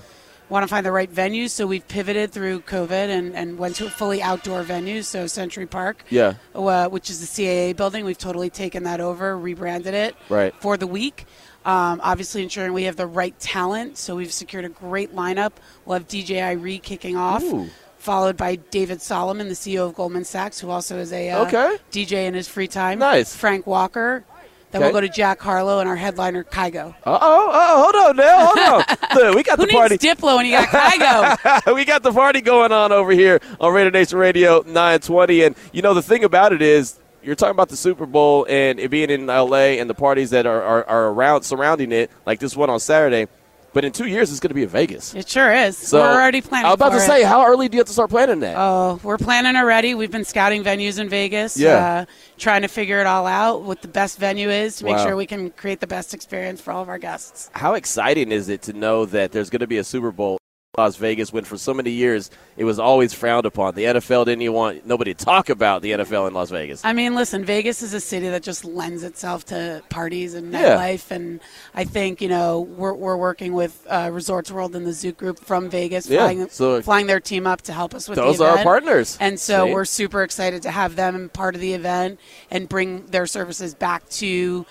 want 0.48 0.64
to 0.64 0.68
find 0.68 0.84
the 0.84 0.92
right 0.92 1.08
venue, 1.10 1.48
so 1.48 1.66
we've 1.66 1.86
pivoted 1.88 2.30
through 2.32 2.60
COVID 2.60 3.08
and, 3.08 3.34
and 3.34 3.58
went 3.58 3.76
to 3.76 3.86
a 3.86 3.90
fully 3.90 4.20
outdoor 4.22 4.62
venue, 4.64 5.00
so 5.02 5.26
Century 5.26 5.66
Park, 5.66 6.04
yeah, 6.10 6.34
uh, 6.54 6.88
which 6.88 7.08
is 7.08 7.20
the 7.20 7.26
CAA 7.26 7.72
building. 7.74 8.04
We've 8.04 8.18
totally 8.18 8.50
taken 8.50 8.82
that 8.82 9.00
over, 9.00 9.38
rebranded 9.38 9.94
it 9.94 10.14
Right. 10.28 10.52
for 10.60 10.76
the 10.76 10.86
week. 10.86 11.24
Um, 11.64 12.00
obviously, 12.02 12.42
ensuring 12.42 12.72
we 12.72 12.82
have 12.84 12.96
the 12.96 13.06
right 13.06 13.38
talent, 13.38 13.96
so 13.96 14.16
we've 14.16 14.32
secured 14.32 14.64
a 14.64 14.68
great 14.68 15.14
lineup. 15.14 15.52
We'll 15.86 15.94
have 15.94 16.08
DJ 16.08 16.40
Irie 16.40 16.82
kicking 16.82 17.16
off. 17.16 17.42
Ooh. 17.44 17.68
Followed 18.02 18.36
by 18.36 18.56
David 18.56 19.00
Solomon, 19.00 19.46
the 19.48 19.54
CEO 19.54 19.86
of 19.86 19.94
Goldman 19.94 20.24
Sachs, 20.24 20.58
who 20.58 20.70
also 20.70 20.98
is 20.98 21.12
a 21.12 21.30
uh, 21.30 21.44
Okay. 21.46 21.76
DJ 21.92 22.26
in 22.26 22.34
his 22.34 22.48
free 22.48 22.66
time. 22.66 22.98
Nice. 22.98 23.36
Frank 23.36 23.64
Walker. 23.64 24.24
Then 24.72 24.80
Okay. 24.82 24.86
we'll 24.90 25.00
go 25.00 25.06
to 25.06 25.08
Jack 25.08 25.40
Harlow 25.40 25.78
and 25.78 25.88
our 25.88 25.94
headliner 25.94 26.42
Kygo. 26.42 26.96
Uh 27.06 27.18
oh, 27.20 27.50
oh, 27.52 27.82
hold 27.92 27.94
on 28.10 28.16
now, 28.16 28.46
hold 28.46 28.58
on. 28.58 28.96
Look, 29.14 29.34
we 29.36 29.42
got 29.44 29.56
Who 29.60 29.66
the 29.66 29.72
party. 29.72 29.92
needs 29.94 30.04
Diplo 30.04 30.34
when 30.36 30.46
you 30.46 30.50
got 30.52 30.66
Kygo? 30.66 31.74
we 31.76 31.84
got 31.84 32.02
the 32.02 32.10
party 32.10 32.40
going 32.40 32.72
on 32.72 32.90
over 32.90 33.12
here 33.12 33.38
on 33.60 33.72
Raider 33.72 33.92
Nation 33.92 34.18
Radio 34.18 34.62
920. 34.66 35.42
And 35.44 35.54
you 35.72 35.82
know 35.82 35.94
the 35.94 36.02
thing 36.02 36.24
about 36.24 36.52
it 36.52 36.60
is 36.60 36.98
you're 37.22 37.36
talking 37.36 37.52
about 37.52 37.68
the 37.68 37.76
Super 37.76 38.04
Bowl 38.06 38.46
and 38.48 38.80
it 38.80 38.90
being 38.90 39.10
in 39.10 39.26
LA 39.26 39.76
and 39.78 39.88
the 39.88 39.94
parties 39.94 40.30
that 40.30 40.44
are, 40.44 40.60
are, 40.60 40.84
are 40.88 41.04
around 41.10 41.42
surrounding 41.44 41.92
it, 41.92 42.10
like 42.26 42.40
this 42.40 42.56
one 42.56 42.68
on 42.68 42.80
Saturday. 42.80 43.28
But 43.74 43.84
in 43.86 43.92
two 43.92 44.06
years, 44.06 44.30
it's 44.30 44.38
going 44.40 44.50
to 44.50 44.54
be 44.54 44.64
in 44.64 44.68
Vegas. 44.68 45.14
it 45.14 45.28
sure 45.28 45.50
is. 45.52 45.78
So 45.78 46.00
We're 46.00 46.12
already 46.12 46.40
planning. 46.42 46.66
I 46.66 46.70
was 46.70 46.74
about 46.76 46.90
to 46.90 46.96
it. 46.96 47.00
say, 47.00 47.22
how 47.22 47.46
early 47.46 47.68
do 47.68 47.76
you 47.76 47.80
have 47.80 47.86
to 47.86 47.92
start 47.92 48.10
planning 48.10 48.40
that? 48.40 48.54
Oh, 48.58 49.00
we're 49.02 49.16
planning 49.18 49.56
already. 49.56 49.94
We've 49.94 50.10
been 50.10 50.24
scouting 50.26 50.62
venues 50.62 50.98
in 50.98 51.08
Vegas. 51.08 51.56
Yeah. 51.58 52.00
Uh, 52.02 52.04
trying 52.36 52.62
to 52.62 52.68
figure 52.68 53.00
it 53.00 53.06
all 53.06 53.26
out, 53.26 53.62
what 53.62 53.80
the 53.80 53.88
best 53.88 54.18
venue 54.18 54.50
is 54.50 54.76
to 54.76 54.84
make 54.84 54.96
Wow. 54.96 55.06
sure 55.06 55.16
we 55.16 55.26
can 55.26 55.50
create 55.50 55.80
the 55.80 55.86
best 55.86 56.12
experience 56.12 56.60
for 56.60 56.70
all 56.72 56.82
of 56.82 56.88
our 56.90 56.98
guests. 56.98 57.48
how 57.54 57.74
exciting 57.74 58.30
is 58.30 58.48
it 58.50 58.60
to 58.62 58.72
know 58.74 59.06
that 59.06 59.32
there's 59.32 59.48
going 59.48 59.60
to 59.60 59.66
be 59.66 59.78
a 59.78 59.84
Super 59.84 60.10
Bowl 60.12 60.36
Las 60.78 60.96
Vegas 60.96 61.30
when 61.34 61.44
for 61.44 61.58
so 61.58 61.74
many 61.74 61.90
years 61.90 62.30
it 62.56 62.64
was 62.64 62.78
always 62.78 63.12
frowned 63.12 63.44
upon. 63.44 63.74
The 63.74 63.84
NFL 63.84 64.24
didn't 64.24 64.40
even 64.40 64.54
want 64.54 64.86
nobody 64.86 65.12
to 65.12 65.22
talk 65.22 65.50
about 65.50 65.82
the 65.82 65.90
NFL 65.92 66.26
in 66.28 66.32
Las 66.32 66.48
Vegas. 66.48 66.82
I 66.82 66.94
mean, 66.94 67.14
listen, 67.14 67.44
Vegas 67.44 67.82
is 67.82 67.92
a 67.92 68.00
city 68.00 68.26
that 68.30 68.42
just 68.42 68.64
lends 68.64 69.02
itself 69.02 69.44
to 69.46 69.82
parties 69.90 70.32
and 70.32 70.50
Yeah. 70.50 70.78
nightlife, 70.78 71.10
and 71.10 71.40
I 71.74 71.84
think 71.84 72.22
you 72.22 72.28
know 72.28 72.60
we're, 72.62 72.94
we're 72.94 73.18
working 73.18 73.52
with 73.52 73.86
uh, 73.86 74.08
Resorts 74.10 74.50
World 74.50 74.74
and 74.74 74.86
the 74.86 74.92
Zouk 74.92 75.18
Group 75.18 75.40
from 75.40 75.68
Vegas, 75.68 76.08
Yeah, 76.08 76.20
flying, 76.20 76.48
so- 76.48 76.80
flying 76.80 77.06
their 77.06 77.20
team 77.20 77.46
up 77.46 77.60
to 77.62 77.74
help 77.74 77.94
us 77.94 78.08
with 78.08 78.16
Those 78.16 78.38
the 78.38 78.44
are 78.46 78.56
our 78.56 78.64
partners. 78.64 79.18
and 79.20 79.38
so 79.38 79.66
we're 79.70 79.84
super 79.84 80.22
excited 80.22 80.62
to 80.62 80.70
have 80.70 80.96
them 80.96 81.28
part 81.34 81.54
of 81.54 81.60
the 81.60 81.74
event 81.74 82.18
and 82.50 82.66
bring 82.66 83.04
their 83.08 83.26
services 83.26 83.74
back 83.74 84.08
to 84.08 84.64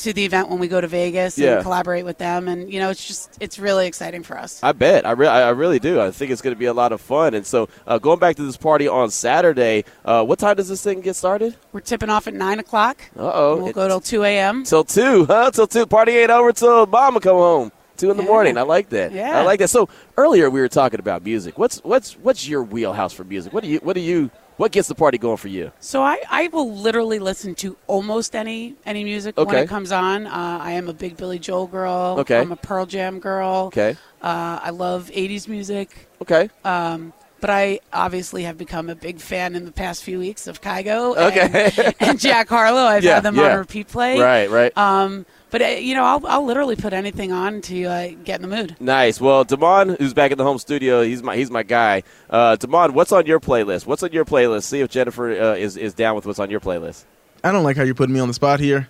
to 0.00 0.12
the 0.12 0.24
event 0.24 0.48
when 0.48 0.58
we 0.58 0.68
go 0.68 0.80
to 0.80 0.86
Vegas 0.88 1.38
Yeah. 1.38 1.54
and 1.54 1.62
collaborate 1.62 2.04
with 2.04 2.18
them, 2.18 2.48
and 2.48 2.72
you 2.72 2.80
know 2.80 2.90
it's 2.90 3.06
just 3.06 3.36
it's 3.40 3.58
really 3.58 3.86
exciting 3.86 4.22
for 4.22 4.38
us. 4.38 4.60
I 4.62 4.72
bet. 4.72 5.06
I, 5.06 5.12
re- 5.12 5.26
I 5.28 5.50
really 5.50 5.78
do. 5.78 6.00
I 6.00 6.10
think 6.10 6.30
it's 6.30 6.42
going 6.42 6.54
to 6.54 6.58
be 6.58 6.66
a 6.66 6.72
lot 6.72 6.92
of 6.92 7.00
fun. 7.00 7.34
And 7.34 7.46
so, 7.46 7.68
uh, 7.86 7.98
going 7.98 8.18
back 8.18 8.36
to 8.36 8.42
this 8.42 8.56
party 8.56 8.88
on 8.88 9.10
Saturday, 9.10 9.84
uh, 10.04 10.24
what 10.24 10.38
time 10.38 10.56
does 10.56 10.68
this 10.68 10.82
thing 10.82 11.00
get 11.00 11.16
started? 11.16 11.56
We're 11.72 11.80
tipping 11.80 12.10
off 12.10 12.26
at 12.26 12.34
nine 12.34 12.58
o'clock. 12.58 13.00
Uh 13.16 13.30
oh. 13.32 13.56
We'll 13.62 13.72
go 13.72 13.88
till 13.88 14.00
two 14.00 14.24
a.m. 14.24 14.64
till 14.64 14.84
two, 14.84 15.24
huh? 15.26 15.50
Till 15.50 15.66
two. 15.66 15.86
Party 15.86 16.12
ain't 16.12 16.30
over 16.30 16.52
till 16.52 16.86
mama 16.86 17.20
come 17.20 17.36
home. 17.36 17.72
Two 17.96 18.10
in 18.10 18.16
the 18.16 18.22
morning. 18.22 18.56
I 18.56 18.62
like 18.62 18.88
that. 18.90 19.12
Yeah. 19.12 19.38
I 19.38 19.42
like 19.42 19.58
that. 19.58 19.68
So 19.68 19.90
earlier 20.16 20.48
we 20.48 20.60
were 20.60 20.68
talking 20.70 21.00
about 21.00 21.22
music. 21.22 21.58
What's 21.58 21.80
what's 21.84 22.14
what's 22.16 22.48
your 22.48 22.62
wheelhouse 22.62 23.12
for 23.12 23.24
music? 23.24 23.52
What 23.52 23.62
do 23.62 23.68
you 23.68 23.78
what 23.80 23.92
do 23.92 24.00
you 24.00 24.30
What 24.60 24.72
gets 24.72 24.88
the 24.88 24.94
party 24.94 25.16
going 25.16 25.38
for 25.38 25.48
you? 25.48 25.72
So 25.80 26.02
I, 26.02 26.18
I 26.28 26.48
will 26.48 26.70
literally 26.70 27.18
listen 27.18 27.54
to 27.56 27.78
almost 27.86 28.36
any 28.36 28.74
any 28.84 29.04
music 29.04 29.38
when 29.38 29.54
it 29.56 29.70
comes 29.70 29.90
on. 29.90 30.26
Uh, 30.26 30.58
I 30.60 30.72
am 30.72 30.86
a 30.90 30.92
big 30.92 31.16
Billy 31.16 31.38
Joel 31.38 31.66
girl. 31.66 32.16
Okay. 32.18 32.38
I'm 32.38 32.52
a 32.52 32.56
Pearl 32.56 32.84
Jam 32.84 33.20
girl. 33.20 33.68
Okay. 33.68 33.96
Uh, 34.20 34.60
I 34.62 34.68
love 34.68 35.10
80s 35.14 35.48
music. 35.48 36.10
Okay. 36.20 36.50
Um, 36.62 37.14
but 37.40 37.48
I 37.48 37.80
obviously 37.90 38.42
have 38.42 38.58
become 38.58 38.90
a 38.90 38.94
big 38.94 39.18
fan 39.18 39.54
in 39.54 39.64
the 39.64 39.72
past 39.72 40.04
few 40.04 40.18
weeks 40.18 40.46
of 40.46 40.60
Kygo 40.60 41.16
Okay. 41.16 41.72
and, 41.78 41.94
and 42.00 42.20
Jack 42.20 42.50
Harlow. 42.50 42.82
I've 42.82 43.02
Yeah, 43.02 43.14
had 43.14 43.22
them 43.22 43.36
yeah. 43.36 43.52
on 43.54 43.58
repeat 43.60 43.88
play. 43.88 44.20
Right, 44.20 44.50
right. 44.50 44.76
Um, 44.76 45.24
but, 45.50 45.62
uh, 45.62 45.66
you 45.66 45.94
know, 45.94 46.04
I'll, 46.04 46.26
I'll 46.26 46.44
literally 46.44 46.76
put 46.76 46.92
anything 46.92 47.32
on 47.32 47.60
to 47.62 47.84
uh, 47.84 48.08
get 48.24 48.40
in 48.40 48.48
the 48.48 48.56
mood. 48.56 48.76
Nice. 48.80 49.20
Well, 49.20 49.44
Damon, 49.44 49.96
who's 49.98 50.14
back 50.14 50.30
in 50.32 50.38
the 50.38 50.44
home 50.44 50.58
studio, 50.58 51.02
he's 51.02 51.22
my 51.22 51.36
he's 51.36 51.50
my 51.50 51.62
guy. 51.62 52.02
Uh, 52.28 52.56
Damon, 52.56 52.94
what's 52.94 53.12
on 53.12 53.26
your 53.26 53.40
playlist? 53.40 53.86
What's 53.86 54.02
on 54.02 54.12
your 54.12 54.24
playlist? 54.24 54.64
See 54.64 54.80
if 54.80 54.90
Jennifer 54.90 55.30
uh, 55.30 55.54
is 55.54 55.76
is 55.76 55.94
down 55.94 56.14
with 56.16 56.26
what's 56.26 56.38
on 56.38 56.50
your 56.50 56.60
playlist. 56.60 57.04
I 57.42 57.52
don't 57.52 57.64
like 57.64 57.76
how 57.76 57.82
you're 57.82 57.94
putting 57.94 58.14
me 58.14 58.20
on 58.20 58.28
the 58.28 58.34
spot 58.34 58.60
here, 58.60 58.88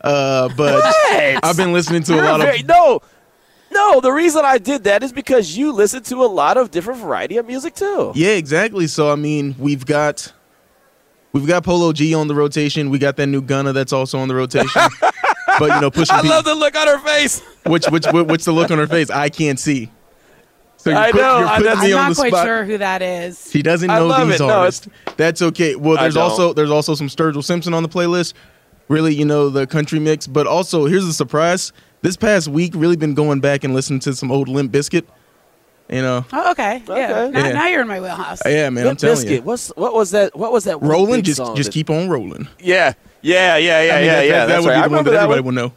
uh, 0.00 0.48
but 0.56 0.82
I've 1.44 1.56
been 1.56 1.72
listening 1.72 2.02
to 2.04 2.12
a 2.14 2.16
You're 2.16 2.24
lot 2.24 2.40
very- 2.40 2.60
of. 2.60 2.66
no, 2.66 3.00
no. 3.70 4.00
The 4.00 4.10
reason 4.12 4.44
I 4.44 4.58
did 4.58 4.84
that 4.84 5.02
is 5.02 5.12
because 5.12 5.56
you 5.56 5.72
listen 5.72 6.02
to 6.04 6.16
a 6.24 6.26
lot 6.26 6.56
of 6.56 6.70
different 6.70 7.00
variety 7.00 7.36
of 7.36 7.46
music 7.46 7.74
too. 7.74 8.12
Yeah, 8.14 8.30
exactly. 8.30 8.86
So 8.88 9.10
I 9.10 9.14
mean, 9.14 9.54
we've 9.58 9.86
got 9.86 10.32
we've 11.32 11.46
got 11.46 11.62
Polo 11.64 11.92
G 11.92 12.12
on 12.14 12.26
the 12.28 12.34
rotation. 12.34 12.90
We 12.90 12.98
got 12.98 13.16
that 13.16 13.28
new 13.28 13.40
Gunna 13.40 13.72
that's 13.72 13.92
also 13.92 14.18
on 14.18 14.28
the 14.28 14.34
rotation. 14.34 14.82
but 15.58 15.74
you 15.74 15.80
know, 15.80 15.90
pushing 15.92 16.14
I 16.16 16.20
love 16.22 16.44
the 16.44 16.54
look 16.54 16.76
on 16.76 16.86
her 16.86 16.98
face. 16.98 17.40
which 17.66 17.86
which 17.86 18.06
which 18.12 18.26
what's 18.26 18.44
the 18.44 18.52
look 18.52 18.70
on 18.70 18.78
her 18.78 18.86
face? 18.86 19.10
I 19.10 19.28
can't 19.28 19.58
see. 19.58 19.90
So 20.76 20.90
you're, 20.90 20.98
I 20.98 21.12
put- 21.12 21.20
know, 21.20 21.38
you're 21.38 21.46
I- 21.46 21.56
putting 21.58 21.64
that's- 21.66 21.84
me 21.84 21.92
I'm 21.92 21.98
on 21.98 22.04
not 22.04 22.08
the 22.10 22.14
quite 22.16 22.32
spot. 22.32 22.46
sure 22.46 22.64
who 22.64 22.78
that 22.78 23.02
is. 23.02 23.52
He 23.52 23.62
doesn't 23.62 23.88
I 23.90 23.98
know 24.00 24.06
love 24.08 24.26
these 24.28 24.40
it. 24.40 24.44
No, 24.46 24.50
artists. 24.50 24.88
That's 25.16 25.40
okay. 25.42 25.76
Well, 25.76 25.96
there's 25.96 26.16
also 26.16 26.52
there's 26.52 26.70
also 26.70 26.94
some 26.94 27.08
Sturgill 27.08 27.44
Simpson 27.44 27.72
on 27.74 27.82
the 27.82 27.88
playlist. 27.88 28.34
Really, 28.88 29.14
you 29.14 29.24
know, 29.24 29.48
the 29.48 29.66
country 29.66 30.00
mix. 30.00 30.26
But 30.26 30.46
also, 30.46 30.86
here's 30.86 31.04
a 31.04 31.12
surprise. 31.12 31.72
This 32.02 32.16
past 32.16 32.48
week, 32.48 32.72
really 32.74 32.96
been 32.96 33.14
going 33.14 33.40
back 33.40 33.62
and 33.62 33.72
listening 33.74 34.00
to 34.00 34.14
some 34.14 34.32
old 34.32 34.48
Limp 34.48 34.72
Bizkit. 34.72 35.04
You 35.92 36.00
know, 36.02 36.24
Oh, 36.32 36.50
okay. 36.52 36.82
Okay. 36.88 37.00
Yeah. 37.00 37.28
Now, 37.28 37.46
Yeah. 37.46 37.52
now 37.52 37.66
you're 37.68 37.82
in 37.82 37.88
my 37.88 38.00
wheelhouse. 38.00 38.40
yeah, 38.46 38.70
man, 38.70 38.82
I'm 38.82 38.86
Limp 38.88 38.98
telling 38.98 39.26
Bizkit. 39.26 39.30
you, 39.30 39.42
What's 39.42 39.68
what 39.76 39.92
was 39.92 40.10
that? 40.12 40.34
What 40.34 40.50
was 40.50 40.64
that? 40.64 40.80
rolling. 40.82 41.22
Just 41.22 41.36
song 41.36 41.54
just 41.54 41.68
that- 41.68 41.74
keep 41.74 41.90
on 41.90 42.08
rolling. 42.08 42.48
Yeah, 42.58 42.94
yeah, 43.20 43.56
yeah, 43.58 43.82
yeah, 43.82 43.92
I 43.94 43.96
mean, 43.96 44.06
yeah, 44.06 44.14
that, 44.16 44.26
yeah. 44.26 44.32
that, 44.32 44.46
that 44.46 44.60
would 44.62 44.68
right. 44.68 44.82
be 44.84 44.88
the 44.88 44.94
one 44.96 45.04
that 45.04 45.10
that 45.10 45.16
everybody 45.24 45.40
one. 45.42 45.54
would 45.54 45.62
know. 45.62 45.72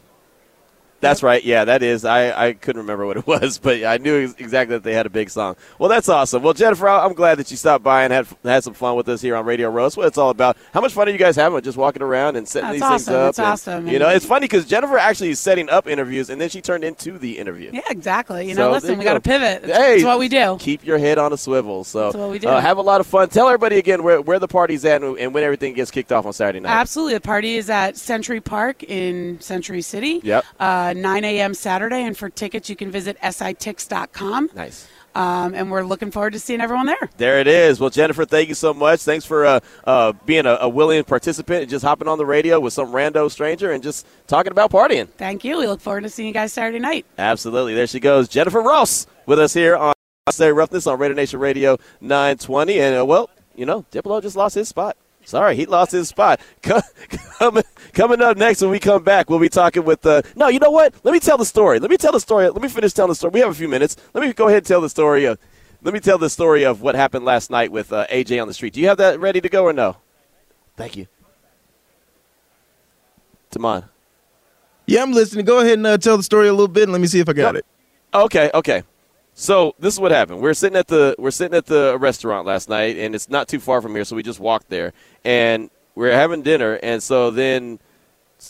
That's 1.00 1.22
right. 1.22 1.42
Yeah, 1.44 1.64
that 1.66 1.82
is. 1.82 2.04
I, 2.04 2.48
I 2.48 2.52
couldn't 2.54 2.82
remember 2.82 3.06
what 3.06 3.16
it 3.16 3.26
was, 3.26 3.58
but 3.58 3.84
I 3.84 3.98
knew 3.98 4.34
exactly 4.38 4.76
that 4.76 4.82
they 4.82 4.94
had 4.94 5.06
a 5.06 5.10
big 5.10 5.30
song. 5.30 5.56
Well, 5.78 5.88
that's 5.88 6.08
awesome. 6.08 6.42
Well, 6.42 6.54
Jennifer, 6.54 6.88
I'm 6.88 7.12
glad 7.12 7.38
that 7.38 7.50
you 7.50 7.56
stopped 7.56 7.84
by 7.84 8.04
and 8.04 8.12
had 8.12 8.26
had 8.42 8.64
some 8.64 8.74
fun 8.74 8.96
with 8.96 9.08
us 9.08 9.20
here 9.20 9.36
on 9.36 9.44
Radio 9.44 9.70
Row. 9.70 9.84
That's 9.84 9.96
what 9.96 10.06
it's 10.06 10.18
all 10.18 10.30
about. 10.30 10.56
How 10.72 10.80
much 10.80 10.92
fun 10.92 11.08
are 11.08 11.10
you 11.10 11.18
guys 11.18 11.36
having 11.36 11.60
just 11.62 11.76
walking 11.76 12.02
around 12.02 12.36
and 12.36 12.48
setting 12.48 12.70
That's 12.70 12.74
these 12.74 12.82
awesome. 12.82 13.14
things 13.14 13.16
up? 13.16 13.34
That's 13.34 13.66
and, 13.66 13.76
awesome. 13.76 13.88
You 13.88 13.98
know, 13.98 14.08
it's 14.08 14.26
funny 14.26 14.44
because 14.44 14.66
Jennifer 14.66 14.98
actually 14.98 15.30
is 15.30 15.40
setting 15.40 15.68
up 15.68 15.86
interviews, 15.86 16.30
and 16.30 16.40
then 16.40 16.48
she 16.48 16.60
turned 16.60 16.84
into 16.84 17.18
the 17.18 17.38
interview. 17.38 17.70
Yeah, 17.72 17.82
exactly. 17.88 18.48
You 18.48 18.54
know, 18.54 18.64
there 18.64 18.72
listen, 18.72 18.92
you 18.92 18.98
we 18.98 19.04
got 19.04 19.14
to 19.14 19.20
pivot. 19.20 19.62
That's, 19.62 19.76
Hey, 19.78 19.92
that's 19.96 20.04
what 20.04 20.18
we 20.18 20.28
do. 20.28 20.56
Keep 20.58 20.84
your 20.86 20.98
head 20.98 21.18
on 21.18 21.32
a 21.32 21.36
swivel. 21.36 21.84
So 21.84 22.04
That's 22.04 22.16
what 22.16 22.30
we 22.30 22.38
do. 22.38 22.48
Uh, 22.48 22.60
have 22.60 22.78
a 22.78 22.82
lot 22.82 23.00
of 23.00 23.06
fun. 23.06 23.28
Tell 23.28 23.46
everybody 23.48 23.78
again 23.78 24.02
where, 24.02 24.20
where 24.20 24.38
the 24.38 24.48
party's 24.48 24.84
at 24.84 25.02
and, 25.02 25.18
and 25.18 25.34
when 25.34 25.44
everything 25.44 25.74
gets 25.74 25.90
kicked 25.90 26.12
off 26.12 26.26
on 26.26 26.32
Saturday 26.32 26.60
night. 26.60 26.70
Absolutely. 26.70 27.14
The 27.14 27.20
party 27.20 27.56
is 27.56 27.68
at 27.70 27.96
Century 27.96 28.40
Park 28.40 28.82
in 28.82 29.40
Century 29.40 29.82
City. 29.82 30.20
Yep. 30.22 30.44
Uh, 30.58 30.85
9 30.94 31.24
a.m. 31.24 31.54
Saturday. 31.54 32.02
And 32.02 32.16
for 32.16 32.28
tickets, 32.28 32.68
you 32.68 32.76
can 32.76 32.90
visit 32.90 33.18
sitix.com. 33.20 34.50
Nice. 34.54 34.88
Um, 35.16 35.54
and 35.54 35.70
we're 35.70 35.82
looking 35.82 36.10
forward 36.10 36.34
to 36.34 36.38
seeing 36.38 36.60
everyone 36.60 36.84
there. 36.84 37.08
There 37.16 37.40
it 37.40 37.46
is. 37.46 37.80
Well, 37.80 37.88
Jennifer, 37.88 38.26
thank 38.26 38.50
you 38.50 38.54
so 38.54 38.74
much. 38.74 39.00
Thanks 39.00 39.24
for 39.24 39.46
uh, 39.46 39.60
uh, 39.84 40.12
being 40.26 40.44
a, 40.44 40.58
a 40.60 40.68
willing 40.68 41.02
participant 41.04 41.62
and 41.62 41.70
just 41.70 41.82
hopping 41.82 42.06
on 42.06 42.18
the 42.18 42.26
radio 42.26 42.60
with 42.60 42.74
some 42.74 42.92
rando 42.92 43.30
stranger 43.30 43.72
and 43.72 43.82
just 43.82 44.06
talking 44.26 44.52
about 44.52 44.70
partying. 44.70 45.08
Thank 45.08 45.42
you. 45.42 45.56
We 45.56 45.66
look 45.68 45.80
forward 45.80 46.02
to 46.02 46.10
seeing 46.10 46.28
you 46.28 46.34
guys 46.34 46.52
Saturday 46.52 46.80
night. 46.80 47.06
Absolutely. 47.16 47.72
There 47.74 47.86
she 47.86 47.98
goes. 47.98 48.28
Jennifer 48.28 48.60
Ross 48.60 49.06
with 49.24 49.38
us 49.38 49.54
here 49.54 49.74
on 49.74 49.94
Say 50.30 50.52
Roughness 50.52 50.86
on 50.86 50.98
Raider 50.98 51.14
Nation 51.14 51.40
Radio 51.40 51.78
920. 52.02 52.78
And, 52.78 53.00
uh, 53.00 53.06
well, 53.06 53.30
you 53.54 53.64
know, 53.64 53.86
Diplo 53.90 54.20
just 54.20 54.36
lost 54.36 54.54
his 54.54 54.68
spot. 54.68 54.98
Sorry, 55.26 55.56
he 55.56 55.66
lost 55.66 55.90
his 55.90 56.08
spot. 56.08 56.40
Coming, 57.38 57.64
coming 57.92 58.22
up 58.22 58.36
next 58.38 58.62
when 58.62 58.70
we 58.70 58.78
come 58.78 59.02
back, 59.02 59.28
we'll 59.28 59.38
be 59.40 59.48
talking 59.50 59.84
with. 59.84 60.06
Uh, 60.06 60.22
no, 60.36 60.48
you 60.48 60.58
know 60.58 60.70
what? 60.70 60.94
Let 61.02 61.12
me 61.12 61.20
tell 61.20 61.36
the 61.36 61.44
story. 61.44 61.78
Let 61.80 61.90
me 61.90 61.98
tell 61.98 62.12
the 62.12 62.20
story. 62.20 62.48
Let 62.48 62.62
me 62.62 62.68
finish 62.68 62.94
telling 62.94 63.10
the 63.10 63.14
story. 63.14 63.32
We 63.34 63.40
have 63.40 63.50
a 63.50 63.54
few 63.54 63.68
minutes. 63.68 63.96
Let 64.14 64.24
me 64.24 64.32
go 64.32 64.46
ahead 64.46 64.58
and 64.58 64.66
tell 64.66 64.80
the 64.80 64.88
story 64.88 65.26
of. 65.26 65.38
Let 65.82 65.92
me 65.92 66.00
tell 66.00 66.16
the 66.16 66.30
story 66.30 66.64
of 66.64 66.80
what 66.80 66.94
happened 66.94 67.24
last 67.26 67.50
night 67.50 67.70
with 67.70 67.92
uh, 67.92 68.06
AJ 68.06 68.40
on 68.40 68.48
the 68.48 68.54
street. 68.54 68.72
Do 68.72 68.80
you 68.80 68.88
have 68.88 68.96
that 68.98 69.20
ready 69.20 69.40
to 69.42 69.48
go 69.50 69.64
or 69.64 69.72
no? 69.74 69.96
Thank 70.76 70.96
you. 70.96 71.06
Tamon. 73.50 73.84
Yeah, 74.86 75.02
I'm 75.02 75.12
listening. 75.12 75.44
Go 75.44 75.58
ahead 75.58 75.74
and 75.74 75.86
uh, 75.86 75.98
tell 75.98 76.16
the 76.16 76.22
story 76.22 76.48
a 76.48 76.52
little 76.52 76.68
bit, 76.68 76.84
and 76.84 76.92
let 76.92 77.00
me 77.00 77.06
see 77.08 77.20
if 77.20 77.28
I 77.28 77.32
got 77.34 77.52
No. 77.54 77.58
it. 77.58 77.66
Okay, 78.14 78.50
okay. 78.54 78.82
So 79.38 79.74
this 79.78 79.92
is 79.92 80.00
what 80.00 80.12
happened. 80.12 80.40
We're 80.40 80.54
sitting 80.54 80.78
at 80.78 80.86
the 80.86 81.14
we're 81.18 81.30
sitting 81.30 81.54
at 81.54 81.66
the 81.66 81.98
restaurant 82.00 82.46
last 82.46 82.70
night, 82.70 82.96
and 82.96 83.14
it's 83.14 83.28
not 83.28 83.48
too 83.48 83.60
far 83.60 83.82
from 83.82 83.94
here, 83.94 84.02
so 84.02 84.16
we 84.16 84.22
just 84.22 84.40
walked 84.40 84.70
there, 84.70 84.94
and 85.26 85.68
we're 85.94 86.12
having 86.12 86.40
dinner, 86.40 86.80
and 86.82 87.02
so 87.02 87.30
then 87.30 87.78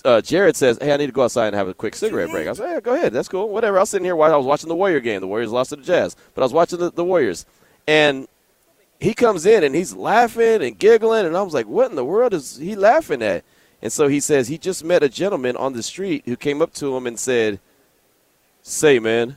uh, 0.04 0.20
Jared 0.20 0.54
says, 0.54 0.78
"Hey, 0.80 0.94
I 0.94 0.96
need 0.96 1.06
to 1.06 1.12
go 1.12 1.24
outside 1.24 1.48
and 1.48 1.56
have 1.56 1.66
a 1.66 1.74
quick 1.74 1.96
cigarette 1.96 2.30
break." 2.30 2.46
I 2.46 2.52
said, 2.52 2.70
"Yeah, 2.70 2.80
go 2.80 2.94
ahead, 2.94 3.12
that's 3.12 3.26
cool, 3.26 3.48
whatever." 3.48 3.78
I 3.78 3.80
was 3.80 3.90
sitting 3.90 4.04
here 4.04 4.14
while 4.14 4.32
I 4.32 4.36
was 4.36 4.46
watching 4.46 4.68
the 4.68 4.76
Warrior 4.76 5.00
game. 5.00 5.20
The 5.20 5.26
Warriors 5.26 5.50
lost 5.50 5.70
to 5.70 5.76
the 5.76 5.82
Jazz, 5.82 6.14
but 6.36 6.42
I 6.42 6.44
was 6.44 6.52
watching 6.52 6.78
the, 6.78 6.92
the 6.92 7.04
Warriors, 7.04 7.46
and 7.88 8.28
he 9.00 9.12
comes 9.12 9.44
in 9.44 9.64
and 9.64 9.74
he's 9.74 9.92
laughing 9.92 10.62
and 10.62 10.78
giggling, 10.78 11.26
and 11.26 11.36
I 11.36 11.42
was 11.42 11.52
like, 11.52 11.66
"What 11.66 11.90
in 11.90 11.96
the 11.96 12.04
world 12.04 12.32
is 12.32 12.58
he 12.58 12.76
laughing 12.76 13.22
at?" 13.22 13.42
And 13.82 13.92
so 13.92 14.06
he 14.06 14.20
says 14.20 14.46
he 14.46 14.56
just 14.56 14.84
met 14.84 15.02
a 15.02 15.08
gentleman 15.08 15.56
on 15.56 15.72
the 15.72 15.82
street 15.82 16.22
who 16.26 16.36
came 16.36 16.62
up 16.62 16.72
to 16.74 16.96
him 16.96 17.08
and 17.08 17.18
said, 17.18 17.58
"Say, 18.62 19.00
man." 19.00 19.36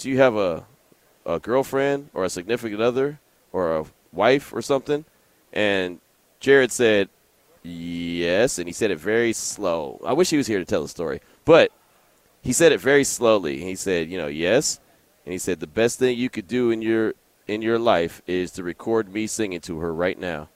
Do 0.00 0.10
you 0.10 0.16
have 0.16 0.34
a 0.34 0.64
a 1.26 1.38
girlfriend 1.38 2.08
or 2.14 2.24
a 2.24 2.30
significant 2.30 2.80
other 2.80 3.20
or 3.52 3.76
a 3.76 3.84
wife 4.12 4.52
or 4.52 4.62
something? 4.62 5.04
And 5.52 6.00
Jared 6.40 6.72
said, 6.72 7.08
yes. 7.62 8.58
And 8.58 8.66
he 8.66 8.72
said 8.72 8.90
it 8.90 8.98
very 8.98 9.32
slow. 9.32 10.00
I 10.04 10.12
wish 10.14 10.30
he 10.30 10.36
was 10.36 10.46
here 10.46 10.58
to 10.58 10.64
tell 10.64 10.82
the 10.82 10.88
story. 10.88 11.20
But 11.44 11.70
he 12.42 12.52
said 12.52 12.72
it 12.72 12.80
very 12.80 13.04
slowly. 13.04 13.62
He 13.62 13.74
said, 13.74 14.10
you 14.10 14.16
know, 14.16 14.26
yes. 14.26 14.80
And 15.26 15.32
he 15.32 15.38
said, 15.38 15.60
the 15.60 15.66
best 15.66 15.98
thing 15.98 16.16
you 16.16 16.30
could 16.30 16.48
do 16.48 16.70
in 16.70 16.82
your 16.82 17.14
in 17.46 17.62
your 17.62 17.78
life 17.78 18.22
is 18.26 18.52
to 18.52 18.62
record 18.62 19.12
me 19.12 19.26
singing 19.26 19.60
to 19.60 19.80
her 19.80 19.92
right 19.92 20.18
now. 20.18 20.48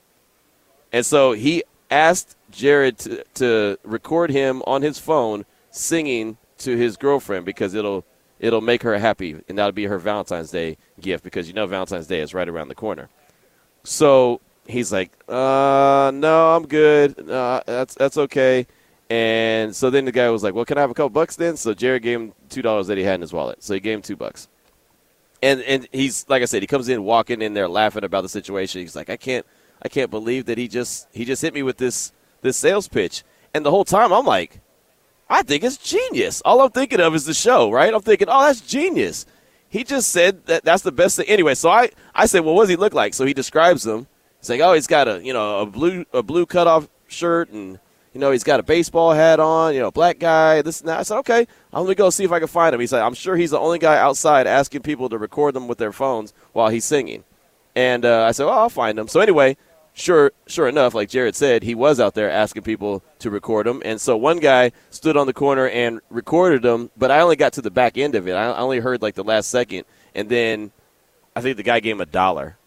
And 0.93 1.05
so 1.05 1.33
he 1.33 1.63
asked 1.91 2.37
Jared 2.49 2.97
to, 2.99 3.23
to 3.35 3.77
record 3.83 4.31
him 4.31 4.63
on 4.65 4.81
his 4.81 4.97
phone 4.97 5.45
singing 5.69 6.37
to 6.59 6.77
his 6.77 6.95
girlfriend 6.95 7.45
because 7.45 7.73
it'll 7.73 8.05
it'll 8.39 8.61
make 8.61 8.83
her 8.83 8.97
happy 8.97 9.41
and 9.47 9.57
that'll 9.57 9.71
be 9.71 9.85
her 9.85 9.97
Valentine's 9.97 10.51
Day 10.51 10.77
gift 10.99 11.23
because 11.23 11.47
you 11.47 11.53
know 11.53 11.65
Valentine's 11.67 12.07
Day 12.07 12.21
is 12.21 12.33
right 12.33 12.47
around 12.47 12.67
the 12.67 12.75
corner. 12.75 13.09
So 13.83 14.41
he's 14.67 14.91
like, 14.91 15.11
uh, 15.29 16.11
no, 16.13 16.55
I'm 16.55 16.67
good. 16.67 17.29
Uh, 17.29 17.61
that's 17.65 17.95
that's 17.95 18.17
okay. 18.17 18.67
And 19.09 19.75
so 19.75 19.89
then 19.89 20.05
the 20.05 20.11
guy 20.11 20.29
was 20.29 20.43
like, 20.43 20.55
well, 20.55 20.65
can 20.65 20.77
I 20.77 20.81
have 20.81 20.89
a 20.89 20.95
couple 20.95 21.09
bucks 21.09 21.35
then? 21.35 21.57
So 21.57 21.73
Jared 21.73 22.01
gave 22.01 22.19
him 22.19 22.33
two 22.49 22.61
dollars 22.61 22.87
that 22.87 22.97
he 22.97 23.03
had 23.03 23.15
in 23.15 23.21
his 23.21 23.33
wallet. 23.33 23.63
So 23.63 23.73
he 23.73 23.79
gave 23.79 23.97
him 23.97 24.01
two 24.01 24.15
bucks. 24.15 24.47
And 25.41 25.61
and 25.61 25.87
he's 25.91 26.25
like 26.27 26.41
I 26.41 26.45
said, 26.45 26.63
he 26.63 26.67
comes 26.67 26.89
in 26.89 27.03
walking 27.03 27.41
in 27.41 27.53
there 27.53 27.67
laughing 27.67 28.03
about 28.03 28.21
the 28.21 28.29
situation. 28.29 28.81
He's 28.81 28.95
like, 28.95 29.09
I 29.09 29.17
can't 29.17 29.45
I 29.83 29.89
can't 29.89 30.09
believe 30.09 30.45
that 30.45 30.57
he 30.57 30.67
just 30.67 31.07
he 31.11 31.25
just 31.25 31.41
hit 31.41 31.53
me 31.53 31.61
with 31.61 31.77
this 31.77 32.11
this 32.41 32.57
sales 32.57 32.87
pitch. 32.87 33.23
And 33.53 33.65
the 33.65 33.71
whole 33.71 33.85
time 33.85 34.11
I'm 34.11 34.25
like, 34.25 34.59
I 35.29 35.43
think 35.43 35.63
it's 35.63 35.77
genius. 35.77 36.41
All 36.45 36.61
I'm 36.61 36.71
thinking 36.71 36.99
of 36.99 37.15
is 37.15 37.25
the 37.25 37.33
show, 37.33 37.71
right? 37.71 37.93
I'm 37.93 38.01
thinking, 38.01 38.27
oh, 38.29 38.45
that's 38.45 38.61
genius. 38.61 39.25
He 39.67 39.83
just 39.83 40.11
said 40.11 40.45
that 40.45 40.63
that's 40.63 40.83
the 40.83 40.91
best 40.91 41.17
thing. 41.17 41.27
Anyway, 41.27 41.55
so 41.55 41.69
I, 41.69 41.89
I 42.13 42.27
said, 42.27 42.41
well, 42.45 42.55
what 42.55 42.63
does 42.63 42.69
he 42.69 42.75
look 42.75 42.93
like? 42.93 43.13
So 43.13 43.25
he 43.25 43.33
describes 43.33 43.85
him. 43.85 44.07
Like, 44.49 44.61
oh, 44.61 44.73
he's 44.73 44.87
got 44.87 45.07
a 45.07 45.23
you 45.23 45.33
know 45.33 45.61
a 45.61 45.65
blue 45.65 46.05
a 46.13 46.21
blue 46.21 46.45
cutoff 46.45 46.87
shirt 47.07 47.49
and 47.49 47.79
you 48.13 48.19
know 48.19 48.31
he's 48.31 48.43
got 48.43 48.59
a 48.59 48.63
baseball 48.63 49.13
hat 49.13 49.39
on. 49.39 49.73
You 49.73 49.79
know, 49.79 49.91
black 49.91 50.19
guy. 50.19 50.61
This 50.61 50.81
and 50.81 50.89
that. 50.89 50.99
I 50.99 51.03
said, 51.03 51.17
okay, 51.19 51.47
I'm 51.73 51.83
gonna 51.83 51.95
go 51.95 52.09
see 52.09 52.23
if 52.23 52.31
I 52.31 52.39
can 52.39 52.47
find 52.47 52.73
him. 52.73 52.79
He 52.79 52.87
said, 52.87 53.01
I'm 53.01 53.13
sure 53.13 53.35
he's 53.35 53.51
the 53.51 53.59
only 53.59 53.79
guy 53.79 53.97
outside 53.97 54.47
asking 54.47 54.81
people 54.81 55.09
to 55.09 55.17
record 55.17 55.55
them 55.55 55.67
with 55.67 55.77
their 55.77 55.91
phones 55.91 56.33
while 56.53 56.69
he's 56.69 56.85
singing. 56.85 57.23
And 57.75 58.05
uh, 58.05 58.23
I 58.23 58.31
said, 58.31 58.45
well, 58.45 58.57
I'll 58.57 58.69
find 58.69 58.97
him. 58.97 59.07
So 59.07 59.19
anyway, 59.19 59.57
sure, 59.95 60.31
sure 60.45 60.67
enough, 60.67 60.93
like 60.93 61.09
Jared 61.09 61.35
said, 61.35 61.63
he 61.63 61.73
was 61.73 61.99
out 61.99 62.13
there 62.13 62.29
asking 62.29 62.61
people 62.61 63.01
to 63.19 63.31
record 63.31 63.65
him. 63.65 63.81
And 63.83 63.99
so 63.99 64.15
one 64.15 64.39
guy 64.39 64.71
stood 64.91 65.17
on 65.17 65.25
the 65.25 65.33
corner 65.33 65.67
and 65.67 66.01
recorded 66.09 66.63
him, 66.63 66.91
but 66.95 67.09
I 67.09 67.21
only 67.21 67.35
got 67.35 67.53
to 67.53 67.61
the 67.61 67.71
back 67.71 67.97
end 67.97 68.13
of 68.13 68.27
it. 68.27 68.33
I 68.33 68.55
only 68.57 68.79
heard 68.79 69.01
like 69.01 69.15
the 69.15 69.23
last 69.23 69.49
second, 69.49 69.85
and 70.13 70.29
then 70.29 70.71
I 71.35 71.41
think 71.41 71.57
the 71.57 71.63
guy 71.63 71.79
gave 71.79 71.95
him 71.95 72.01
a 72.01 72.05
dollar. 72.05 72.57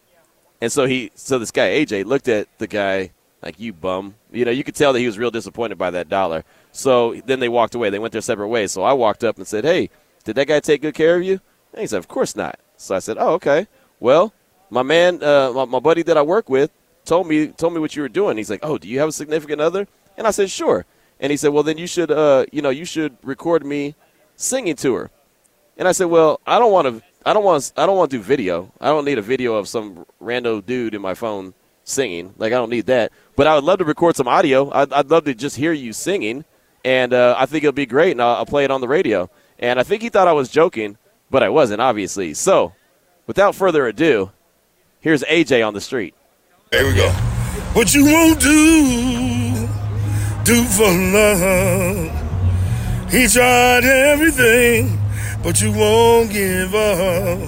And 0.61 0.71
so 0.71 0.85
he, 0.85 1.11
so 1.15 1.39
this 1.39 1.51
guy 1.51 1.69
AJ 1.69 2.03
looked 2.05 2.27
at 2.27 2.47
the 2.57 2.67
guy 2.67 3.11
like, 3.41 3.59
"You 3.59 3.71
bum," 3.71 4.15
you 4.31 4.43
know. 4.43 4.51
You 4.51 4.65
could 4.65 4.75
tell 4.75 4.91
that 4.91 4.99
he 4.99 5.05
was 5.05 5.17
real 5.17 5.31
disappointed 5.31 5.77
by 5.77 5.91
that 5.91 6.09
dollar. 6.09 6.43
So 6.73 7.21
then 7.25 7.39
they 7.39 7.47
walked 7.47 7.75
away. 7.75 7.89
They 7.89 7.99
went 7.99 8.11
their 8.11 8.19
separate 8.19 8.49
ways. 8.49 8.73
So 8.73 8.83
I 8.83 8.91
walked 8.91 9.23
up 9.23 9.37
and 9.37 9.47
said, 9.47 9.63
"Hey, 9.63 9.89
did 10.25 10.35
that 10.35 10.47
guy 10.47 10.59
take 10.59 10.81
good 10.81 10.95
care 10.95 11.15
of 11.15 11.23
you?" 11.23 11.39
And 11.71 11.79
he 11.79 11.87
said, 11.87 11.99
"Of 11.99 12.09
course 12.09 12.35
not." 12.35 12.59
So 12.75 12.93
I 12.93 12.99
said, 12.99 13.15
"Oh, 13.17 13.35
okay. 13.35 13.67
Well, 14.01 14.33
my 14.69 14.83
man, 14.83 15.23
uh, 15.23 15.51
my, 15.53 15.65
my 15.65 15.79
buddy 15.79 16.03
that 16.03 16.17
I 16.17 16.21
work 16.21 16.49
with, 16.49 16.71
told 17.09 17.27
me 17.27 17.47
told 17.47 17.73
me 17.73 17.79
what 17.79 17.95
you 17.95 18.03
were 18.03 18.09
doing. 18.21 18.37
He's 18.37 18.51
like, 18.51 18.63
"Oh, 18.63 18.77
do 18.77 18.87
you 18.87 18.99
have 18.99 19.09
a 19.09 19.11
significant 19.11 19.59
other?" 19.59 19.87
And 20.15 20.27
I 20.27 20.31
said, 20.31 20.49
"Sure." 20.49 20.85
And 21.19 21.31
he 21.31 21.37
said, 21.37 21.49
"Well, 21.49 21.63
then 21.63 21.77
you 21.77 21.87
should, 21.87 22.11
uh, 22.11 22.45
you 22.51 22.61
know, 22.61 22.69
you 22.69 22.85
should 22.85 23.17
record 23.23 23.65
me 23.65 23.95
singing 24.35 24.75
to 24.77 24.93
her." 24.93 25.11
And 25.75 25.87
I 25.87 25.91
said, 25.91 26.05
"Well, 26.05 26.39
I 26.45 26.59
don't 26.59 26.71
want 26.71 26.87
to. 26.87 27.03
I 27.25 27.33
don't 27.33 27.43
want. 27.43 27.73
I 27.75 27.85
don't 27.85 27.97
want 27.97 28.11
to 28.11 28.17
do 28.17 28.23
video. 28.23 28.71
I 28.79 28.87
don't 28.89 29.05
need 29.05 29.17
a 29.17 29.23
video 29.23 29.55
of 29.55 29.67
some 29.67 30.05
rando 30.21 30.63
dude 30.63 30.93
in 30.93 31.01
my 31.01 31.15
phone 31.15 31.53
singing. 31.83 32.33
Like 32.37 32.53
I 32.53 32.57
don't 32.57 32.69
need 32.69 32.85
that. 32.85 33.11
But 33.35 33.47
I 33.47 33.55
would 33.55 33.63
love 33.63 33.79
to 33.79 33.85
record 33.85 34.15
some 34.15 34.27
audio. 34.27 34.71
I'd, 34.71 34.93
I'd 34.93 35.09
love 35.09 35.25
to 35.25 35.33
just 35.33 35.55
hear 35.55 35.73
you 35.73 35.93
singing, 35.93 36.45
and 36.85 37.11
uh, 37.13 37.35
I 37.37 37.47
think 37.47 37.63
it'll 37.63 37.73
be 37.73 37.87
great. 37.87 38.11
And 38.11 38.21
I'll, 38.21 38.35
I'll 38.35 38.45
play 38.45 38.63
it 38.63 38.71
on 38.71 38.81
the 38.81 38.87
radio." 38.87 39.29
And 39.61 39.77
I 39.77 39.83
think 39.83 40.01
he 40.01 40.09
thought 40.09 40.29
I 40.29 40.33
was 40.33 40.47
joking, 40.47 40.97
but 41.29 41.43
I 41.43 41.49
wasn't, 41.49 41.81
obviously. 41.81 42.33
So, 42.33 42.73
without 43.27 43.55
further 43.55 43.87
ado, 43.87 44.31
here's 45.01 45.21
AJ 45.23 45.67
on 45.67 45.73
the 45.73 45.81
street. 45.81 46.15
There 46.71 46.85
we 46.85 46.93
go. 46.93 47.09
What 47.73 47.95
you 47.95 48.05
won't 48.05 48.39
do, 48.39 49.67
do 50.43 50.63
for 50.65 50.91
love. 50.91 52.11
He 53.09 53.27
tried 53.27 53.85
everything, 53.85 54.99
but 55.41 55.59
you 55.61 55.71
won't 55.71 56.31
give 56.31 56.75
up. 56.75 57.39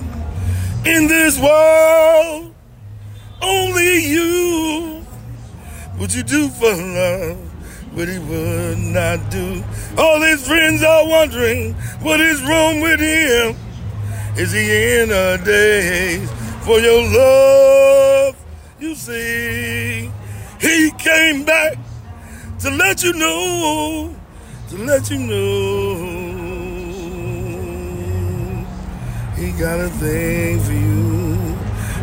In 0.88 1.06
this 1.08 1.40
world, 1.40 2.52
only 3.44 4.06
you. 4.06 5.06
What 5.98 6.16
you 6.16 6.24
do 6.24 6.50
for 6.50 6.74
love, 6.74 7.38
but 7.96 8.08
he 8.08 8.18
would 8.18 8.80
not 8.80 9.30
do. 9.30 9.64
All 10.00 10.20
his 10.22 10.48
friends 10.48 10.82
are 10.82 11.08
wondering 11.08 11.76
what 12.02 12.20
is 12.20 12.42
wrong 12.42 12.82
with 12.82 13.00
him. 13.00 13.56
Is 14.36 14.52
he 14.52 15.00
in 15.00 15.12
a 15.12 15.38
daze 15.46 16.28
for 16.66 16.80
your 16.80 17.04
love? 17.04 18.01
You 18.82 18.96
see, 18.96 20.10
he 20.60 20.92
came 20.98 21.44
back 21.46 21.78
to 22.62 22.72
let 22.72 23.04
you 23.04 23.14
know, 23.14 24.16
to 24.70 24.76
let 24.80 25.12
you 25.12 25.20
know. 25.20 25.96
He 29.38 29.52
got 29.52 29.80
a 29.80 29.90
thing 29.90 30.60
for 30.62 30.72
you, 30.74 31.56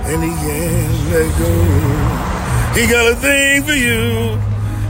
and 0.07 0.23
he 0.23 0.31
can't 0.31 1.11
let 1.11 1.39
go. 1.39 2.81
He 2.81 2.87
got 2.87 3.13
a 3.13 3.17
thing 3.17 3.63
for 3.65 3.73
you, 3.75 4.39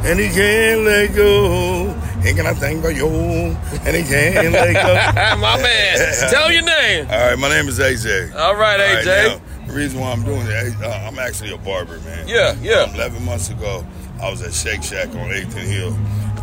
and 0.06 0.20
he 0.20 0.28
can't 0.28 0.82
let 0.84 1.14
go. 1.16 1.94
He 2.22 2.32
got 2.34 2.52
a 2.52 2.54
thing 2.54 2.82
for 2.82 2.90
you, 2.90 3.06
and 3.08 3.96
he 3.96 4.02
can't 4.02 4.52
let 4.52 4.74
go. 4.74 4.94
My 5.40 5.56
man, 5.56 6.30
tell 6.30 6.52
your 6.52 6.62
name. 6.64 7.06
All 7.10 7.16
right, 7.30 7.38
my 7.38 7.48
name 7.48 7.66
is 7.68 7.78
AJ. 7.78 8.34
All 8.34 8.56
right, 8.56 8.78
All 8.78 8.86
right, 8.94 9.06
AJ. 9.06 9.06
now, 9.06 9.38
the 9.38 9.47
reason 9.78 10.00
why 10.00 10.12
I'm 10.12 10.22
doing 10.24 10.46
it, 10.46 10.74
uh, 10.82 11.06
I'm 11.06 11.18
actually 11.18 11.52
a 11.52 11.58
barber, 11.58 11.98
man. 12.00 12.26
Yeah, 12.28 12.54
yeah. 12.60 12.82
Um, 12.82 12.94
11 12.94 13.24
months 13.24 13.50
ago, 13.50 13.84
I 14.20 14.30
was 14.30 14.42
at 14.42 14.52
Shake 14.52 14.82
Shack 14.82 15.08
on 15.10 15.30
8th 15.30 15.56
and 15.56 15.68
Hill, 15.68 15.92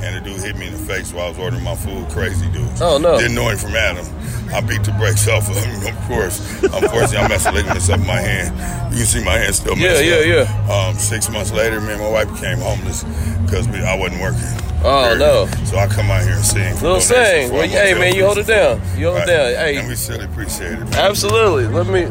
and 0.03 0.15
the 0.15 0.21
dude 0.29 0.41
hit 0.41 0.55
me 0.57 0.67
in 0.67 0.73
the 0.73 0.79
face 0.79 1.13
while 1.13 1.25
I 1.25 1.29
was 1.29 1.37
ordering 1.39 1.63
my 1.63 1.75
food. 1.75 2.07
Crazy 2.09 2.47
dude. 2.51 2.67
Oh, 2.81 2.97
no. 2.97 3.17
Didn't 3.19 3.35
know 3.35 3.49
him 3.49 3.57
from 3.57 3.75
Adam. 3.75 4.05
I 4.53 4.61
beat 4.61 4.83
the 4.83 4.91
brakes 4.93 5.27
off 5.33 5.49
of 5.49 5.55
him, 5.57 5.85
of 5.93 5.99
course. 6.07 6.39
Unfortunately, 6.63 7.17
I 7.17 7.27
messed 7.27 7.51
ligaments 7.51 7.89
up 7.89 7.99
in 7.99 8.07
my 8.07 8.19
hand. 8.21 8.55
You 8.93 8.99
can 8.99 9.05
see 9.05 9.23
my 9.23 9.37
hand 9.37 9.55
still 9.55 9.77
Yeah, 9.77 9.89
messed 9.89 10.05
yeah, 10.05 10.41
up. 10.43 10.47
yeah. 10.67 10.73
Um, 10.89 10.95
six 10.95 11.29
months 11.29 11.51
later, 11.51 11.81
me 11.81 11.93
and 11.93 12.01
my 12.01 12.09
wife 12.09 12.31
became 12.33 12.59
homeless 12.59 13.03
because 13.45 13.67
I 13.67 13.95
wasn't 13.97 14.21
working. 14.21 14.41
Oh, 14.87 15.15
no. 15.17 15.47
So 15.65 15.77
I 15.77 15.87
come 15.87 16.11
out 16.11 16.21
here 16.23 16.33
and 16.35 16.45
sing. 16.45 16.73
Little 16.75 17.01
sing. 17.01 17.51
Well, 17.51 17.67
hey, 17.67 17.95
man, 17.95 18.13
you 18.15 18.23
hold 18.23 18.37
it 18.37 18.45
down. 18.47 18.79
You 18.97 19.07
hold 19.09 19.23
it 19.23 19.25
down. 19.25 19.53
Hey. 19.55 19.77
And 19.77 19.87
we 19.87 19.95
really 20.09 20.25
appreciate 20.25 20.73
it. 20.73 20.79
man. 20.79 20.93
Absolutely. 20.93 21.67
Let 21.67 21.87
me. 21.87 22.07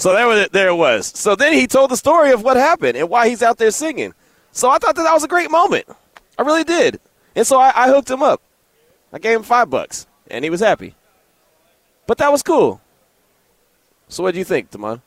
So 0.00 0.14
there, 0.14 0.26
was, 0.26 0.48
there 0.48 0.68
it 0.68 0.74
was. 0.74 1.08
So 1.08 1.36
then 1.36 1.52
he 1.52 1.66
told 1.66 1.90
the 1.90 1.96
story 1.96 2.32
of 2.32 2.42
what 2.42 2.56
happened 2.56 2.96
and 2.96 3.10
why 3.10 3.28
he's 3.28 3.42
out 3.42 3.58
there 3.58 3.70
singing. 3.70 4.14
So 4.50 4.70
I 4.70 4.78
thought 4.78 4.96
that 4.96 5.02
that 5.02 5.12
was 5.12 5.24
a 5.24 5.28
great 5.28 5.50
moment. 5.50 5.86
I 6.38 6.42
really 6.42 6.64
did. 6.64 6.98
And 7.36 7.46
so 7.46 7.58
I, 7.58 7.70
I 7.74 7.88
hooked 7.88 8.10
him 8.10 8.22
up. 8.22 8.40
I 9.12 9.18
gave 9.18 9.36
him 9.36 9.42
five 9.42 9.68
bucks, 9.68 10.06
and 10.30 10.42
he 10.42 10.48
was 10.48 10.60
happy. 10.60 10.94
But 12.06 12.16
that 12.16 12.32
was 12.32 12.42
cool. 12.42 12.80
So 14.08 14.22
what 14.22 14.32
do 14.32 14.38
you 14.38 14.44
think, 14.44 14.70
Damon? 14.70 15.02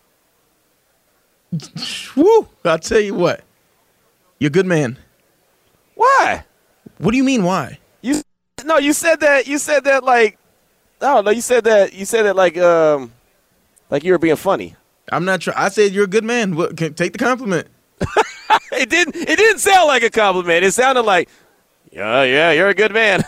Woo! 2.15 2.47
I'll 2.63 2.77
tell 2.77 2.99
you 2.99 3.15
what. 3.15 3.43
You're 4.37 4.49
a 4.49 4.51
good 4.51 4.67
man. 4.67 4.99
Why? 5.95 6.45
What 6.99 7.11
do 7.11 7.17
you 7.17 7.23
mean 7.23 7.43
why? 7.43 7.79
You 8.01 8.21
no, 8.63 8.77
you 8.77 8.93
said 8.93 9.21
that. 9.21 9.47
You 9.47 9.57
said 9.57 9.85
that 9.85 10.03
like 10.03 10.37
I 11.01 11.15
don't 11.15 11.25
know. 11.25 11.31
You 11.31 11.41
said 11.41 11.63
that. 11.63 11.93
You 11.93 12.05
said 12.05 12.23
that 12.23 12.35
like 12.35 12.57
um 12.59 13.11
like 13.89 14.03
you 14.03 14.11
were 14.11 14.19
being 14.19 14.35
funny. 14.35 14.75
I'm 15.11 15.25
not 15.25 15.41
trying. 15.41 15.57
I 15.57 15.69
said 15.69 15.91
you're 15.91 16.05
a 16.05 16.07
good 16.07 16.23
man. 16.23 16.55
What, 16.55 16.77
can, 16.77 16.93
take 16.93 17.13
the 17.13 17.19
compliment. 17.19 17.67
It 18.71 18.89
didn't. 18.89 19.15
It 19.15 19.37
didn't 19.37 19.59
sound 19.59 19.87
like 19.87 20.03
a 20.03 20.09
compliment. 20.09 20.63
It 20.63 20.71
sounded 20.73 21.03
like, 21.03 21.29
yeah, 21.91 22.23
yeah, 22.23 22.51
you're 22.51 22.69
a 22.69 22.73
good 22.73 22.91
man. 22.91 23.23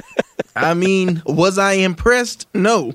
I 0.56 0.72
mean, 0.74 1.22
was 1.26 1.58
I 1.58 1.72
impressed? 1.74 2.46
No. 2.54 2.94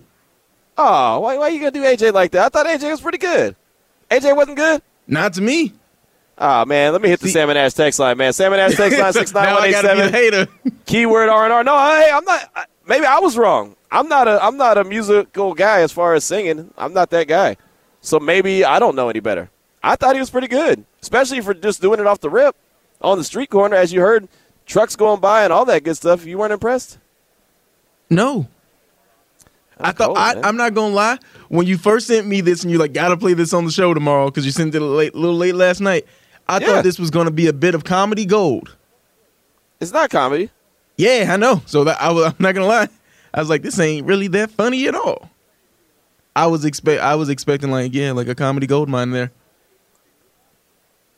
oh, 0.78 1.20
why, 1.20 1.38
why 1.38 1.44
are 1.46 1.50
you 1.52 1.60
gonna 1.60 1.72
do 1.72 1.84
AJ 1.84 2.13
like 2.13 2.32
that? 2.32 2.46
I 2.46 2.50
thought 2.50 2.65
AJ 2.65 2.89
was 2.89 3.02
pretty 3.02 3.20
good. 3.20 3.56
AJ 4.10 4.36
wasn't 4.36 4.58
good. 4.58 4.82
Not 5.08 5.34
to 5.34 5.41
me. 5.41 5.74
Oh 6.38 6.65
man, 6.65 6.91
let 6.91 7.02
me 7.02 7.10
hit 7.10 7.20
the 7.20 7.28
See- 7.28 7.34
Salmon 7.34 7.56
Ash 7.58 7.74
text 7.74 8.00
line, 8.00 8.17
man. 8.17 8.34
Salmon 8.34 8.60
Ash 8.60 8.76
text 8.76 8.98
line 9.00 9.13
six 9.13 9.34
nine 9.34 9.46
now 9.46 9.58
I 9.58 9.72
gotta 9.72 9.89
be 9.89 10.02
the 10.02 10.10
seven. 10.10 10.13
hater. 10.13 10.48
Keyword 10.86 11.30
R 11.30 11.44
and 11.46 11.54
R. 11.54 11.63
No, 11.63 11.78
hey, 11.78 12.10
I'm 12.12 12.26
not. 12.26 12.50
I- 12.56 12.65
Maybe 12.88 13.06
I 13.06 13.20
was 13.20 13.38
wrong. 13.38 13.76
I'm 13.91 14.08
not 14.10 14.28
a. 14.28 14.44
I'm 14.44 14.58
not 14.58 14.78
a 14.78 14.84
musical 14.84 15.54
guy 15.54 15.82
as 15.82 15.91
far 15.91 16.13
as 16.15 16.24
singing. 16.24 16.74
I'm 16.78 16.94
not 16.94 17.10
that 17.12 17.28
guy. 17.28 17.58
So 18.02 18.20
maybe 18.20 18.66
I 18.66 18.80
don't 18.80 18.96
know 18.96 19.10
any 19.10 19.20
better. 19.20 19.50
I 19.84 19.96
thought 19.96 20.16
he 20.16 20.20
was 20.20 20.30
pretty 20.30 20.48
good, 20.48 20.84
especially 21.02 21.42
for 21.42 21.54
just 21.54 21.82
doing 21.82 22.00
it 22.00 22.08
off 22.08 22.20
the 22.20 22.30
rip 22.30 22.56
on 23.02 23.18
the 23.18 23.24
street 23.24 23.50
corner, 23.50 23.76
as 23.76 23.92
you 23.94 24.02
heard 24.02 24.28
trucks 24.66 24.96
going 24.96 25.20
by 25.20 25.44
and 25.44 25.52
all 25.54 25.66
that 25.66 25.84
good 25.84 25.96
stuff. 25.98 26.26
You 26.26 26.38
weren't 26.38 26.54
impressed? 26.54 26.98
No. 28.10 28.48
I 29.80 29.92
thought 29.92 30.08
cold, 30.08 30.18
I, 30.20 30.40
I'm 30.48 30.58
not 30.58 30.76
gonna 30.76 30.94
lie. 30.94 31.18
When 31.50 31.66
you 31.66 31.78
first 31.78 32.06
sent 32.08 32.28
me 32.28 32.42
this 32.42 32.62
and 32.62 32.70
you're 32.70 32.80
like, 32.80 32.94
gotta 32.94 33.18
play 33.18 33.34
this 33.34 33.54
on 33.54 33.66
the 33.66 33.72
show 33.72 33.94
tomorrow 33.96 34.26
because 34.26 34.46
you 34.46 34.52
sent 34.52 34.76
it 34.76 34.82
a 34.82 34.86
late, 34.86 35.16
little 35.16 35.36
late 35.38 35.56
last 35.56 35.82
night. 35.82 36.06
I 36.48 36.60
Yeah. 36.60 36.68
thought 36.68 36.84
this 36.84 37.00
was 37.00 37.10
gonna 37.10 37.32
be 37.32 37.48
a 37.48 37.54
bit 37.54 37.74
of 37.74 37.84
comedy 37.84 38.26
gold. 38.26 38.76
It's 39.80 39.92
not 39.92 40.12
comedy. 40.12 40.52
Yeah, 40.98 41.30
I 41.34 41.38
know. 41.38 41.64
So 41.66 41.84
that 41.86 42.00
I 42.00 42.12
was, 42.12 42.26
I'm 42.28 42.36
not 42.38 42.54
gonna 42.54 42.68
lie. 42.68 42.90
I 43.34 43.40
was 43.40 43.50
like, 43.50 43.64
this 43.64 43.80
ain't 43.80 44.06
really 44.06 44.28
that 44.28 44.52
funny 44.52 44.88
at 44.88 44.94
all. 44.94 45.31
I 46.36 46.48
was 46.48 46.65
expect 46.65 47.02
I 47.02 47.15
was 47.15 47.30
expecting 47.30 47.72
like 47.72 47.94
yeah, 47.94 48.12
like 48.12 48.28
a 48.28 48.36
comedy 48.36 48.67
gold 48.67 48.89
mine 48.89 49.12
there. 49.12 49.32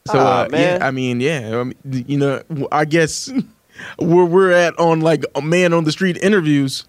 So 0.08 0.20
uh, 0.20 0.48
man. 0.52 0.80
yeah, 0.80 0.88
I 0.88 0.92
mean 0.92 1.22
yeah, 1.22 1.60
I 1.60 1.64
mean, 1.64 2.06
you 2.08 2.18
know, 2.18 2.44
I 2.72 2.86
guess 2.86 3.32
where 3.98 4.26
we're 4.26 4.52
at 4.52 4.78
on 4.80 5.02
like 5.02 5.24
a 5.36 5.42
man 5.42 5.74
on 5.74 5.84
the 5.84 5.92
street 5.92 6.18
interviews, 6.18 6.86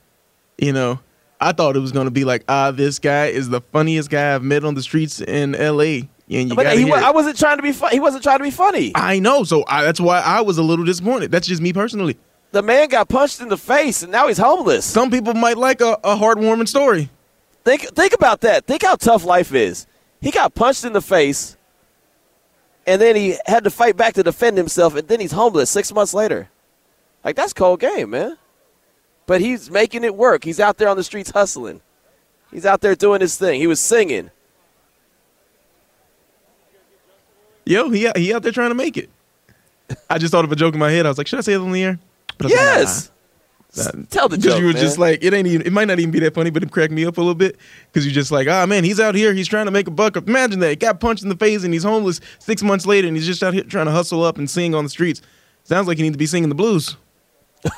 you 0.59 0.73
know, 0.73 1.01
I 1.41 1.53
thought 1.53 1.77
it 1.77 1.81
was 1.81 1.93
gonna 1.93 2.11
be 2.11 2.25
like 2.25 2.45
ah, 2.49 2.71
this 2.71 2.99
guy 2.99 3.27
is 3.27 3.51
the 3.51 3.61
funniest 3.61 4.11
guy 4.11 4.35
I've 4.35 4.43
met 4.43 4.65
on 4.65 4.75
the 4.75 4.83
streets 4.83 5.21
in 5.21 5.55
L.A. 5.55 6.09
And 6.31 6.49
you 6.49 6.57
But 6.57 6.79
he. 6.79 6.91
I 6.91 7.11
wasn't 7.11 7.39
trying 7.39 7.59
to 7.59 7.63
be. 7.63 7.73
Fu- 7.73 7.89
he 7.89 8.01
wasn't 8.01 8.23
trying 8.23 8.39
to 8.39 8.45
be 8.45 8.51
funny. 8.51 8.93
I 8.95 9.19
know, 9.19 9.45
so 9.45 9.63
I, 9.69 9.85
that's 9.85 10.01
why 10.01 10.21
I 10.21 10.41
was 10.41 10.57
a 10.57 10.63
little 10.63 10.85
disappointed. 10.85 11.31
That's 11.31 11.47
just 11.47 11.61
me 11.61 11.75
personally. 11.75 12.17
The 12.53 12.63
man 12.63 12.89
got 12.89 13.09
punched 13.11 13.43
in 13.43 13.49
the 13.49 13.59
face, 13.59 14.03
and 14.03 14.11
now 14.11 14.29
he's 14.29 14.39
homeless. 14.39 14.87
Some 14.87 15.11
people 15.11 15.35
might 15.35 15.59
like 15.59 15.83
a, 15.83 15.99
a 16.03 16.17
heartwarming 16.17 16.69
story. 16.69 17.11
Think 17.65 17.83
think 17.95 18.13
about 18.13 18.41
that. 18.43 18.67
Think 18.67 18.83
how 18.83 18.97
tough 18.97 19.25
life 19.25 19.55
is. 19.55 19.87
He 20.21 20.31
got 20.31 20.55
punched 20.55 20.85
in 20.85 20.93
the 20.93 21.01
face, 21.01 21.57
and 22.87 23.01
then 23.01 23.17
he 23.17 23.37
had 23.47 23.65
to 23.65 23.71
fight 23.71 23.97
back 23.97 24.15
to 24.15 24.23
defend 24.23 24.57
himself, 24.57 24.95
and 24.97 25.09
then 25.09 25.21
he's 25.21 25.33
homeless 25.33 25.71
six 25.71 25.93
months 25.93 26.13
later. 26.15 26.49
Like 27.25 27.37
that's 27.37 27.53
cold 27.53 27.81
game, 27.81 28.11
man. 28.11 28.37
But 29.27 29.41
he's 29.41 29.71
making 29.71 30.05
it 30.05 30.15
work. 30.15 30.45
He's 30.45 30.61
out 30.61 30.77
there 30.77 30.89
on 30.89 30.99
the 30.99 31.05
streets 31.05 31.31
hustling. 31.31 31.81
He's 32.53 32.67
out 32.67 32.83
there 32.83 32.95
doing 32.95 33.23
his 33.23 33.37
thing. 33.39 33.59
He 33.59 33.67
was 33.67 33.81
singing. 33.81 34.31
Yo, 37.65 37.89
he 37.89 38.11
he 38.17 38.35
out 38.35 38.43
there 38.43 38.53
trying 38.53 38.69
to 38.71 38.75
make 38.75 38.97
it. 38.99 39.09
I 40.11 40.19
just 40.19 40.33
thought 40.33 40.45
of 40.45 40.53
a 40.53 40.57
joke 40.57 40.75
in 40.75 40.81
my 40.81 40.91
head. 40.91 41.07
I 41.07 41.09
was 41.09 41.17
like, 41.19 41.27
should 41.27 41.39
I 41.39 41.43
say 41.43 41.55
it 41.55 41.61
on 41.61 41.73
the 41.73 41.83
air? 41.83 41.99
But 42.39 42.47
I 42.47 42.49
like, 42.49 42.55
Yes. 42.59 43.07
nah. 43.09 43.14
Tell 43.75 44.29
the 44.29 44.37
Because 44.37 44.53
joke, 44.53 44.61
you 44.61 44.67
were 44.67 44.73
man. 44.73 44.83
just 44.83 44.99
like, 44.99 45.23
it 45.23 45.35
ain't 45.35 45.47
even. 45.49 45.67
It 45.67 45.73
might 45.73 45.87
not 45.89 45.99
even 45.99 46.11
be 46.11 46.21
that 46.21 46.35
funny, 46.35 46.51
but 46.51 46.63
it 46.63 46.71
cracked 46.71 46.93
me 46.93 47.05
up 47.05 47.17
a 47.19 47.21
little 47.21 47.35
bit. 47.35 47.57
Because 47.87 48.07
you're 48.07 48.15
just 48.15 48.31
like, 48.31 48.47
ah 48.49 48.67
man, 48.67 48.85
he's 48.85 49.01
out 49.01 49.15
here. 49.15 49.33
He's 49.35 49.49
trying 49.49 49.67
to 49.67 49.73
make 49.73 49.89
a 49.89 49.91
buck. 49.91 50.17
Imagine 50.17 50.61
that. 50.61 50.71
He 50.71 50.77
got 50.77 51.01
punched 51.01 51.23
in 51.23 51.29
the 51.29 51.37
face 51.37 51.65
and 51.65 51.73
he's 51.73 51.83
homeless 51.83 52.21
six 52.39 52.63
months 52.63 52.87
later, 52.87 53.09
and 53.09 53.17
he's 53.17 53.27
just 53.27 53.43
out 53.43 53.55
here 53.55 53.65
trying 53.65 53.87
to 53.87 53.93
hustle 53.93 54.23
up 54.23 54.39
and 54.39 54.49
sing 54.49 54.75
on 54.75 54.85
the 54.85 54.91
streets. 54.91 55.23
Sounds 55.65 55.89
like 55.89 55.97
he 55.97 56.03
needs 56.05 56.15
to 56.15 56.19
be 56.19 56.27
singing 56.27 56.49
the 56.51 56.55
blues. 56.55 56.97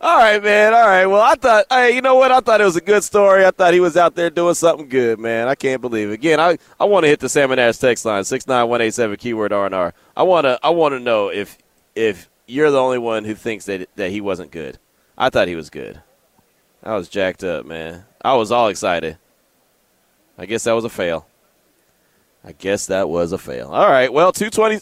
All 0.00 0.18
right, 0.18 0.42
man. 0.42 0.74
All 0.74 0.86
right. 0.86 1.06
Well, 1.06 1.20
I 1.20 1.36
thought, 1.36 1.66
hey, 1.70 1.94
you 1.94 2.02
know 2.02 2.16
what? 2.16 2.32
I 2.32 2.40
thought 2.40 2.60
it 2.60 2.64
was 2.64 2.74
a 2.74 2.80
good 2.80 3.04
story. 3.04 3.46
I 3.46 3.52
thought 3.52 3.72
he 3.72 3.78
was 3.78 3.96
out 3.96 4.16
there 4.16 4.30
doing 4.30 4.54
something 4.54 4.88
good, 4.88 5.20
man. 5.20 5.46
I 5.46 5.54
can't 5.54 5.80
believe 5.80 6.10
it. 6.10 6.14
Again, 6.14 6.40
I, 6.40 6.58
I 6.80 6.84
want 6.86 7.04
to 7.04 7.08
hit 7.08 7.20
the 7.20 7.28
Salmon 7.28 7.60
Ash 7.60 7.78
text 7.78 8.04
line 8.04 8.24
six 8.24 8.48
nine 8.48 8.68
one 8.68 8.80
eight 8.80 8.94
seven 8.94 9.16
keyword 9.16 9.52
R 9.52 9.66
and 9.66 9.74
R. 9.74 9.94
I 10.16 10.24
want 10.24 10.44
to 10.44 10.58
I 10.64 10.70
want 10.70 10.92
to 10.94 10.98
know 10.98 11.28
if 11.28 11.56
if 11.94 12.28
you're 12.46 12.70
the 12.70 12.80
only 12.80 12.98
one 12.98 13.24
who 13.24 13.34
thinks 13.34 13.64
that 13.66 13.88
that 13.96 14.10
he 14.10 14.20
wasn't 14.20 14.50
good. 14.50 14.78
I 15.16 15.30
thought 15.30 15.48
he 15.48 15.56
was 15.56 15.70
good. 15.70 16.02
I 16.82 16.96
was 16.96 17.08
jacked 17.08 17.44
up, 17.44 17.64
man. 17.64 18.04
I 18.22 18.34
was 18.34 18.50
all 18.50 18.68
excited. 18.68 19.18
I 20.36 20.46
guess 20.46 20.64
that 20.64 20.72
was 20.72 20.84
a 20.84 20.88
fail. 20.88 21.26
I 22.44 22.52
guess 22.52 22.86
that 22.86 23.08
was 23.08 23.32
a 23.32 23.38
fail. 23.38 23.68
All 23.68 23.88
right. 23.88 24.12
Well, 24.12 24.32
220. 24.32 24.80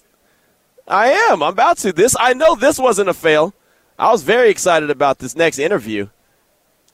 I 0.88 1.08
am. 1.08 1.42
I'm 1.42 1.52
about 1.52 1.78
to. 1.78 1.92
This. 1.92 2.16
I 2.18 2.32
know 2.32 2.54
this 2.54 2.78
wasn't 2.78 3.10
a 3.10 3.14
fail. 3.14 3.54
I 3.98 4.10
was 4.10 4.22
very 4.22 4.48
excited 4.48 4.90
about 4.90 5.18
this 5.18 5.36
next 5.36 5.58
interview. 5.58 6.08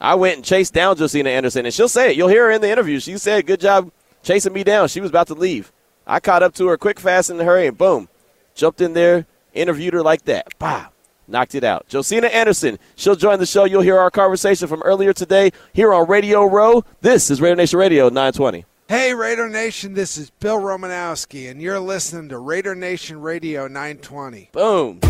I 0.01 0.17
went 0.17 0.37
and 0.37 0.45
chased 0.45 0.75
down 0.75 0.97
Josina 0.97 1.31
Anderson, 1.31 1.65
and 1.65 1.73
she'll 1.73 1.89
say 1.89 2.11
it. 2.11 2.17
You'll 2.17 2.29
hear 2.29 2.47
her 2.47 2.51
in 2.51 2.61
the 2.61 2.71
interview. 2.71 2.99
She 2.99 3.17
said, 3.17 3.47
"Good 3.47 3.61
job 3.61 3.93
chasing 4.23 4.53
me 4.53 4.65
down." 4.65 4.89
She 4.89 5.01
was 5.01 5.11
about 5.11 5.29
to 5.29 5.35
leave. 5.35 5.73
I 6.07 6.21
caught 6.21 6.43
up 6.43 6.55
to 6.55 6.67
her 6.67 6.77
quick, 6.77 7.01
fast, 7.01 7.31
in 7.31 7.41
a 7.41 7.45
hurry, 7.45 7.67
and 7.67 7.79
boom, 7.79 8.09
jumped 8.55 8.81
in 8.81 8.93
there, 8.93 9.27
interviewed 9.57 9.95
her 9.95 10.03
like 10.03 10.23
that. 10.27 10.47
Bah, 10.59 10.87
knocked 11.27 11.55
it 11.55 11.65
out. 11.65 11.87
Josina 11.89 12.29
Anderson, 12.29 12.79
she'll 12.95 13.17
join 13.17 13.39
the 13.39 13.47
show. 13.47 13.65
You'll 13.65 13.83
hear 13.83 13.99
our 13.99 14.11
conversation 14.11 14.69
from 14.69 14.83
earlier 14.83 15.13
today 15.13 15.51
here 15.73 15.93
on 15.93 16.09
Radio 16.09 16.45
Row. 16.45 16.85
This 17.01 17.31
is 17.31 17.41
Raider 17.41 17.57
Nation 17.57 17.79
Radio 17.79 18.09
920. 18.09 18.65
Hey, 18.89 19.15
Raider 19.15 19.49
Nation, 19.49 19.95
this 19.95 20.17
is 20.17 20.31
Bill 20.31 20.59
Romanowski, 20.61 21.51
and 21.51 21.61
you're 21.61 21.81
listening 21.81 22.29
to 22.29 22.39
Raider 22.39 22.77
Nation 22.77 23.21
Radio 23.21 23.67
920. 23.67 24.51
Boom. 24.53 25.01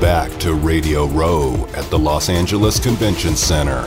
Back 0.00 0.30
to 0.40 0.54
Radio 0.54 1.06
Row 1.08 1.68
at 1.74 1.84
the 1.90 1.98
Los 1.98 2.30
Angeles 2.30 2.80
Convention 2.80 3.36
Center. 3.36 3.82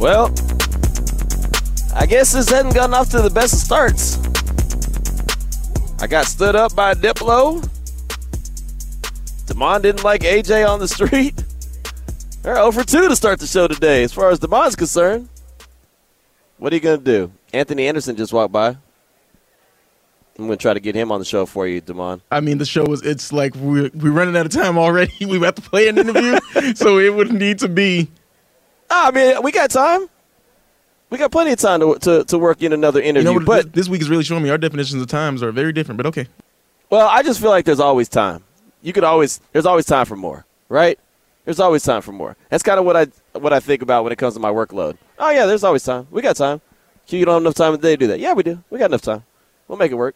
Well, 0.00 0.34
I 1.94 2.06
guess 2.06 2.32
this 2.32 2.48
hasn't 2.48 2.74
gotten 2.74 2.94
off 2.94 3.10
to 3.10 3.22
the 3.22 3.30
best 3.30 3.52
of 3.54 3.58
starts. 3.60 4.16
I 6.02 6.06
got 6.06 6.24
stood 6.24 6.56
up 6.56 6.74
by 6.74 6.94
Diplo. 6.94 7.60
Damon 9.46 9.82
didn't 9.82 10.02
like 10.02 10.22
AJ 10.22 10.66
on 10.66 10.80
the 10.80 10.88
street. 10.88 11.34
They're 12.42 12.54
0 12.54 12.72
for 12.72 12.84
2 12.84 13.08
to 13.08 13.14
start 13.14 13.38
the 13.38 13.46
show 13.46 13.68
today, 13.68 14.02
as 14.02 14.10
far 14.10 14.30
as 14.30 14.38
Damon's 14.38 14.76
concerned. 14.76 15.28
What 16.56 16.72
are 16.72 16.76
you 16.76 16.80
going 16.80 17.00
to 17.00 17.04
do? 17.04 17.32
Anthony 17.52 17.86
Anderson 17.86 18.16
just 18.16 18.32
walked 18.32 18.50
by. 18.50 18.68
I'm 18.68 20.46
going 20.46 20.50
to 20.50 20.56
try 20.56 20.72
to 20.72 20.80
get 20.80 20.94
him 20.94 21.12
on 21.12 21.18
the 21.18 21.26
show 21.26 21.44
for 21.44 21.66
you, 21.66 21.82
Damon. 21.82 22.22
I 22.30 22.40
mean, 22.40 22.56
the 22.56 22.64
show 22.64 22.86
is, 22.94 23.02
it's 23.02 23.30
like 23.30 23.54
we're, 23.56 23.90
we're 23.92 24.10
running 24.10 24.38
out 24.38 24.46
of 24.46 24.52
time 24.52 24.78
already. 24.78 25.12
we 25.26 25.38
have 25.40 25.56
to 25.56 25.62
play 25.62 25.88
an 25.88 25.98
interview, 25.98 26.38
so 26.76 26.98
it 26.98 27.14
would 27.14 27.30
need 27.30 27.58
to 27.58 27.68
be. 27.68 28.10
Ah, 28.88 29.08
I 29.08 29.10
mean, 29.10 29.42
we 29.42 29.52
got 29.52 29.70
time. 29.70 30.08
We 31.10 31.18
got 31.18 31.32
plenty 31.32 31.50
of 31.52 31.58
time 31.58 31.80
to, 31.80 31.98
to, 32.00 32.24
to 32.24 32.38
work 32.38 32.62
in 32.62 32.72
another 32.72 33.00
You 33.00 33.06
interview. 33.08 33.40
know 33.40 33.44
but 33.44 33.64
this, 33.72 33.86
this 33.86 33.88
week 33.88 34.00
is 34.00 34.08
really 34.08 34.24
showing 34.24 34.42
me 34.42 34.50
our 34.50 34.58
definitions 34.58 35.02
of 35.02 35.08
times 35.08 35.42
are 35.42 35.50
very 35.52 35.72
different, 35.72 35.96
but 35.96 36.06
okay. 36.06 36.28
Well, 36.88 37.06
I 37.08 37.22
just 37.22 37.40
feel 37.40 37.50
like 37.50 37.64
there's 37.64 37.80
always 37.80 38.08
time. 38.08 38.44
You 38.82 38.92
could 38.92 39.04
always 39.04 39.40
there's 39.52 39.66
always 39.66 39.86
time 39.86 40.06
for 40.06 40.16
more, 40.16 40.46
right? 40.68 40.98
There's 41.44 41.60
always 41.60 41.82
time 41.82 42.00
for 42.02 42.12
more. 42.12 42.36
That's 42.48 42.62
kind 42.62 42.78
of 42.78 42.84
what 42.86 42.96
I 42.96 43.06
what 43.38 43.52
I 43.52 43.60
think 43.60 43.82
about 43.82 44.04
when 44.04 44.12
it 44.12 44.16
comes 44.16 44.34
to 44.34 44.40
my 44.40 44.50
workload. 44.50 44.96
Oh 45.18 45.30
yeah, 45.30 45.46
there's 45.46 45.64
always 45.64 45.82
time. 45.82 46.06
We 46.10 46.22
got 46.22 46.36
time. 46.36 46.60
You 47.08 47.24
don't 47.24 47.34
have 47.34 47.42
enough 47.42 47.54
time 47.54 47.74
today 47.74 47.92
to 47.92 47.96
do 47.96 48.06
that. 48.06 48.20
Yeah, 48.20 48.32
we 48.34 48.44
do. 48.44 48.62
We 48.70 48.78
got 48.78 48.86
enough 48.90 49.02
time. 49.02 49.24
We'll 49.66 49.78
make 49.78 49.90
it 49.90 49.96
work. 49.96 50.14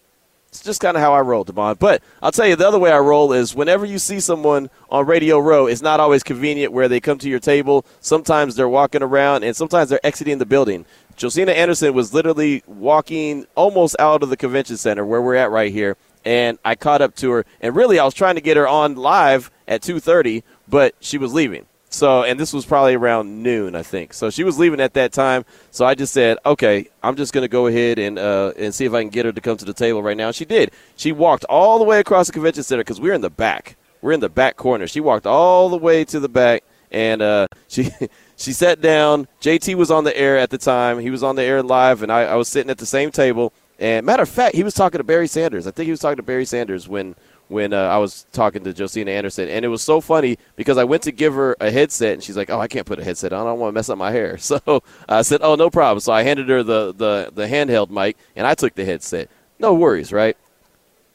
It's 0.55 0.63
just 0.63 0.81
kind 0.81 0.97
of 0.97 1.03
how 1.03 1.13
I 1.13 1.21
roll, 1.21 1.43
Devon. 1.43 1.75
But 1.81 2.01
I'll 2.23 2.31
tell 2.31 2.47
you, 2.47 2.55
the 2.55 2.69
other 2.69 2.79
way 2.79 2.93
I 2.93 2.99
roll 3.01 3.33
is 3.33 3.57
whenever 3.57 3.85
you 3.85 3.99
see 3.99 4.21
someone 4.21 4.71
on 4.89 5.05
Radio 5.05 5.41
Row, 5.41 5.67
it's 5.67 5.83
not 5.83 5.99
always 5.99 6.23
convenient 6.23 6.73
where 6.73 6.87
they 6.87 7.01
come 7.01 7.19
to 7.19 7.29
your 7.29 7.41
table. 7.41 7.85
Sometimes 7.99 8.55
they're 8.55 8.69
walking 8.69 9.03
around, 9.03 9.43
and 9.43 9.57
sometimes 9.57 9.91
they're 9.91 10.07
exiting 10.07 10.39
the 10.39 10.47
building. 10.47 10.87
Josina 11.17 11.51
Anderson 11.51 11.93
was 11.93 12.15
literally 12.15 12.63
walking 12.69 13.47
almost 13.57 13.97
out 13.99 14.23
of 14.23 14.31
the 14.31 14.37
convention 14.37 14.77
center 14.77 15.05
where 15.05 15.21
we're 15.21 15.35
at 15.35 15.51
right 15.51 15.73
here, 15.73 15.97
and 16.25 16.57
I 16.65 16.77
caught 16.77 17.03
up 17.03 17.17
to 17.17 17.33
her. 17.33 17.47
And 17.61 17.75
really, 17.75 17.99
I 17.99 18.05
was 18.05 18.15
trying 18.15 18.37
to 18.37 18.41
get 18.41 18.57
her 18.57 18.69
on 18.69 18.95
live 18.95 19.51
at 19.67 19.83
2:30, 19.83 20.45
but 20.69 20.95
she 21.01 21.19
was 21.19 21.35
leaving. 21.35 21.67
So, 21.95 22.25
and 22.25 22.39
this 22.39 22.53
was 22.53 22.67
probably 22.67 22.95
around 22.95 23.43
noon, 23.43 23.77
I 23.77 23.83
think. 23.83 24.15
So 24.15 24.29
she 24.29 24.43
was 24.43 24.59
leaving 24.59 24.81
at 24.81 24.95
that 24.95 25.13
time. 25.13 25.45
So 25.71 25.87
I 25.87 25.95
just 25.95 26.13
said, 26.13 26.39
okay, 26.45 26.89
I'm 27.03 27.15
just 27.15 27.33
going 27.33 27.43
to 27.43 27.49
go 27.49 27.69
ahead 27.69 27.99
and 27.99 28.19
uh, 28.19 28.53
and 28.59 28.75
see 28.75 28.85
if 28.85 28.93
I 28.93 29.01
can 29.03 29.11
get 29.11 29.25
her 29.25 29.33
to 29.33 29.41
come 29.41 29.57
to 29.57 29.65
the 29.65 29.73
table 29.73 30.03
right 30.03 30.17
now. 30.17 30.33
She 30.33 30.45
did. 30.45 30.73
She 30.97 31.13
walked 31.13 31.45
all 31.45 31.79
the 31.79 31.85
way 31.85 32.01
across 32.01 32.27
the 32.27 32.33
convention 32.33 32.65
center 32.65 32.83
because 32.83 33.01
we're 33.01 33.15
in 33.15 33.21
the 33.21 33.31
back. 33.31 33.77
We're 34.03 34.13
in 34.13 34.21
the 34.21 34.29
back 34.29 34.57
corner. 34.57 34.87
She 34.87 35.01
walked 35.01 35.27
all 35.27 35.69
the 35.69 35.79
way 35.79 36.05
to 36.07 36.19
the 36.19 36.29
back, 36.29 36.65
and 36.91 37.23
uh, 37.23 37.47
she 37.69 37.91
she 38.37 38.53
sat 38.53 38.81
down. 38.81 39.29
JT 39.41 39.77
was 39.77 39.91
on 39.91 40.03
the 40.05 40.17
air 40.17 40.37
at 40.37 40.51
the 40.51 40.59
time. 40.59 40.99
He 40.99 41.11
was 41.11 41.23
on 41.23 41.37
the 41.37 41.43
air 41.43 41.63
live, 41.63 42.03
and 42.03 42.11
I, 42.11 42.23
I 42.23 42.35
was 42.35 42.49
sitting 42.49 42.71
at 42.71 42.79
the 42.79 42.87
same 42.87 43.13
table. 43.13 43.53
And 43.79 44.07
matter 44.07 44.23
of 44.23 44.29
fact, 44.29 44.55
he 44.55 44.63
was 44.63 44.75
talking 44.75 44.99
to 44.99 45.05
Barry 45.05 45.27
Sanders. 45.27 45.67
I 45.67 45.71
think 45.71 45.87
he 45.87 45.91
was 45.91 46.01
talking 46.01 46.17
to 46.17 46.23
Barry 46.23 46.45
Sanders 46.45 46.89
when 46.89 47.15
when 47.49 47.73
uh, 47.73 47.83
I 47.83 47.99
was 47.99 48.27
talking 48.33 48.65
to 48.65 48.73
Josina 48.73 49.11
Anderson, 49.11 49.49
and 49.49 49.65
it 49.65 49.69
was 49.69 49.83
so 49.83 50.01
funny 50.01 50.39
because 50.57 50.79
I 50.79 50.85
went 50.85 51.03
to 51.05 51.13
give 51.13 51.35
her 51.35 51.57
a 51.61 51.71
headset, 51.71 52.15
and 52.15 52.23
she's 52.23 52.37
like, 52.37 52.51
"Oh, 52.51 52.61
I 52.61 52.69
can't 52.69 52.87
put 52.87 52.99
a 52.99 53.05
headset 53.05 53.33
on. 53.33 53.47
I 53.47 53.51
don't 53.51 53.59
want 53.59 53.71
to 53.71 53.75
mess 53.75 53.89
up 53.89 53.99
my 53.99 54.11
hair." 54.11 54.39
So 54.45 54.83
I 55.09 55.23
said, 55.23 55.41
"Oh, 55.43 55.55
no 55.55 55.71
problem." 55.71 56.01
So 56.01 56.13
I 56.13 56.23
handed 56.23 56.49
her 56.49 56.63
the 56.63 56.93
the 56.95 57.31
the 57.35 57.47
handheld 57.47 57.91
mic, 57.91 58.17
and 58.37 58.47
I 58.47 58.55
took 58.55 58.75
the 58.75 58.85
headset. 58.85 59.29
No 59.59 59.75
worries, 59.75 60.13
right? 60.13 60.37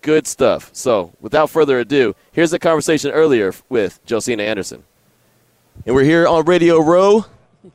Good 0.02 0.28
stuff. 0.28 0.70
So 0.74 1.14
without 1.20 1.50
further 1.50 1.80
ado, 1.80 2.16
here's 2.32 2.52
the 2.52 2.60
conversation 2.60 3.12
earlier 3.12 3.54
with 3.70 4.00
Josina 4.06 4.44
Anderson, 4.44 4.84
and 5.86 5.96
we're 5.96 6.04
here 6.04 6.28
on 6.28 6.46
Radio 6.46 6.80
Row. 6.80 7.26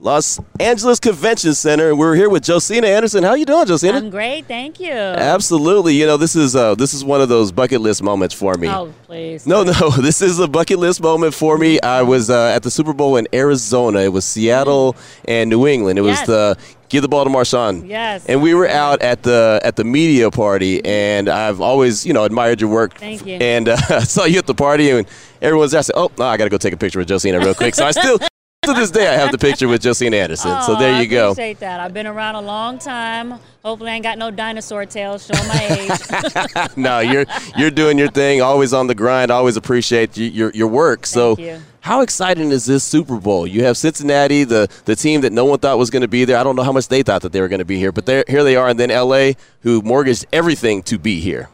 Los 0.00 0.40
Angeles 0.60 0.98
Convention 0.98 1.52
Center, 1.52 1.90
and 1.90 1.98
we're 1.98 2.14
here 2.14 2.30
with 2.30 2.46
Josina 2.46 2.86
Anderson. 2.86 3.22
How 3.22 3.34
you 3.34 3.44
doing, 3.44 3.66
Josina? 3.66 3.98
I'm 3.98 4.08
great, 4.08 4.46
thank 4.46 4.80
you. 4.80 4.90
Absolutely. 4.90 5.92
You 5.94 6.06
know, 6.06 6.16
this 6.16 6.34
is 6.34 6.56
uh, 6.56 6.74
this 6.74 6.94
is 6.94 7.04
one 7.04 7.20
of 7.20 7.28
those 7.28 7.52
bucket 7.52 7.82
list 7.82 8.02
moments 8.02 8.34
for 8.34 8.54
me. 8.54 8.66
Oh, 8.66 8.94
please. 9.02 9.46
No, 9.46 9.62
no, 9.62 9.90
this 10.00 10.22
is 10.22 10.38
a 10.38 10.48
bucket 10.48 10.78
list 10.78 11.02
moment 11.02 11.34
for 11.34 11.58
me. 11.58 11.78
I 11.82 12.00
was 12.00 12.30
uh, 12.30 12.52
at 12.56 12.62
the 12.62 12.70
Super 12.70 12.94
Bowl 12.94 13.16
in 13.16 13.28
Arizona. 13.34 13.98
It 14.00 14.08
was 14.12 14.24
Seattle 14.24 14.96
and 15.28 15.50
New 15.50 15.66
England. 15.66 15.98
It 15.98 16.02
was 16.02 16.16
Yes. 16.16 16.26
the 16.28 16.56
give 16.88 17.02
the 17.02 17.08
ball 17.08 17.24
to 17.24 17.30
Marshawn. 17.30 17.86
Yes. 17.86 18.24
And 18.24 18.40
we 18.42 18.54
were 18.54 18.68
out 18.68 19.02
at 19.02 19.22
the 19.22 19.60
at 19.62 19.76
the 19.76 19.84
media 19.84 20.30
party, 20.30 20.82
and 20.86 21.28
I've 21.28 21.60
always 21.60 22.06
you 22.06 22.14
know 22.14 22.24
admired 22.24 22.58
your 22.62 22.70
work. 22.70 22.96
Thank 22.96 23.26
you. 23.26 23.34
And 23.34 23.68
uh, 23.68 23.76
I 23.90 24.04
saw 24.04 24.24
you 24.24 24.38
at 24.38 24.46
the 24.46 24.54
party, 24.54 24.88
and 24.88 25.06
everyone's 25.42 25.72
said, 25.72 25.90
"Oh, 25.94 26.10
no, 26.18 26.24
I 26.24 26.38
got 26.38 26.44
to 26.44 26.50
go 26.50 26.56
take 26.56 26.72
a 26.72 26.78
picture 26.78 27.00
with 27.00 27.08
Josina 27.10 27.38
real 27.38 27.54
quick." 27.54 27.74
So 27.74 27.84
I 27.84 27.90
still. 27.90 28.18
To 28.66 28.72
this 28.72 28.90
day, 28.90 29.06
I 29.08 29.12
have 29.14 29.30
the 29.32 29.38
picture 29.38 29.68
with 29.68 29.82
Josina 29.82 30.16
Anderson. 30.16 30.50
so 30.62 30.74
Oh, 30.74 30.78
there 30.78 30.94
I 30.94 31.00
you 31.02 31.08
go. 31.08 31.32
appreciate 31.32 31.60
that. 31.60 31.80
I've 31.80 31.92
been 31.92 32.06
around 32.06 32.36
a 32.36 32.40
long 32.40 32.78
time. 32.78 33.38
Hopefully, 33.64 33.90
I 33.90 33.94
ain't 33.94 34.02
got 34.02 34.16
no 34.18 34.30
dinosaur 34.30 34.86
tails 34.86 35.26
showing 35.26 35.48
my 35.48 36.68
age. 36.68 36.76
no, 36.76 37.00
you're 37.00 37.26
you're 37.56 37.70
doing 37.70 37.98
your 37.98 38.10
thing. 38.10 38.40
Always 38.42 38.72
on 38.72 38.86
the 38.86 38.94
grind. 38.94 39.30
Always 39.30 39.56
appreciate 39.56 40.16
y- 40.16 40.24
your 40.24 40.50
your 40.52 40.68
work. 40.68 41.06
so, 41.06 41.36
you. 41.38 41.60
how 41.80 42.00
exciting 42.02 42.50
is 42.50 42.64
this 42.66 42.84
Super 42.84 43.16
Bowl? 43.18 43.46
You 43.46 43.64
have 43.64 43.76
Cincinnati, 43.76 44.44
the 44.44 44.68
the 44.84 44.96
team 44.96 45.20
that 45.22 45.32
no 45.32 45.44
one 45.44 45.58
thought 45.58 45.78
was 45.78 45.90
going 45.90 46.02
to 46.02 46.08
be 46.08 46.24
there. 46.24 46.36
I 46.38 46.42
don't 46.44 46.56
know 46.56 46.62
how 46.62 46.72
much 46.72 46.88
they 46.88 47.02
thought 47.02 47.22
that 47.22 47.32
they 47.32 47.40
were 47.40 47.48
going 47.48 47.58
to 47.60 47.64
be 47.64 47.78
here, 47.78 47.92
but 47.92 48.06
here 48.28 48.44
they 48.44 48.56
are, 48.56 48.68
and 48.68 48.78
then 48.78 48.90
L.A., 48.90 49.36
who 49.62 49.80
mortgaged 49.82 50.26
everything 50.32 50.82
to 50.84 50.98
be 50.98 51.20
here. 51.20 51.48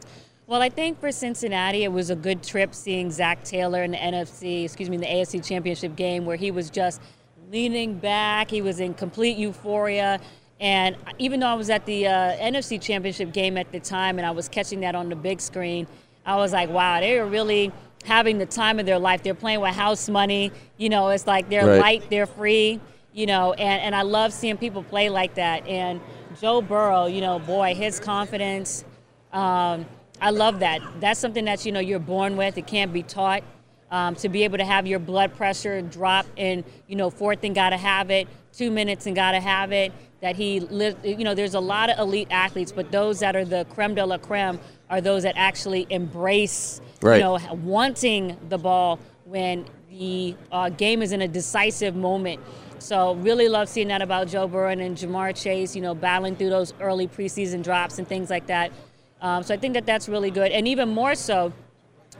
Well, 0.51 0.61
I 0.61 0.67
think 0.67 0.99
for 0.99 1.13
Cincinnati, 1.13 1.85
it 1.85 1.93
was 1.93 2.09
a 2.09 2.15
good 2.17 2.43
trip 2.43 2.75
seeing 2.75 3.09
Zac 3.09 3.45
Taylor 3.45 3.83
in 3.83 3.91
the 3.91 3.97
NFC, 3.97 4.65
excuse 4.65 4.89
me, 4.89 4.95
in 4.95 5.01
the 5.01 5.07
AFC 5.07 5.41
Championship 5.47 5.95
game 5.95 6.25
where 6.25 6.35
he 6.35 6.51
was 6.51 6.69
just 6.69 7.01
leaning 7.49 7.97
back. 7.97 8.51
He 8.51 8.61
was 8.61 8.81
in 8.81 8.93
complete 8.93 9.37
euphoria. 9.37 10.19
And 10.59 10.97
even 11.19 11.39
though 11.39 11.47
I 11.47 11.53
was 11.53 11.69
at 11.69 11.85
the 11.85 12.05
uh, 12.05 12.35
NFC 12.35 12.81
Championship 12.81 13.31
game 13.31 13.55
at 13.55 13.71
the 13.71 13.79
time 13.79 14.17
and 14.19 14.27
I 14.27 14.31
was 14.31 14.49
catching 14.49 14.81
that 14.81 14.93
on 14.93 15.07
the 15.07 15.15
big 15.15 15.39
screen, 15.39 15.87
I 16.25 16.35
was 16.35 16.51
like, 16.51 16.69
wow, 16.69 16.99
they 16.99 17.17
are 17.17 17.25
really 17.25 17.71
having 18.03 18.37
the 18.37 18.45
time 18.45 18.77
of 18.77 18.85
their 18.85 18.99
life. 18.99 19.23
They're 19.23 19.33
playing 19.33 19.61
with 19.61 19.73
house 19.73 20.09
money. 20.09 20.51
You 20.75 20.89
know, 20.89 21.07
it's 21.11 21.25
like 21.25 21.47
they're 21.47 21.65
Right. 21.65 21.79
light, 21.79 22.09
they're 22.09 22.25
free, 22.25 22.81
you 23.13 23.25
know, 23.25 23.53
and, 23.53 23.81
and 23.83 23.95
I 23.95 24.01
love 24.01 24.33
seeing 24.33 24.57
people 24.57 24.83
play 24.83 25.07
like 25.07 25.35
that. 25.35 25.65
And 25.65 26.01
Joe 26.41 26.61
Burrow, 26.61 27.05
you 27.05 27.21
know, 27.21 27.39
boy, 27.39 27.73
his 27.73 28.01
confidence. 28.01 28.83
Um, 29.31 29.85
I 30.21 30.29
love 30.29 30.59
that. 30.59 30.81
That's 30.99 31.19
something 31.19 31.45
that 31.45 31.65
you 31.65 31.71
know 31.71 31.79
you're 31.79 31.99
born 31.99 32.37
with. 32.37 32.57
It 32.57 32.67
can't 32.67 32.93
be 32.93 33.03
taught. 33.03 33.43
Um, 33.89 34.15
to 34.15 34.29
be 34.29 34.45
able 34.45 34.57
to 34.57 34.63
have 34.63 34.87
your 34.87 34.99
blood 34.99 35.35
pressure 35.35 35.81
drop 35.81 36.25
in, 36.37 36.63
you 36.87 36.95
know, 36.95 37.09
fourth 37.09 37.43
and 37.43 37.53
gotta 37.53 37.75
have 37.75 38.09
it, 38.09 38.25
two 38.53 38.71
minutes 38.71 39.05
and 39.05 39.13
gotta 39.17 39.41
have 39.41 39.73
it. 39.73 39.91
That 40.21 40.37
he 40.37 40.61
lived, 40.61 41.05
you 41.05 41.25
know, 41.25 41.33
there's 41.33 41.55
a 41.55 41.59
lot 41.59 41.89
of 41.89 41.99
elite 41.99 42.29
athletes, 42.31 42.71
but 42.71 42.89
those 42.91 43.19
that 43.19 43.35
are 43.35 43.43
the 43.43 43.65
creme 43.65 43.95
de 43.95 44.05
la 44.05 44.17
creme 44.17 44.59
are 44.89 45.01
those 45.01 45.23
that 45.23 45.33
actually 45.35 45.87
embrace, 45.89 46.79
Right. 47.01 47.17
you 47.17 47.23
know, 47.23 47.37
wanting 47.65 48.37
the 48.47 48.57
ball 48.57 48.97
when 49.25 49.65
the 49.89 50.35
uh, 50.53 50.69
game 50.69 51.01
is 51.01 51.11
in 51.11 51.21
a 51.23 51.27
decisive 51.27 51.93
moment. 51.95 52.39
So 52.79 53.15
really 53.15 53.49
love 53.49 53.67
seeing 53.67 53.89
that 53.89 54.01
about 54.01 54.27
Joe 54.29 54.47
Burrow 54.47 54.69
and 54.69 54.97
Ja'Marr 54.97 55.35
Chase, 55.35 55.75
you 55.75 55.81
know, 55.81 55.93
battling 55.93 56.35
through 56.37 56.49
those 56.49 56.73
early 56.79 57.07
preseason 57.07 57.61
drops 57.61 57.99
and 57.99 58.07
things 58.07 58.29
like 58.29 58.47
that. 58.47 58.71
Um, 59.21 59.43
so 59.43 59.53
I 59.53 59.57
think 59.57 59.75
that 59.75 59.85
that's 59.85 60.09
really 60.09 60.31
good, 60.31 60.51
and 60.51 60.67
even 60.67 60.89
more 60.89 61.15
so. 61.15 61.53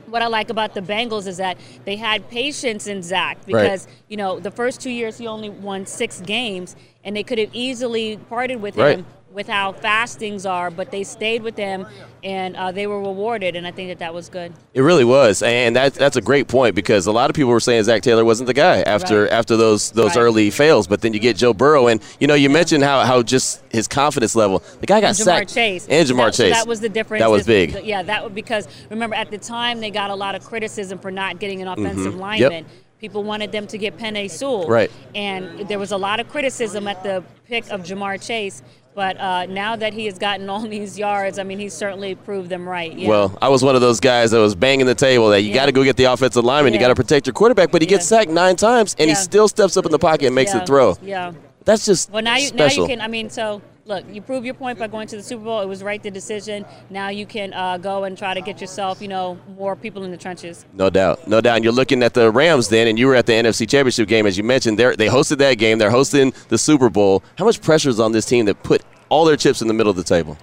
What 0.08 0.22
I 0.22 0.28
like 0.28 0.50
about 0.50 0.74
the 0.74 0.82
Bengals 0.82 1.28
is 1.28 1.38
that 1.38 1.58
they 1.86 1.96
had 1.96 2.28
patience 2.30 2.88
in 2.88 3.02
Zac 3.04 3.46
because 3.46 3.88
you 4.08 4.18
know 4.18 4.40
the 4.40 4.52
first 4.52 4.82
two 4.82 4.90
years 4.90 5.18
he 5.18 5.28
only 5.28 5.50
won 5.50 5.86
six 5.86 6.22
games, 6.22 6.76
and 7.04 7.16
they 7.16 7.24
could 7.24 7.38
have 7.38 7.50
easily 7.54 8.18
parted 8.30 8.62
with 8.62 8.78
Right. 8.78 9.00
him 9.00 9.06
with 9.34 9.48
how 9.48 9.72
fast 9.72 10.20
things 10.20 10.46
are, 10.46 10.70
but 10.70 10.92
they 10.92 11.04
stayed 11.04 11.42
with 11.42 11.56
them 11.56 11.88
and 12.24 12.56
uh, 12.56 12.72
they 12.72 12.86
were 12.86 13.00
rewarded, 13.00 13.56
and 13.56 13.66
I 13.66 13.72
think 13.72 13.90
that 13.90 14.00
that 14.00 14.14
was 14.14 14.30
good. 14.30 14.54
It 14.74 14.82
really 14.82 15.04
was, 15.06 15.42
and 15.42 15.76
that, 15.76 15.94
that's 15.96 16.18
a 16.18 16.22
great 16.22 16.48
point 16.48 16.76
because 16.76 17.08
a 17.08 17.12
lot 17.12 17.30
of 17.30 17.36
people 17.36 17.50
were 17.52 17.60
saying 17.60 17.84
Zac 17.84 18.02
Taylor 18.04 18.24
wasn't 18.26 18.48
the 18.48 18.54
guy 18.54 18.82
after 18.82 19.24
Right. 19.24 19.32
after 19.32 19.58
those 19.58 19.92
those 19.92 20.16
Right. 20.16 20.22
early 20.22 20.52
fails. 20.52 20.86
But 20.88 21.02
then 21.02 21.14
you 21.14 21.20
get 21.20 21.36
Joe 21.38 21.54
Burrow, 21.54 21.88
and 21.88 22.02
you 22.20 22.28
know 22.28 22.34
you 22.36 22.50
mentioned 22.50 22.84
how, 22.84 23.02
how 23.06 23.24
just 23.24 23.64
his 23.72 23.88
confidence 23.88 24.36
level. 24.36 24.62
The 24.82 24.86
guy 24.86 25.02
got 25.02 25.08
And 25.08 25.18
Jamar 25.18 25.24
sacked. 25.24 25.54
Chase 25.54 25.88
and 25.90 26.08
Jamar 26.08 26.26
that, 26.28 26.36
so 26.36 26.44
Chase. 26.44 26.54
that 26.56 26.68
was 26.68 26.80
the 26.80 26.90
difference. 26.90 27.22
That 27.22 27.32
was 27.32 27.46
big. 27.46 27.84
Yeah, 27.84 28.04
that 28.04 28.24
was 28.24 28.34
because 28.34 28.68
remember 28.90 29.16
at 29.16 29.32
the 29.32 29.38
time 29.38 29.80
they 29.80 29.90
got 29.92 30.12
a 30.12 30.16
lot 30.16 30.36
of 30.36 30.44
criticism 30.46 31.00
for 31.00 31.10
not 31.10 31.40
getting 31.40 31.62
an 31.62 31.68
offensive 31.68 32.14
Mhm. 32.16 32.20
lineman. 32.20 32.52
Yep. 32.52 32.66
People 33.00 33.24
wanted 33.24 33.52
them 33.52 33.66
to 33.66 33.80
get 33.80 33.98
Penei 33.98 34.30
Sewell. 34.30 34.68
Right. 34.68 34.92
And 35.16 35.68
there 35.68 35.80
was 35.80 35.92
a 35.92 35.98
lot 35.98 36.20
of 36.20 36.30
criticism 36.30 36.88
at 36.88 37.02
the 37.02 37.24
pick 37.48 37.68
of 37.72 37.82
Ja'Marr 37.82 38.24
Chase. 38.24 38.62
But 38.94 39.18
uh, 39.20 39.46
now 39.46 39.78
that 39.78 39.94
he 39.94 40.06
has 40.08 40.18
gotten 40.20 40.50
all 40.50 40.62
these 40.68 41.00
yards, 41.00 41.40
I 41.40 41.44
mean, 41.44 41.60
he's 41.60 41.74
certainly 41.74 42.14
proved 42.16 42.50
them 42.50 42.68
right. 42.68 42.92
Yeah. 42.94 43.08
Well, 43.08 43.38
I 43.42 43.48
was 43.48 43.64
one 43.64 43.76
of 43.76 43.82
those 43.82 44.00
guys 44.02 44.32
that 44.32 44.40
was 44.40 44.54
banging 44.54 44.86
the 44.86 44.96
table 44.96 45.30
that 45.30 45.42
you 45.42 45.50
Yeah. 45.50 45.56
got 45.56 45.66
to 45.68 45.72
go 45.72 45.84
get 45.84 45.96
the 45.96 46.06
offensive 46.06 46.44
lineman, 46.44 46.74
you 46.74 46.80
got 46.80 46.90
to 46.90 46.96
protect 46.96 47.26
your 47.26 47.34
quarterback, 47.34 47.72
but 47.72 47.82
he 47.82 47.86
gets 47.86 48.06
sacked 48.06 48.30
nine 48.30 48.58
times 48.58 48.96
and 49.00 49.10
he 49.10 49.16
still 49.16 49.48
steps 49.48 49.78
up 49.78 49.86
in 49.86 49.92
the 49.92 50.00
pocket 50.00 50.26
and 50.26 50.36
makes 50.36 50.54
yeah. 50.54 50.60
the 50.60 50.66
throw. 50.66 50.98
Yeah. 51.02 51.32
That's 51.64 51.86
just 51.86 52.10
Well, 52.12 52.22
now 52.24 52.36
you 52.38 52.48
special. 52.48 52.84
now 52.84 52.90
you 52.90 52.96
can. 52.98 53.02
I 53.02 53.08
mean, 53.08 53.30
so 53.30 53.62
look, 53.92 54.06
you 54.10 54.22
prove 54.22 54.46
your 54.46 54.54
point 54.54 54.80
by 54.80 54.88
going 54.88 55.08
to 55.10 55.18
the 55.18 55.24
Super 55.24 55.44
Bowl. 55.44 55.60
It 55.62 55.68
was 55.68 55.84
right 55.84 56.02
the 56.02 56.10
decision. 56.10 56.66
Now 56.90 57.10
you 57.10 57.26
can 57.26 57.54
uh, 57.54 57.78
go 57.78 58.06
and 58.06 58.18
try 58.18 58.34
to 58.34 58.42
get 58.42 58.62
yourself, 58.62 59.02
you 59.02 59.08
know, 59.10 59.38
more 59.58 59.76
people 59.76 60.04
in 60.06 60.12
the 60.12 60.18
trenches. 60.18 60.66
No 60.74 60.90
doubt, 60.90 61.28
no 61.28 61.42
doubt. 61.42 61.56
And 61.58 61.64
you're 61.64 61.74
looking 61.74 62.02
at 62.02 62.14
the 62.14 62.32
Rams 62.32 62.70
then, 62.70 62.88
and 62.88 62.98
you 62.98 63.08
were 63.08 63.16
at 63.16 63.26
the 63.26 63.34
NFC 63.34 63.68
Championship 63.70 64.08
game, 64.08 64.26
as 64.26 64.38
you 64.38 64.44
mentioned. 64.44 64.80
They 64.80 64.96
they 64.96 65.08
hosted 65.08 65.38
that 65.40 65.56
game. 65.56 65.78
They're 65.78 65.92
hosting 65.92 66.34
the 66.48 66.58
Super 66.58 66.90
Bowl. 66.90 67.22
How 67.38 67.46
much 67.46 67.62
pressure 67.62 67.90
is 67.90 68.00
on 68.00 68.14
this 68.14 68.26
team 68.26 68.46
that 68.46 68.64
put 68.64 68.82
all 69.10 69.26
their 69.26 69.36
chips 69.38 69.62
in 69.62 69.68
the 69.68 69.74
middle 69.74 69.90
of 69.92 69.98
the 69.98 70.04
table? 70.04 70.38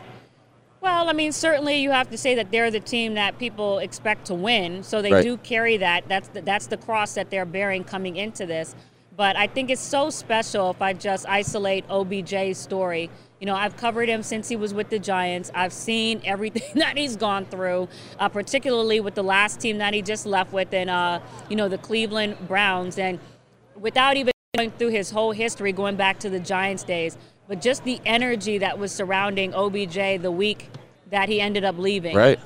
Well, 0.81 1.09
I 1.09 1.13
mean, 1.13 1.33
certainly 1.33 1.77
you 1.83 1.91
have 1.91 2.09
to 2.11 2.19
say 2.19 2.35
that 2.37 2.51
they're 2.53 2.71
the 2.71 2.81
team 2.81 3.15
that 3.15 3.39
people 3.39 3.79
expect 3.79 4.27
to 4.27 4.35
win, 4.35 4.83
so 4.83 5.03
they 5.03 5.13
Right. 5.13 5.25
do 5.25 5.37
carry 5.39 5.77
that. 5.79 6.05
That's 6.07 6.29
the, 6.29 6.41
that's 6.43 6.67
the 6.69 6.77
cross 6.77 7.15
that 7.15 7.31
they're 7.31 7.45
bearing 7.47 7.83
coming 7.83 8.17
into 8.17 8.47
this. 8.47 8.77
But 9.17 9.35
I 9.37 9.49
think 9.49 9.69
it's 9.71 9.81
so 9.81 10.11
special 10.11 10.71
if 10.71 10.81
I 10.81 10.93
just 10.93 11.29
isolate 11.29 11.85
OBJ's 11.89 12.57
story. 12.59 13.11
You 13.41 13.47
know, 13.47 13.55
I've 13.55 13.77
covered 13.77 14.09
him 14.09 14.23
since 14.23 14.49
he 14.49 14.57
was 14.57 14.75
with 14.75 14.91
the 14.91 14.99
Giants. 14.99 15.51
I've 15.55 15.73
seen 15.73 16.21
everything 16.25 16.63
that 16.77 16.97
he's 16.97 17.17
gone 17.17 17.45
through, 17.47 17.89
uh, 18.19 18.29
particularly 18.29 19.01
with 19.01 19.15
the 19.15 19.23
last 19.23 19.61
team 19.61 19.79
that 19.79 19.95
he 19.95 20.03
just 20.03 20.27
left 20.27 20.53
with, 20.53 20.73
and 20.75 20.91
uh, 20.91 21.21
you 21.49 21.57
know, 21.57 21.69
the 21.69 21.79
Cleveland 21.79 22.37
Browns. 22.49 22.99
And 22.99 23.19
without 23.77 24.17
even 24.17 24.33
going 24.57 24.71
through 24.73 24.89
his 24.89 25.11
whole 25.11 25.33
history, 25.33 25.73
going 25.73 25.97
back 25.97 26.19
to 26.21 26.31
the 26.31 26.41
Giants 26.41 26.83
days, 26.83 27.17
but 27.47 27.61
just 27.61 27.85
the 27.85 28.01
energy 28.05 28.59
that 28.59 28.79
was 28.79 28.93
surrounding 28.93 29.55
OBJ 29.55 30.21
the 30.21 30.31
week 30.31 30.71
that 31.11 31.29
he 31.29 31.41
ended 31.41 31.65
up 31.65 31.79
leaving. 31.79 32.17
Right. 32.17 32.41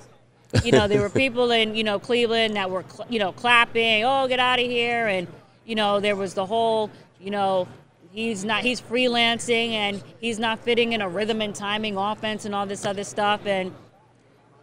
You 0.62 0.72
know, 0.72 0.87
there 0.87 1.00
were 1.02 1.11
people 1.11 1.50
in 1.50 1.74
you 1.74 1.85
know 1.85 1.98
Cleveland 1.98 2.57
that 2.57 2.70
were 2.70 2.85
you 3.09 3.18
know 3.18 3.33
clapping, 3.33 4.05
"Oh, 4.05 4.28
get 4.28 4.38
out 4.38 4.61
of 4.61 4.66
here!" 4.66 5.07
and 5.07 5.26
you 5.64 5.74
know 5.74 6.00
there 6.00 6.16
was 6.16 6.35
the 6.35 6.44
whole 6.44 6.90
you 7.18 7.31
know 7.31 7.66
he's 8.12 8.44
not 8.44 8.62
he's 8.62 8.81
freelancing 8.81 9.70
and 9.70 10.03
he's 10.20 10.38
not 10.38 10.59
fitting 10.59 10.92
in 10.92 11.01
a 11.01 11.09
rhythm 11.09 11.40
and 11.40 11.55
timing 11.55 11.96
offense 11.96 12.44
and 12.44 12.55
all 12.55 12.66
this 12.66 12.85
other 12.85 13.05
stuff 13.05 13.40
and 13.46 13.72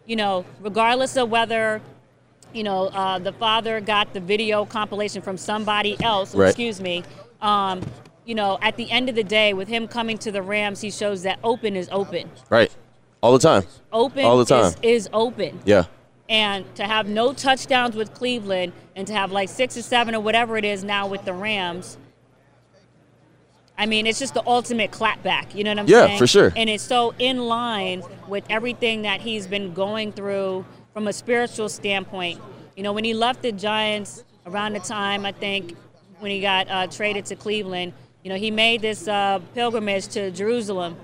you 0.05 0.15
know 0.15 0.45
regardless 0.61 1.17
of 1.17 1.29
whether 1.29 1.81
you 2.53 2.63
know 2.63 2.87
uh, 2.87 3.17
the 3.19 3.33
father 3.33 3.81
got 3.81 4.13
the 4.13 4.19
video 4.19 4.65
compilation 4.65 5.21
from 5.21 5.37
somebody 5.37 6.01
else 6.03 6.33
Right. 6.35 6.47
excuse 6.49 6.79
me 6.79 7.03
um, 7.41 7.81
you 8.25 8.35
know 8.35 8.57
at 8.61 8.77
the 8.77 8.89
end 8.91 9.09
of 9.09 9.15
the 9.15 9.23
day 9.23 9.53
with 9.53 9.67
him 9.67 9.87
coming 9.87 10.17
to 10.19 10.31
the 10.31 10.41
rams 10.41 10.79
he 10.81 10.91
shows 10.91 11.23
that 11.23 11.39
open 11.43 11.75
is 11.75 11.89
open 11.91 12.29
Right. 12.49 12.73
All 13.21 13.33
the 13.33 13.39
time. 13.39 13.63
open 13.91 14.23
All 14.23 14.37
the 14.37 14.45
time. 14.45 14.65
Is, 14.81 15.05
is 15.05 15.09
open 15.11 15.59
Yeah. 15.65 15.85
and 16.29 16.63
to 16.75 16.83
have 16.83 17.07
no 17.09 17.33
touchdowns 17.33 17.95
with 17.95 18.13
Cleveland 18.13 18.71
and 18.95 19.05
to 19.07 19.13
have 19.13 19.31
like 19.31 19.49
six 19.49 19.75
or 19.75 19.81
seven 19.81 20.15
or 20.15 20.21
whatever 20.21 20.55
it 20.55 20.63
is 20.63 20.83
now 20.85 21.05
with 21.07 21.25
the 21.25 21.33
Rams. 21.33 21.97
I 23.79 23.85
mean, 23.85 24.05
it's 24.05 24.19
just 24.19 24.33
the 24.33 24.45
ultimate 24.45 24.91
clapback. 24.91 25.55
You 25.55 25.63
know 25.63 25.71
what 25.71 25.79
I'm 25.79 25.87
Yeah, 25.87 26.07
saying? 26.07 26.19
for 26.19 26.27
sure. 26.27 26.51
And 26.55 26.69
it's 26.69 26.83
so 26.83 27.13
in 27.17 27.39
line 27.47 28.03
with 28.27 28.43
everything 28.49 29.03
that 29.03 29.21
he's 29.21 29.47
been 29.47 29.73
going 29.73 30.11
through 30.11 30.65
from 30.93 31.07
a 31.07 31.13
spiritual 31.13 31.69
standpoint. 31.69 32.41
You 32.75 32.83
know, 32.83 32.91
when 32.91 33.05
he 33.05 33.13
left 33.13 33.41
the 33.41 33.53
Giants 33.53 34.25
around 34.45 34.73
the 34.73 34.81
time, 34.81 35.25
I 35.25 35.31
think, 35.31 35.77
when 36.19 36.29
he 36.29 36.41
got 36.41 36.69
uh, 36.69 36.87
traded 36.87 37.25
to 37.27 37.37
Cleveland, 37.37 37.93
you 38.23 38.29
know, 38.29 38.35
he 38.35 38.51
made 38.51 38.81
this 38.81 39.07
uh, 39.07 39.39
pilgrimage 39.55 40.09
to 40.09 40.29
Jerusalem. 40.31 40.97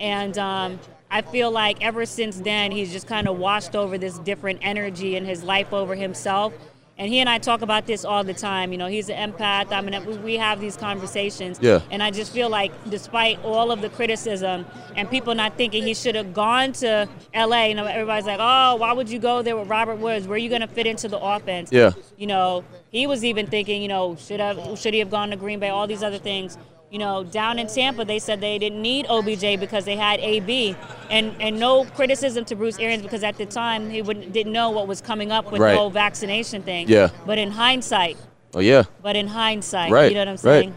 And 0.00 0.38
um, 0.38 0.80
I 1.10 1.20
feel 1.20 1.50
like 1.50 1.84
ever 1.84 2.06
since 2.06 2.40
then, 2.40 2.72
he's 2.72 2.90
just 2.92 3.06
kind 3.06 3.28
of 3.28 3.38
washed 3.38 3.76
over 3.76 3.98
this 3.98 4.18
different 4.20 4.60
energy 4.62 5.16
in 5.16 5.26
his 5.26 5.42
life 5.42 5.74
over 5.74 5.94
himself. 5.94 6.54
And 6.98 7.12
he 7.12 7.18
and 7.18 7.28
I 7.28 7.36
talk 7.38 7.60
about 7.60 7.86
this 7.86 8.06
all 8.06 8.24
the 8.24 8.32
time. 8.32 8.72
You 8.72 8.78
know, 8.78 8.86
he's 8.86 9.10
an 9.10 9.32
empath. 9.32 9.70
I 9.70 9.80
mean, 9.82 10.22
we- 10.22 10.36
have 10.36 10.60
these 10.60 10.76
conversations. 10.76 11.58
Yeah. 11.62 11.80
And 11.90 12.02
I 12.02 12.10
just 12.10 12.30
feel 12.32 12.50
like, 12.50 12.70
despite 12.90 13.42
all 13.42 13.70
of 13.70 13.80
the 13.80 13.88
criticism 13.88 14.66
and 14.94 15.10
people 15.10 15.34
not 15.34 15.56
thinking 15.56 15.82
he 15.82 15.94
should 15.94 16.14
have 16.14 16.34
gone 16.34 16.72
to 16.74 17.08
LA, 17.34 17.64
you 17.66 17.74
know, 17.74 17.84
everybody's 17.86 18.26
like, 18.26 18.38
oh, 18.40 18.76
why 18.76 18.92
would 18.92 19.08
you 19.08 19.18
go 19.18 19.40
there 19.40 19.56
with 19.56 19.68
Robert 19.68 19.96
Woods? 19.96 20.26
Where 20.28 20.34
are 20.34 20.38
you 20.38 20.50
going 20.50 20.60
to 20.60 20.66
fit 20.66 20.86
into 20.86 21.08
the 21.08 21.18
offense? 21.18 21.72
Yeah. 21.72 21.92
You 22.18 22.26
know, 22.26 22.64
he 22.90 23.06
was 23.06 23.24
even 23.24 23.46
thinking, 23.46 23.80
you 23.80 23.88
know, 23.88 24.16
should 24.16 24.40
have 24.40 24.78
should 24.78 24.92
he 24.92 25.00
have 25.00 25.10
gone 25.10 25.30
to 25.30 25.36
Green 25.36 25.58
Bay? 25.58 25.70
All 25.70 25.86
these 25.86 26.02
other 26.02 26.18
things. 26.18 26.58
You 26.90 27.00
know, 27.00 27.24
down 27.24 27.58
in 27.58 27.66
Tampa, 27.66 28.04
they 28.04 28.20
said 28.20 28.40
they 28.40 28.58
didn't 28.58 28.80
need 28.80 29.06
OBJ 29.08 29.58
because 29.58 29.84
they 29.84 29.96
had 29.96 30.20
AB, 30.20 30.76
and 31.10 31.34
and 31.40 31.58
no 31.58 31.84
criticism 31.84 32.44
to 32.44 32.54
Bruce 32.54 32.78
Arians 32.78 33.02
because 33.02 33.24
at 33.24 33.36
the 33.36 33.44
time 33.46 33.90
he 33.90 34.02
wouldn't, 34.02 34.32
didn't 34.32 34.52
know 34.52 34.70
what 34.70 34.86
was 34.86 35.00
coming 35.00 35.32
up 35.32 35.50
with 35.50 35.60
Right. 35.60 35.72
the 35.72 35.78
whole 35.78 35.90
vaccination 35.90 36.62
thing. 36.62 36.88
Yeah. 36.88 37.08
But 37.26 37.38
in 37.38 37.50
hindsight, 37.50 38.16
Oh 38.54 38.60
yeah. 38.60 38.84
but 39.02 39.16
in 39.16 39.26
hindsight, 39.26 39.90
Right, 39.90 40.08
you 40.10 40.14
know 40.14 40.20
what 40.20 40.28
I'm 40.28 40.32
right. 40.34 40.40
saying? 40.60 40.74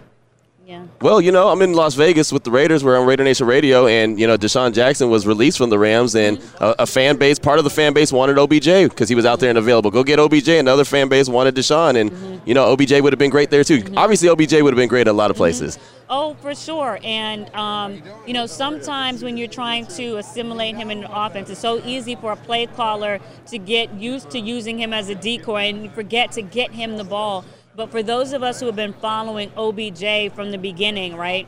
Yeah. 0.70 0.86
Well, 1.02 1.20
you 1.20 1.32
know, 1.32 1.50
I'm 1.50 1.64
in 1.64 1.74
Las 1.74 1.96
Vegas 1.96 2.32
with 2.32 2.44
the 2.44 2.52
Raiders. 2.52 2.84
We're 2.84 3.00
on 3.00 3.08
Raider 3.08 3.24
Nation 3.24 3.48
Radio, 3.48 3.88
and 3.88 4.20
you 4.20 4.28
know, 4.28 4.38
DeSean 4.38 4.72
Jackson 4.72 5.10
was 5.10 5.26
released 5.26 5.58
from 5.58 5.72
the 5.72 5.80
Rams, 5.80 6.14
and 6.16 6.38
a, 6.60 6.84
a 6.84 6.86
fan 6.86 7.18
base, 7.18 7.40
part 7.40 7.58
of 7.58 7.64
the 7.64 7.72
fan 7.72 7.92
base, 7.94 8.14
wanted 8.14 8.38
OBJ 8.38 8.88
because 8.88 9.10
he 9.10 9.16
was 9.16 9.26
out 9.26 9.40
there 9.40 9.50
and 9.50 9.58
available. 9.58 9.90
Go 9.90 10.04
get 10.04 10.20
OBJ. 10.20 10.48
Another 10.50 10.86
fan 10.86 11.10
base 11.10 11.28
wanted 11.28 11.56
Deshaun, 11.56 11.96
and 12.00 12.12
mm-hmm. 12.12 12.39
You 12.46 12.54
know, 12.54 12.72
OBJ 12.72 13.02
would 13.02 13.14
have 13.14 13.20
been 13.20 13.30
great 13.30 13.50
there 13.50 13.64
too. 13.64 13.84
Obviously, 13.96 14.30
OBJ 14.30 14.62
would 14.62 14.74
have 14.74 14.78
been 14.78 14.90
great 14.90 15.08
at 15.08 15.12
a 15.12 15.14
lot 15.14 15.32
of 15.32 15.38
places. 15.38 15.78
Oh, 16.10 16.34
for 16.36 16.56
sure. 16.56 17.00
And, 17.04 17.54
um, 17.54 18.02
you 18.26 18.34
know, 18.34 18.48
sometimes 18.48 19.24
when 19.24 19.38
you're 19.38 19.48
trying 19.48 19.86
to 19.88 20.18
assimilate 20.18 20.76
him 20.76 20.90
in 20.90 21.04
offense, 21.04 21.50
it's 21.50 21.60
so 21.60 21.82
easy 21.86 22.16
for 22.16 22.32
a 22.32 22.36
play 22.36 22.66
caller 22.66 23.20
to 23.48 23.58
get 23.58 23.94
used 23.94 24.32
to 24.32 24.40
using 24.40 24.80
him 24.80 24.92
as 24.92 25.10
a 25.10 25.16
decoy 25.16 25.70
and 25.70 25.92
forget 25.94 26.32
to 26.34 26.42
get 26.42 26.72
him 26.72 26.98
the 26.98 27.04
ball. 27.04 27.46
But 27.76 27.92
for 27.92 28.02
those 28.02 28.34
of 28.34 28.44
us 28.44 28.60
who 28.60 28.66
have 28.66 28.76
been 28.76 28.94
following 28.94 29.52
OBJ 29.56 30.34
from 30.34 30.52
the 30.52 30.58
beginning, 30.58 31.16
right? 31.16 31.48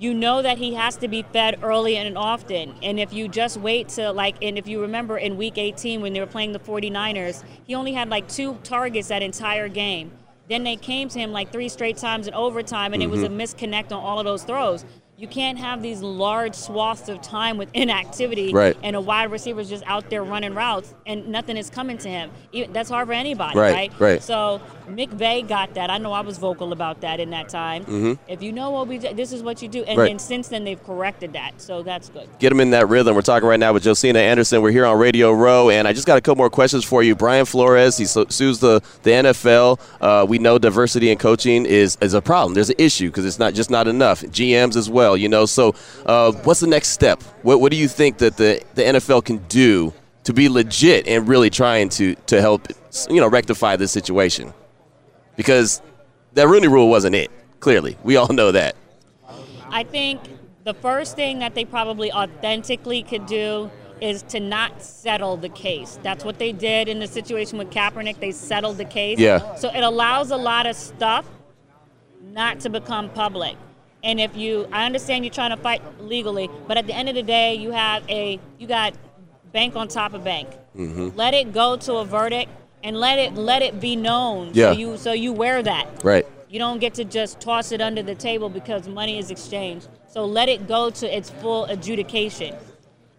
You 0.00 0.14
know 0.14 0.42
that 0.42 0.58
he 0.58 0.74
has 0.74 0.96
to 0.96 1.08
be 1.08 1.22
fed 1.22 1.58
early 1.62 1.96
and 1.96 2.16
often. 2.16 2.74
And 2.82 3.00
if 3.00 3.12
you 3.12 3.26
just 3.28 3.56
wait 3.56 3.88
to 3.90 4.12
like, 4.12 4.36
and 4.42 4.56
if 4.56 4.68
you 4.68 4.80
remember 4.80 5.18
in 5.18 5.36
week 5.36 5.58
18 5.58 6.00
when 6.00 6.12
they 6.12 6.20
were 6.20 6.26
playing 6.26 6.52
the 6.52 6.60
49ers, 6.60 7.42
he 7.64 7.74
only 7.74 7.92
had 7.92 8.08
like 8.08 8.28
two 8.28 8.58
targets 8.62 9.08
that 9.08 9.22
entire 9.22 9.68
game. 9.68 10.12
Then 10.48 10.64
they 10.64 10.76
came 10.76 11.08
to 11.08 11.18
him 11.18 11.32
like 11.32 11.52
three 11.52 11.68
straight 11.68 11.96
times 11.96 12.28
in 12.28 12.34
overtime, 12.34 12.94
and 12.94 13.02
it 13.02 13.10
was 13.10 13.22
a 13.22 13.28
Mhm. 13.28 13.36
misconnect 13.36 13.92
on 13.92 14.02
all 14.02 14.18
of 14.18 14.24
those 14.24 14.44
throws. 14.44 14.84
You 15.20 15.26
can't 15.26 15.58
have 15.58 15.82
these 15.82 16.00
large 16.00 16.54
swaths 16.54 17.08
of 17.08 17.20
time 17.22 17.58
with 17.58 17.68
inactivity 17.74 18.52
Right. 18.52 18.76
and 18.84 18.94
a 18.94 19.00
wide 19.00 19.32
receiver 19.32 19.58
is 19.60 19.68
just 19.68 19.82
out 19.84 20.08
there 20.10 20.22
running 20.22 20.54
routes 20.54 20.94
and 21.06 21.26
nothing 21.26 21.56
is 21.56 21.70
coming 21.70 21.98
to 21.98 22.08
him. 22.08 22.30
That's 22.72 22.88
hard 22.88 23.08
for 23.08 23.14
anybody, 23.14 23.58
Right, 23.58 23.72
right? 23.74 23.92
right. 23.98 24.22
So 24.22 24.60
McVay 24.88 25.46
got 25.48 25.74
that. 25.74 25.90
I 25.90 25.98
know 25.98 26.12
I 26.12 26.20
was 26.20 26.38
vocal 26.38 26.72
about 26.72 27.00
that 27.00 27.18
in 27.18 27.30
that 27.30 27.48
time. 27.48 27.84
Mhm. 27.84 28.18
If 28.28 28.44
you 28.44 28.52
know 28.52 28.76
OBJ, 28.76 29.12
this 29.16 29.32
is 29.32 29.42
what 29.42 29.60
you 29.60 29.66
do. 29.66 29.82
And 29.82 29.98
Right. 29.98 30.06
then 30.06 30.20
since 30.20 30.46
then, 30.46 30.62
they've 30.62 30.82
corrected 30.86 31.32
that. 31.32 31.54
So 31.60 31.82
that's 31.82 32.10
good. 32.10 32.28
Get 32.38 32.52
him 32.52 32.60
in 32.60 32.70
that 32.70 32.88
rhythm. 32.88 33.16
We're 33.16 33.22
talking 33.22 33.48
right 33.48 33.58
now 33.58 33.72
with 33.72 33.82
Josina 33.82 34.20
Anderson. 34.20 34.62
We're 34.62 34.70
here 34.70 34.86
on 34.86 34.96
Radio 34.98 35.32
Row, 35.32 35.68
and 35.68 35.88
I 35.88 35.94
just 35.94 36.06
got 36.06 36.16
a 36.16 36.20
couple 36.20 36.36
more 36.36 36.48
questions 36.48 36.84
for 36.84 37.02
you. 37.02 37.16
Brian 37.16 37.44
Flores, 37.44 37.96
he 37.98 38.04
sues 38.04 38.60
the, 38.60 38.80
the 39.02 39.10
NFL. 39.14 39.80
Uh, 40.00 40.24
we 40.28 40.38
know 40.38 40.58
diversity 40.58 41.10
in 41.10 41.18
coaching 41.18 41.66
is, 41.66 41.98
is 42.00 42.14
a 42.14 42.22
problem. 42.22 42.54
There's 42.54 42.70
an 42.70 42.76
issue 42.78 43.08
because 43.08 43.24
it's 43.24 43.40
not 43.40 43.52
just 43.54 43.68
not 43.68 43.88
enough. 43.88 44.22
GMs 44.22 44.76
as 44.76 44.88
well, 44.88 45.07
you 45.14 45.28
know. 45.28 45.46
So, 45.46 45.74
uh, 46.06 46.32
what's 46.44 46.60
the 46.60 46.66
next 46.66 46.88
step? 46.88 47.22
What, 47.42 47.60
what 47.60 47.72
do 47.72 47.78
you 47.78 47.88
think 47.88 48.18
that 48.18 48.36
the, 48.36 48.62
the 48.74 48.82
NFL 48.82 49.24
can 49.24 49.38
do 49.48 49.92
to 50.24 50.32
be 50.32 50.48
legit 50.48 51.06
and 51.06 51.28
really 51.28 51.50
trying 51.50 51.88
to, 51.90 52.14
to 52.26 52.40
help, 52.40 52.68
you 53.08 53.20
know, 53.20 53.28
rectify 53.28 53.76
this 53.76 53.92
situation? 53.92 54.52
Because 55.36 55.80
that 56.34 56.48
Rooney 56.48 56.68
Rule 56.68 56.88
wasn't 56.88 57.14
it. 57.14 57.30
Clearly, 57.60 57.96
we 58.04 58.16
all 58.16 58.32
know 58.32 58.52
that. 58.52 58.76
I 59.70 59.84
think 59.84 60.20
the 60.64 60.74
first 60.74 61.16
thing 61.16 61.40
that 61.40 61.54
they 61.54 61.64
probably 61.64 62.12
authentically 62.12 63.02
could 63.02 63.26
do 63.26 63.70
is 64.00 64.22
to 64.22 64.40
not 64.40 64.82
settle 64.82 65.36
the 65.36 65.48
case. 65.48 65.98
That's 66.02 66.24
what 66.24 66.38
they 66.38 66.52
did 66.52 66.88
in 66.88 66.98
the 66.98 67.06
situation 67.06 67.58
with 67.58 67.70
Kaepernick. 67.70 68.20
They 68.20 68.30
settled 68.30 68.78
the 68.78 68.84
case. 68.84 69.18
Yeah. 69.18 69.56
So 69.56 69.70
it 69.70 69.80
allows 69.80 70.30
a 70.30 70.36
lot 70.36 70.66
of 70.66 70.76
stuff 70.76 71.26
not 72.22 72.60
to 72.60 72.70
become 72.70 73.10
public. 73.10 73.56
And 74.02 74.20
if 74.20 74.36
you, 74.36 74.68
I 74.72 74.86
understand 74.86 75.24
you're 75.24 75.34
trying 75.34 75.50
to 75.50 75.56
fight 75.56 75.82
legally, 76.00 76.48
but 76.66 76.76
at 76.76 76.86
the 76.86 76.94
end 76.94 77.08
of 77.08 77.14
the 77.14 77.22
day, 77.22 77.54
you 77.54 77.72
have 77.72 78.08
a, 78.08 78.38
you 78.58 78.66
got 78.66 78.94
bank 79.52 79.76
on 79.76 79.88
top 79.88 80.14
of 80.14 80.24
bank. 80.24 80.48
Mm-hmm. 80.76 81.16
Let 81.16 81.34
it 81.34 81.52
go 81.52 81.76
to 81.76 81.94
a 81.96 82.04
verdict 82.04 82.50
and 82.82 82.96
let 82.96 83.18
it 83.18 83.34
let 83.34 83.62
it 83.62 83.80
be 83.80 83.96
known. 83.96 84.50
Yeah. 84.52 84.72
So 84.72 84.78
you 84.78 84.96
so 84.96 85.12
you 85.12 85.32
wear 85.32 85.62
that. 85.62 86.04
Right. 86.04 86.26
You 86.48 86.58
don't 86.58 86.78
get 86.78 86.94
to 86.94 87.04
just 87.04 87.40
toss 87.40 87.72
it 87.72 87.80
under 87.80 88.02
the 88.02 88.14
table 88.14 88.48
because 88.48 88.88
money 88.88 89.18
is 89.18 89.30
exchanged. 89.30 89.88
So 90.06 90.24
let 90.24 90.48
it 90.48 90.66
go 90.66 90.90
to 90.90 91.16
its 91.16 91.28
full 91.28 91.64
adjudication. 91.66 92.54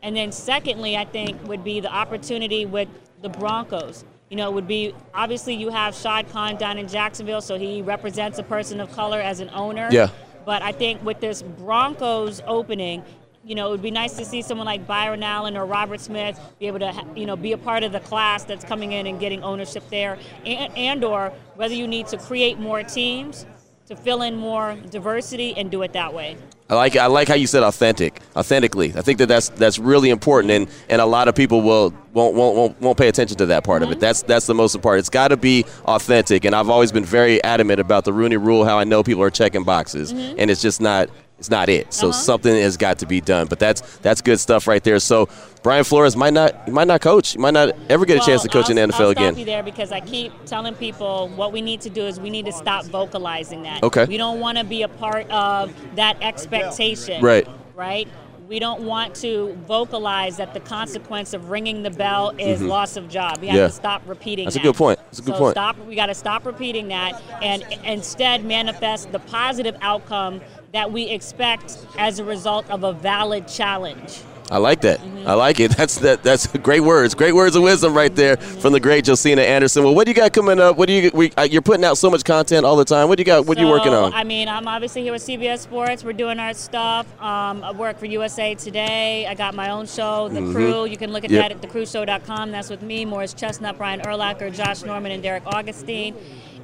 And 0.02 0.16
then 0.16 0.32
secondly, 0.32 0.98
I 0.98 1.06
think 1.06 1.46
would 1.48 1.64
be 1.64 1.80
the 1.80 1.94
opportunity 1.94 2.66
with 2.66 2.88
the 3.22 3.30
Broncos. 3.30 4.06
You 4.30 4.38
know, 4.38 4.50
it 4.50 4.54
would 4.54 4.68
be 4.68 4.96
obviously 5.14 5.56
you 5.56 5.70
have 5.70 5.94
Shad 5.94 6.30
Khan 6.32 6.56
down 6.56 6.78
in 6.78 6.88
Jacksonville, 6.88 7.42
so 7.42 7.58
he 7.58 7.82
represents 7.82 8.40
a 8.40 8.44
person 8.44 8.80
of 8.80 8.92
color 8.94 9.20
as 9.20 9.40
an 9.40 9.50
owner. 9.50 9.90
Yeah. 9.92 10.10
But 10.50 10.64
I 10.64 10.72
think 10.72 11.06
with 11.06 11.20
this 11.20 11.44
Broncos 11.44 12.42
opening, 12.48 13.04
you 13.44 13.54
know, 13.54 13.68
it 13.68 13.70
would 13.70 13.84
be 13.84 13.92
nice 13.92 14.14
to 14.14 14.26
see 14.26 14.42
someone 14.42 14.66
like 14.66 14.88
Byron 14.88 15.22
Allen 15.22 15.56
or 15.56 15.64
Robert 15.64 16.00
Smith 16.00 16.40
be 16.58 16.66
able 16.66 16.80
to, 16.80 17.06
you 17.16 17.28
know, 17.28 17.36
be 17.36 17.52
a 17.52 17.58
part 17.60 17.84
of 17.84 17.92
the 17.92 18.00
class 18.00 18.46
that's 18.46 18.66
coming 18.66 18.94
in 18.94 19.06
and 19.06 19.20
getting 19.20 19.44
ownership 19.44 19.88
there, 19.92 20.18
and, 20.48 20.76
and 20.76 21.04
or 21.04 21.32
whether 21.54 21.76
you 21.76 21.88
need 21.88 22.08
to 22.08 22.18
create 22.18 22.58
more 22.58 22.82
teams 22.82 23.46
to 23.86 23.96
fill 23.96 24.24
in 24.24 24.36
more 24.36 24.76
diversity 24.90 25.54
and 25.56 25.70
do 25.70 25.84
it 25.84 25.94
that 25.94 26.16
way. 26.16 26.36
I 26.70 26.76
like 26.76 26.96
I 26.96 27.08
like 27.08 27.28
how 27.28 27.34
you 27.34 27.48
said 27.48 27.64
authentic, 27.64 28.22
authentically. 28.36 28.94
I 28.96 29.02
think 29.02 29.18
that 29.20 29.26
that's 29.26 29.50
that's 29.50 29.80
really 29.80 30.12
important, 30.12 30.52
and, 30.52 30.70
and 30.88 31.02
a 31.02 31.06
lot 31.06 31.28
of 31.28 31.34
people 31.34 31.62
will 31.62 31.94
won't 32.14 32.36
won't 32.36 32.56
won't, 32.56 32.82
won't 32.82 32.98
pay 32.98 33.08
attention 33.08 33.38
to 33.38 33.48
that 33.48 33.64
part 33.64 33.82
of 33.82 33.90
it. 33.90 33.94
Mm-hmm. 33.94 34.02
That's 34.02 34.22
that's 34.22 34.46
the 34.46 34.54
most 34.54 34.76
important. 34.76 35.00
It's 35.00 35.10
got 35.10 35.30
to 35.30 35.38
be 35.38 35.66
authentic, 35.86 36.46
and 36.46 36.54
I've 36.54 36.70
always 36.70 36.92
been 36.92 37.06
very 37.06 37.44
adamant 37.44 37.80
about 37.80 38.06
the 38.06 38.14
Rooney 38.14 38.38
Rule. 38.38 38.66
How 38.66 38.78
I 38.78 38.84
know 38.84 39.02
people 39.02 39.24
are 39.24 39.32
checking 39.32 39.64
boxes, 39.64 40.14
mm-hmm. 40.14 40.36
and 40.38 40.52
it's 40.52 40.62
just 40.62 40.80
not 40.80 41.10
it's 41.40 41.50
not 41.50 41.70
it. 41.70 41.94
So 41.94 42.12
something 42.12 42.54
has 42.54 42.78
got 42.78 43.00
to 43.00 43.06
be 43.06 43.22
done. 43.22 43.48
But 43.48 43.60
that's 43.60 43.82
that's 44.00 44.22
good 44.22 44.40
stuff 44.40 44.68
right 44.68 44.84
there. 44.84 45.00
So 45.00 45.30
Brian 45.64 45.84
Flores 45.86 46.16
might 46.16 46.34
not 46.34 46.54
he 46.66 46.72
might 46.72 46.88
not 46.88 47.02
coach. 47.02 47.32
He 47.32 47.38
might 47.38 47.54
not 47.54 47.76
ever 47.90 48.06
get 48.06 48.22
a 48.22 48.26
chance 48.26 48.42
to 48.44 48.50
coach 48.50 48.70
in 48.70 48.78
I'll- 48.78 48.88
the 48.88 48.94
NFL 48.94 49.00
I'll 49.06 49.10
again. 49.10 49.38
You 49.38 49.46
there 49.46 49.64
because 49.64 49.92
I 49.92 50.02
keep 50.02 50.32
telling 50.46 50.76
people 50.76 51.30
what 51.36 51.52
we 51.54 51.62
need 51.62 51.82
to 51.82 51.90
do 51.90 52.06
is 52.06 52.20
we 52.20 52.30
need 52.30 52.46
to 52.46 52.52
stop 52.52 52.86
vocalizing 52.86 53.64
that. 53.64 53.84
Okay. 53.84 54.06
We 54.06 54.18
don't 54.18 54.40
want 54.40 54.58
to 54.58 54.64
be 54.64 54.82
a 54.84 54.88
part 54.90 55.30
of 55.32 55.74
that 55.96 56.18
expectation. 56.22 57.22
Right. 57.24 57.48
Right. 57.76 58.08
We 58.50 58.58
don't 58.58 58.82
want 58.82 59.14
to 59.18 59.56
vocalize 59.68 60.38
that 60.38 60.56
the 60.56 60.60
consequence 60.60 61.34
of 61.36 61.52
ringing 61.52 61.84
the 61.84 61.92
bell 61.92 62.34
is 62.40 62.60
Mhm. 62.60 62.68
loss 62.68 62.98
of 62.98 63.08
job. 63.08 63.38
We 63.42 63.48
have 63.48 63.56
Yeah. 63.56 63.68
to 63.68 63.72
stop 63.72 64.02
repeating 64.08 64.46
That's 64.46 64.56
a 64.56 64.60
good 64.60 64.74
point. 64.76 64.98
That's 65.06 65.20
a 65.20 65.22
good 65.22 65.36
so 65.36 65.40
point. 65.40 65.54
Stop. 65.54 65.76
We 65.88 65.94
got 65.96 66.08
to 66.08 66.16
stop 66.16 66.48
repeating 66.48 66.88
that 66.88 67.22
and 67.44 67.64
instead 67.86 68.44
manifest 68.44 69.12
the 69.12 69.20
positive 69.20 69.76
outcome 69.84 70.42
that 70.74 70.92
we 70.92 71.04
expect 71.10 71.78
as 71.98 72.20
a 72.20 72.24
result 72.24 72.70
of 72.70 72.84
a 72.84 72.94
valid 72.94 73.48
challenge. 73.48 74.22
I 74.52 74.58
like 74.58 74.82
that. 74.82 75.00
Mm-hmm. 75.00 75.28
I 75.28 75.34
like 75.36 75.60
it. 75.60 75.70
That's 75.78 76.00
that. 76.00 76.24
That's 76.24 76.48
great 76.48 76.80
words. 76.80 77.14
Great 77.14 77.36
words 77.36 77.56
of 77.56 77.62
wisdom 77.62 77.94
right 77.94 78.16
there 78.16 78.36
from 78.38 78.74
the 78.74 78.80
great 78.80 79.06
Josina 79.06 79.44
Anderson. 79.44 79.84
Well, 79.84 79.94
what 79.94 80.06
do 80.06 80.12
you 80.12 80.16
got 80.16 80.34
coming 80.34 80.60
up? 80.60 80.76
What 80.76 80.88
do 80.88 80.94
you? 80.94 81.12
We, 81.14 81.32
uh, 81.38 81.44
you're 81.44 81.62
putting 81.62 81.86
out 81.86 82.00
so 82.00 82.10
much 82.10 82.24
content 82.24 82.66
all 82.66 82.76
the 82.76 82.84
time. 82.84 83.10
What 83.10 83.18
do 83.20 83.22
you 83.22 83.26
got? 83.26 83.46
What 83.46 83.60
are 83.60 83.62
you 83.62 83.68
working 83.68 83.94
on? 83.94 84.12
I 84.12 84.24
mean, 84.24 84.48
I'm 84.48 84.68
obviously 84.68 85.04
here 85.04 85.14
with 85.14 85.22
CBS 85.22 85.60
Sports. 85.60 86.04
We're 86.04 86.14
doing 86.14 86.40
our 86.40 86.56
stuff. 86.56 87.06
Um, 87.22 87.64
I 87.64 87.72
work 87.74 88.00
for 88.00 88.08
USA 88.08 88.56
Today. 88.56 89.28
I 89.28 89.36
got 89.36 89.54
my 89.54 89.70
own 89.70 89.86
show, 89.86 90.30
The 90.30 90.40
Mhm. 90.40 90.52
Crew. 90.52 90.86
You 90.86 90.98
can 90.98 91.14
look 91.14 91.24
at 91.26 91.30
Yep. 91.30 91.50
that 91.50 91.52
at 91.52 91.62
thecrewshow.com. 91.62 92.52
That's 92.52 92.72
with 92.72 92.82
me, 92.82 93.06
Morris 93.06 93.34
Chestnut, 93.36 93.78
Brian 93.78 94.02
Urlacher, 94.02 94.52
Josh 94.52 94.82
Norman, 94.82 95.12
and 95.12 95.22
Derek 95.22 95.44
Augustine. 95.46 96.16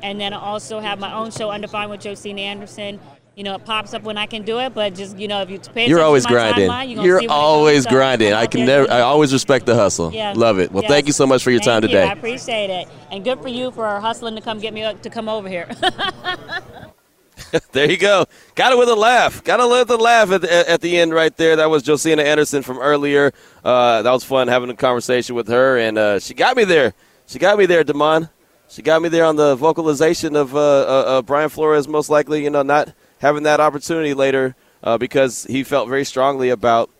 And 0.01 0.19
then 0.19 0.33
I 0.33 0.39
also 0.39 0.79
have 0.79 0.99
my 0.99 1.13
own 1.13 1.29
show, 1.29 1.51
Undefined 1.51 1.91
with 1.91 2.01
Josina 2.01 2.41
Anderson. 2.41 2.99
You 3.35 3.43
know, 3.43 3.55
it 3.55 3.65
pops 3.65 3.93
up 3.93 4.03
when 4.03 4.17
I 4.17 4.27
can 4.27 4.43
do 4.43 4.59
it, 4.59 4.73
but 4.73 4.95
just, 4.95 5.17
you 5.17 5.27
know, 5.27 5.41
if 5.41 5.49
you 5.49 5.59
pay 5.59 5.89
You're 5.89 6.01
always 6.01 6.25
to 6.25 6.29
my 6.31 6.35
grinding. 6.35 6.69
timeline, 6.69 7.03
you're, 7.03 7.21
You're 7.21 7.31
always 7.31 7.85
grinding. 7.85 8.31
I 8.31 8.47
can 8.47 8.65
never. 8.65 8.89
I 8.89 9.01
always 9.01 9.33
respect 9.33 9.65
the 9.65 9.75
hustle. 9.75 10.13
Yeah. 10.13 10.31
Love 10.33 10.57
it. 10.59 10.71
Well, 10.71 10.83
Yes. 10.83 10.91
thank 10.91 11.07
you 11.07 11.11
so 11.13 11.27
much 11.27 11.43
for 11.43 11.51
your 11.51 11.59
time 11.59 11.81
Thank 11.81 11.91
you. 11.91 11.99
today. 11.99 12.09
I 12.09 12.13
appreciate 12.13 12.69
it, 12.69 12.87
and 13.11 13.25
good 13.25 13.41
for 13.41 13.49
you 13.49 13.71
for 13.71 13.99
hustling 13.99 14.35
to 14.35 14.41
come 14.41 14.59
get 14.59 14.73
me 14.73 14.89
to 15.01 15.09
come 15.09 15.27
over 15.27 15.49
here. 15.49 15.67
there 17.73 17.91
you 17.91 17.97
go. 17.97 18.25
Got 18.55 18.71
it 18.71 18.77
with 18.77 18.87
a 18.87 18.95
laugh. 18.95 19.43
Got 19.43 19.59
with 19.69 19.89
a 19.91 19.97
laugh 19.97 20.31
at 20.31 20.41
the, 20.41 20.69
at 20.69 20.79
the 20.79 20.97
end 20.97 21.13
right 21.13 21.35
there. 21.35 21.57
That 21.57 21.69
was 21.69 21.83
Josina 21.83 22.23
Anderson 22.23 22.63
from 22.63 22.77
earlier. 22.79 23.33
Uh, 23.65 24.01
that 24.01 24.11
was 24.11 24.23
fun 24.23 24.47
having 24.47 24.69
a 24.69 24.75
conversation 24.75 25.35
with 25.35 25.49
her, 25.49 25.77
and 25.77 25.97
uh, 25.97 26.19
she 26.19 26.33
got 26.33 26.55
me 26.55 26.63
there. 26.63 26.93
She 27.27 27.37
got 27.37 27.57
me 27.57 27.65
there, 27.65 27.83
Damon. 27.83 28.29
She 28.69 28.81
got 28.81 29.01
me 29.01 29.09
there 29.09 29.25
on 29.25 29.35
the 29.35 29.55
vocalization 29.55 30.37
of 30.37 30.55
uh, 30.55 30.59
uh, 30.59 30.61
uh, 30.61 31.21
Brian 31.21 31.49
Flores, 31.49 31.87
most 31.87 32.09
likely, 32.09 32.41
you 32.43 32.49
know, 32.49 32.61
not 32.63 32.93
having 33.25 33.43
that 33.43 33.59
opportunity 33.59 34.13
later 34.13 34.55
uh, 34.83 34.99
because 34.99 35.45
he 35.45 35.63
felt 35.63 35.89
very 35.89 36.05
strongly 36.05 36.49
about 36.49 36.91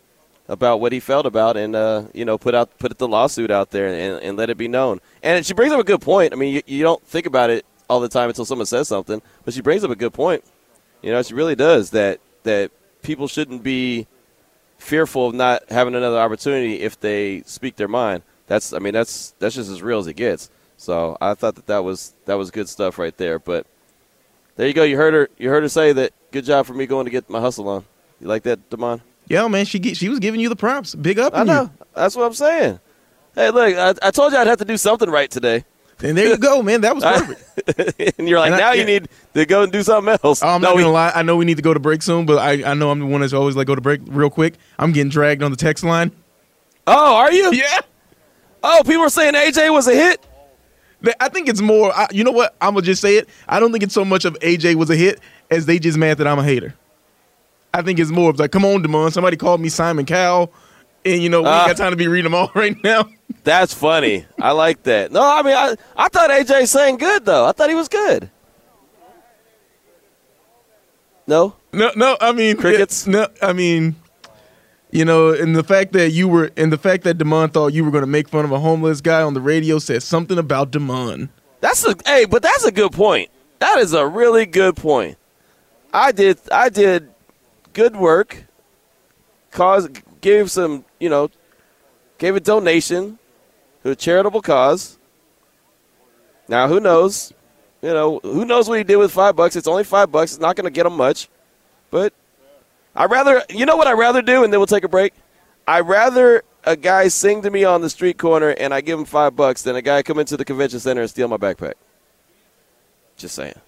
about 0.47 0.79
what 0.79 0.91
he 0.91 0.99
felt 0.99 1.25
about, 1.25 1.55
and 1.55 1.75
uh, 1.75 2.03
you 2.13 2.25
know, 2.25 2.37
put 2.37 2.55
out 2.55 2.77
put 2.79 2.97
the 2.97 3.07
lawsuit 3.07 3.51
out 3.51 3.69
there 3.69 3.87
and, 3.87 4.23
and 4.23 4.37
let 4.37 4.49
it 4.49 4.57
be 4.57 4.67
known. 4.67 4.99
And 5.21 5.45
she 5.45 5.53
brings 5.53 5.71
up 5.71 5.79
a 5.79 5.83
good 5.83 6.01
point. 6.01 6.33
I 6.33 6.35
mean, 6.35 6.55
you, 6.55 6.61
you 6.65 6.83
don't 6.83 7.03
think 7.05 7.27
about 7.27 7.51
it 7.51 7.63
all 7.87 7.99
the 7.99 8.09
time 8.09 8.29
until 8.29 8.45
someone 8.45 8.65
says 8.65 8.87
something, 8.87 9.21
but 9.43 9.53
she 9.53 9.61
brings 9.61 9.83
up 9.83 9.91
a 9.91 9.95
good 9.95 10.13
point. 10.13 10.43
You 11.03 11.11
know, 11.11 11.21
she 11.21 11.35
really 11.35 11.55
does 11.55 11.91
that 11.91 12.19
that 12.43 12.71
people 13.03 13.27
shouldn't 13.27 13.61
be 13.61 14.07
fearful 14.79 15.27
of 15.27 15.35
not 15.35 15.69
having 15.69 15.93
another 15.93 16.19
opportunity 16.19 16.81
if 16.81 16.99
they 16.99 17.43
speak 17.45 17.75
their 17.75 17.87
mind. 17.87 18.23
That's 18.47 18.73
I 18.73 18.79
mean 18.79 18.93
that's 18.93 19.35
that's 19.37 19.55
just 19.55 19.69
as 19.69 19.83
real 19.83 19.99
as 19.99 20.07
it 20.07 20.15
gets. 20.15 20.49
So 20.77 21.17
I 21.21 21.35
thought 21.35 21.55
that 21.55 21.67
that 21.67 21.83
was 21.83 22.15
that 22.25 22.35
was 22.35 22.49
good 22.49 22.67
stuff 22.67 22.97
right 22.97 23.15
there. 23.15 23.37
But 23.37 23.67
there 24.55 24.67
you 24.67 24.73
go. 24.73 24.83
You 24.83 24.97
heard 24.97 25.13
her. 25.13 25.29
You 25.37 25.49
heard 25.49 25.63
her 25.63 25.69
say 25.69 25.91
that. 25.93 26.13
Good 26.31 26.45
job 26.45 26.65
for 26.65 26.73
me 26.73 26.85
going 26.85 27.05
to 27.05 27.11
get 27.11 27.29
my 27.29 27.39
hustle 27.39 27.67
on. 27.69 27.85
You 28.19 28.27
like 28.27 28.43
that, 28.43 28.69
Damon? 28.69 29.01
Yeah, 29.27 29.47
man, 29.47 29.65
she 29.65 29.81
she 29.93 30.09
was 30.09 30.19
giving 30.19 30.39
you 30.39 30.49
the 30.49 30.55
props. 30.55 30.93
Big 30.95 31.17
up. 31.19 31.33
I 31.35 31.43
know. 31.43 31.63
You. 31.63 31.71
That's 31.95 32.15
what 32.15 32.25
I'm 32.25 32.33
saying. 32.33 32.79
Hey, 33.33 33.49
look, 33.51 33.75
I, 33.75 34.07
I 34.07 34.11
told 34.11 34.31
you 34.33 34.37
I'd 34.39 34.47
have 34.47 34.59
to 34.59 34.65
do 34.65 34.77
something 34.77 35.09
right 35.09 35.29
today. 35.29 35.65
And 36.03 36.17
there 36.17 36.27
you 36.27 36.37
go, 36.37 36.61
man. 36.61 36.81
That 36.81 36.93
was 36.95 37.03
perfect. 37.65 38.17
and 38.19 38.27
you're 38.29 38.39
like, 38.39 38.47
And 38.51 38.55
I- 38.55 38.59
now 38.59 38.71
you 38.73 38.85
need 38.85 39.07
to 39.33 39.45
go 39.45 39.63
and 39.63 39.71
do 39.71 39.81
something 39.81 40.17
else. 40.23 40.43
Oh, 40.43 40.47
I'm 40.47 40.61
no, 40.61 40.69
not 40.69 40.77
gonna 40.77 40.91
lie. 40.91 41.11
I 41.15 41.23
know 41.23 41.37
we 41.37 41.45
need 41.45 41.55
to 41.57 41.63
go 41.63 41.73
to 41.73 41.79
break 41.79 42.01
soon, 42.01 42.25
but 42.25 42.37
I, 42.37 42.71
I 42.71 42.73
know 42.73 42.91
I'm 42.91 42.99
the 42.99 43.05
one 43.05 43.21
that's 43.21 43.33
always 43.33 43.55
like 43.55 43.67
go 43.67 43.75
to 43.75 43.81
break 43.81 44.01
real 44.05 44.29
quick. 44.29 44.55
I'm 44.77 44.91
getting 44.91 45.09
dragged 45.09 45.41
on 45.41 45.51
the 45.51 45.57
text 45.57 45.83
line. 45.83 46.11
Oh, 46.85 47.15
are 47.15 47.31
you? 47.31 47.51
Yeah. 47.53 47.79
Oh, 48.63 48.81
people 48.85 49.03
are 49.03 49.09
saying 49.09 49.33
AJ 49.33 49.71
was 49.71 49.87
a 49.87 49.95
hit. 49.95 50.25
I 51.19 51.29
think 51.29 51.47
it's 51.49 51.61
more. 51.61 51.91
I, 51.95 52.07
you 52.11 52.23
know 52.23 52.31
what? 52.31 52.55
I'm 52.61 52.73
gonna 52.73 52.85
just 52.85 53.01
say 53.01 53.17
it. 53.17 53.29
I 53.47 53.59
don't 53.59 53.71
think 53.71 53.83
it's 53.83 53.93
so 53.93 54.05
much 54.05 54.25
of 54.25 54.37
AJ 54.39 54.75
was 54.75 54.89
a 54.89 54.95
hit 54.95 55.19
as 55.51 55.65
they 55.65 55.79
just 55.79 55.97
mad 55.97 56.17
that 56.17 56.27
I'm 56.27 56.39
a 56.39 56.43
hater. 56.43 56.73
I 57.73 57.81
think 57.81 57.99
it's 57.99 58.11
more 58.11 58.29
of 58.29 58.39
like, 58.39 58.51
come 58.51 58.63
on, 58.65 58.81
Demond. 58.83 59.11
Somebody 59.11 59.37
called 59.37 59.59
me 59.59 59.69
Simon 59.69 60.05
Cowell, 60.05 60.51
and 61.03 61.21
you 61.21 61.29
know 61.29 61.41
we 61.41 61.49
ain't 61.49 61.67
got 61.67 61.71
uh. 61.79 61.83
time 61.83 61.91
to 61.91 61.97
be 61.97 62.07
reading 62.07 62.31
them 62.31 62.35
all 62.35 62.51
right 62.55 62.81
now. 62.83 63.09
That's 63.43 63.73
funny. 63.73 64.25
I 64.39 64.51
like 64.51 64.83
that. 64.83 65.11
No, 65.11 65.21
I 65.21 65.41
mean, 65.43 65.55
I, 65.55 65.75
I 65.95 66.07
thought 66.09 66.29
AJ 66.29 66.67
sang 66.67 66.97
good 66.97 67.25
though. 67.25 67.45
I 67.45 67.51
thought 67.51 67.69
he 67.69 67.75
was 67.75 67.87
good. 67.89 68.29
No, 71.27 71.55
No, 71.73 71.91
no. 71.95 72.17
I 72.21 72.31
mean 72.31 72.55
Crickets? 72.55 73.07
no, 73.07 73.27
I 73.41 73.51
mean, 73.53 73.95
you 74.95 75.03
know, 75.03 75.33
and 75.33 75.53
the 75.53 75.63
fact 75.63 75.91
that 75.91 76.11
you 76.11 76.29
were, 76.29 76.51
and 76.55 76.71
the 76.71 76.77
fact 76.77 77.03
that 77.03 77.17
Demond 77.17 77.51
thought 77.51 77.73
you 77.73 77.83
were 77.83 77.91
going 77.91 78.03
to 78.03 78.07
make 78.07 78.29
fun 78.29 78.45
of 78.45 78.53
a 78.53 78.59
homeless 78.59 79.01
guy 79.01 79.21
on 79.21 79.33
the 79.33 79.41
radio 79.41 79.77
says 79.77 80.05
something 80.05 80.37
about 80.37 80.71
Demond. 80.71 81.27
that's 81.59 81.85
a 81.85 81.93
hey, 82.05 82.23
but 82.23 82.41
that's 82.41 82.63
a 82.63 82.71
good 82.71 82.93
point. 82.93 83.29
That 83.59 83.79
is 83.79 83.91
a 83.91 84.07
really 84.07 84.45
good 84.45 84.77
point. 84.77 85.17
I 85.93 86.13
did 86.13 86.39
I 86.49 86.69
did 86.69 87.09
good 87.73 87.97
work. 87.97 88.45
Cause 89.51 89.89
gave 90.21 90.49
some 90.49 90.85
you 90.97 91.09
know 91.09 91.29
gave 92.17 92.37
a 92.37 92.39
donation 92.39 93.19
to 93.83 93.91
a 93.91 93.95
charitable 93.97 94.41
cause. 94.41 94.97
Now 96.47 96.69
who 96.69 96.79
knows? 96.79 97.33
You 97.81 97.89
know 97.89 98.21
who 98.23 98.45
knows 98.45 98.69
what 98.69 98.77
he 98.77 98.85
did 98.85 98.95
with 98.95 99.11
five 99.11 99.35
bucks? 99.35 99.57
It's 99.57 99.67
only 99.67 99.83
five 99.83 100.09
bucks. 100.09 100.31
It's 100.31 100.41
not 100.41 100.55
going 100.55 100.65
to 100.65 100.71
get 100.71 100.85
him 100.85 100.95
much, 100.95 101.27
but 101.91 102.13
I 102.95 103.05
rather 103.05 103.43
you 103.49 103.65
know 103.65 103.75
what 103.75 103.87
I 103.87 103.93
rather 103.93 104.21
do, 104.21 104.43
and 104.43 104.53
then 104.53 104.59
we'll 104.59 104.67
take 104.67 104.83
a 104.83 104.89
break. 104.89 105.13
I 105.67 105.81
rather 105.81 106.43
a 106.65 106.75
guy 106.75 107.07
sing 107.07 107.41
to 107.43 107.51
me 107.51 107.63
on 107.63 107.81
the 107.81 107.89
street 107.89 108.17
corner 108.17 108.49
and 108.49 108.73
I 108.73 108.81
give 108.81 108.97
him 108.97 109.05
five 109.05 109.35
bucks 109.35 109.61
than 109.61 109.75
a 109.75 109.81
guy 109.81 110.01
come 110.01 110.19
into 110.19 110.35
the 110.35 110.45
convention 110.45 110.79
center 110.79 111.01
and 111.01 111.09
steal 111.09 111.27
my 111.27 111.37
backpack. 111.37 111.73
Just 113.17 113.35
saying. 113.35 113.59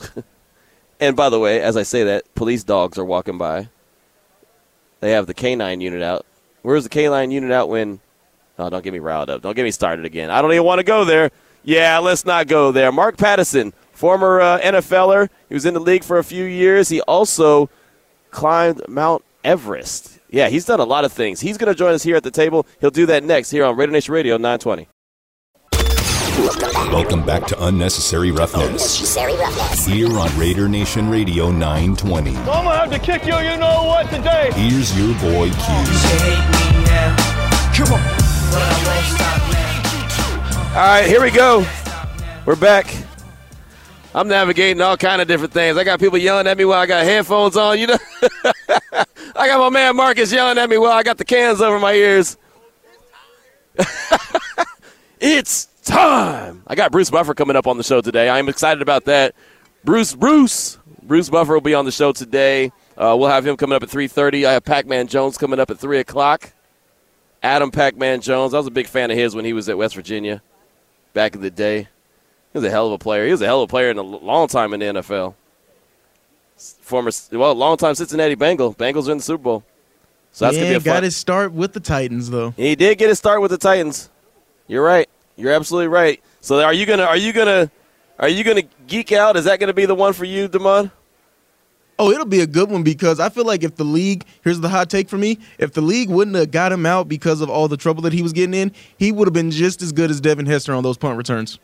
and 1.00 1.16
by 1.16 1.28
the 1.28 1.38
way, 1.38 1.60
as 1.60 1.76
I 1.76 1.82
say 1.82 2.04
that, 2.04 2.32
police 2.34 2.64
dogs 2.64 2.98
are 2.98 3.04
walking 3.04 3.36
by. 3.36 3.68
They 5.00 5.12
have 5.12 5.26
the 5.26 5.34
canine 5.34 5.80
unit 5.80 6.02
out. 6.02 6.24
Where's 6.62 6.84
the 6.84 6.90
canine 6.90 7.30
unit 7.30 7.50
out 7.50 7.68
when? 7.68 8.00
Oh, 8.58 8.68
don't 8.68 8.84
get 8.84 8.92
me 8.92 8.98
riled 8.98 9.30
up. 9.30 9.42
Don't 9.42 9.56
get 9.56 9.64
me 9.64 9.70
started 9.70 10.04
again. 10.04 10.30
I 10.30 10.42
don't 10.42 10.52
even 10.52 10.64
want 10.64 10.78
to 10.78 10.84
go 10.84 11.04
there. 11.04 11.30
Yeah, 11.62 11.98
let's 11.98 12.24
not 12.24 12.46
go 12.46 12.72
there. 12.72 12.92
Mark 12.92 13.16
Pattison, 13.16 13.72
former 13.92 14.40
uh, 14.40 14.60
NFLer. 14.60 15.28
He 15.48 15.54
was 15.54 15.64
in 15.64 15.74
the 15.74 15.80
league 15.80 16.04
for 16.04 16.18
a 16.18 16.24
few 16.24 16.44
years. 16.44 16.88
He 16.90 17.00
also 17.02 17.70
climbed 18.30 18.82
Mount 18.88 19.24
Everest. 19.44 20.18
Yeah, 20.30 20.48
he's 20.48 20.64
done 20.64 20.80
a 20.80 20.84
lot 20.84 21.04
of 21.04 21.12
things. 21.12 21.40
He's 21.40 21.58
going 21.58 21.72
to 21.72 21.78
join 21.78 21.92
us 21.92 22.02
here 22.02 22.16
at 22.16 22.22
the 22.22 22.30
table. 22.30 22.66
He'll 22.80 22.90
do 22.90 23.06
that 23.06 23.24
next 23.24 23.50
here 23.50 23.64
on 23.64 23.76
Raider 23.76 23.92
Nation 23.92 24.14
Radio 24.14 24.36
920. 24.36 24.88
Welcome 26.90 27.24
back 27.26 27.46
to 27.48 27.66
Unnecessary 27.66 28.30
Roughness. 28.30 28.66
Unnecessary 28.66 29.34
Roughness. 29.36 29.86
Here 29.86 30.18
on 30.18 30.38
Raider 30.38 30.68
Nation 30.68 31.10
Radio 31.10 31.50
920. 31.50 32.30
I'm 32.30 32.44
gonna 32.44 32.70
have 32.70 32.90
to 32.90 32.98
kick 32.98 33.26
you, 33.26 33.36
you 33.36 33.56
know 33.56 33.84
what, 33.84 34.08
today. 34.08 34.50
Here's 34.54 34.96
your 34.96 35.14
boy 35.20 35.50
Q. 35.50 35.56
Come 37.74 37.92
on. 37.92 38.00
All 40.70 40.76
right, 40.76 41.04
here 41.06 41.22
we 41.22 41.30
go. 41.30 41.66
We're 42.46 42.56
back. 42.56 42.86
I'm 44.14 44.26
navigating 44.26 44.80
all 44.82 44.96
kind 44.96 45.22
of 45.22 45.28
different 45.28 45.52
things. 45.52 45.76
I 45.76 45.84
got 45.84 46.00
people 46.00 46.18
yelling 46.18 46.46
at 46.46 46.58
me 46.58 46.64
while 46.64 46.80
I 46.80 46.86
got 46.86 47.04
headphones 47.04 47.56
on. 47.56 47.78
You 47.78 47.88
know, 47.88 47.98
I 49.36 49.46
got 49.46 49.58
my 49.58 49.70
man 49.70 49.94
Marcus 49.94 50.32
yelling 50.32 50.58
at 50.58 50.68
me 50.68 50.78
while 50.78 50.92
I 50.92 51.02
got 51.02 51.16
the 51.16 51.24
cans 51.24 51.60
over 51.60 51.78
my 51.78 51.92
ears. 51.92 52.36
it's 55.20 55.66
time. 55.84 56.62
I 56.66 56.74
got 56.74 56.90
Bruce 56.90 57.10
Buffer 57.10 57.34
coming 57.34 57.54
up 57.56 57.68
on 57.68 57.76
the 57.76 57.84
show 57.84 58.00
today. 58.00 58.28
I'm 58.28 58.48
excited 58.48 58.82
about 58.82 59.04
that. 59.04 59.34
Bruce, 59.84 60.14
Bruce, 60.14 60.78
Bruce 61.02 61.30
Buffer 61.30 61.54
will 61.54 61.60
be 61.60 61.74
on 61.74 61.84
the 61.84 61.92
show 61.92 62.12
today. 62.12 62.72
Uh, 62.96 63.16
we'll 63.18 63.28
have 63.28 63.46
him 63.46 63.56
coming 63.56 63.76
up 63.76 63.82
at 63.82 63.88
3:30. 63.88 64.44
I 64.44 64.52
have 64.52 64.64
Pac-Man 64.64 65.06
Jones 65.06 65.38
coming 65.38 65.60
up 65.60 65.70
at 65.70 65.78
three 65.78 66.00
o'clock. 66.00 66.52
Adam 67.42 67.70
Pac-Man 67.70 68.20
Jones. 68.20 68.52
I 68.54 68.58
was 68.58 68.66
a 68.66 68.72
big 68.72 68.86
fan 68.86 69.10
of 69.10 69.16
his 69.16 69.34
when 69.34 69.44
he 69.44 69.52
was 69.52 69.68
at 69.68 69.78
West 69.78 69.94
Virginia 69.94 70.42
back 71.14 71.34
in 71.34 71.40
the 71.40 71.50
day. 71.50 71.88
He 72.52 72.58
was 72.58 72.64
a 72.64 72.70
hell 72.70 72.86
of 72.86 72.92
a 72.92 72.98
player. 72.98 73.26
He 73.26 73.32
was 73.32 73.42
a 73.42 73.46
hell 73.46 73.62
of 73.62 73.68
a 73.68 73.70
player 73.70 73.90
in 73.90 73.98
a 73.98 74.02
long 74.02 74.48
time 74.48 74.74
in 74.74 74.80
the 74.80 74.86
NFL. 74.86 75.34
Former, 76.56 77.10
well, 77.32 77.54
long 77.54 77.76
time 77.76 77.94
Cincinnati 77.94 78.34
Bengal. 78.34 78.74
Bengals 78.74 79.08
are 79.08 79.12
in 79.12 79.18
the 79.18 79.24
Super 79.24 79.42
Bowl. 79.42 79.64
So 80.32 80.44
that's 80.44 80.56
yeah, 80.56 80.64
gonna 80.64 80.72
be 80.72 80.76
a 80.76 80.80
got 80.80 80.94
fun. 80.96 81.02
his 81.04 81.16
start 81.16 81.52
with 81.52 81.72
the 81.72 81.80
Titans 81.80 82.30
though. 82.30 82.50
He 82.56 82.74
did 82.76 82.98
get 82.98 83.08
his 83.08 83.18
start 83.18 83.40
with 83.40 83.50
the 83.50 83.58
Titans. 83.58 84.10
You're 84.68 84.84
right. 84.84 85.08
You're 85.36 85.52
absolutely 85.52 85.88
right. 85.88 86.22
So 86.40 86.62
are 86.62 86.72
you 86.72 86.86
gonna 86.86 87.04
are 87.04 87.16
you 87.16 87.32
gonna 87.32 87.70
are 88.18 88.28
you 88.28 88.44
gonna 88.44 88.62
geek 88.86 89.12
out? 89.12 89.36
Is 89.36 89.44
that 89.46 89.58
gonna 89.58 89.72
be 89.72 89.86
the 89.86 89.94
one 89.94 90.12
for 90.12 90.24
you, 90.24 90.48
Demond? 90.48 90.92
Oh, 91.98 92.10
it'll 92.10 92.24
be 92.24 92.40
a 92.40 92.46
good 92.46 92.70
one 92.70 92.82
because 92.82 93.20
I 93.20 93.28
feel 93.28 93.44
like 93.44 93.62
if 93.62 93.76
the 93.76 93.84
league, 93.84 94.24
here's 94.42 94.58
the 94.60 94.70
hot 94.70 94.88
take 94.88 95.10
for 95.10 95.18
me, 95.18 95.38
if 95.58 95.74
the 95.74 95.82
league 95.82 96.08
wouldn't 96.08 96.34
have 96.34 96.50
got 96.50 96.72
him 96.72 96.86
out 96.86 97.08
because 97.08 97.42
of 97.42 97.50
all 97.50 97.68
the 97.68 97.76
trouble 97.76 98.00
that 98.02 98.14
he 98.14 98.22
was 98.22 98.32
getting 98.32 98.54
in, 98.54 98.72
he 98.96 99.12
would 99.12 99.28
have 99.28 99.34
been 99.34 99.50
just 99.50 99.82
as 99.82 99.92
good 99.92 100.10
as 100.10 100.18
Devin 100.18 100.46
Hester 100.46 100.72
on 100.72 100.82
those 100.82 100.96
punt 100.96 101.18
returns. 101.18 101.58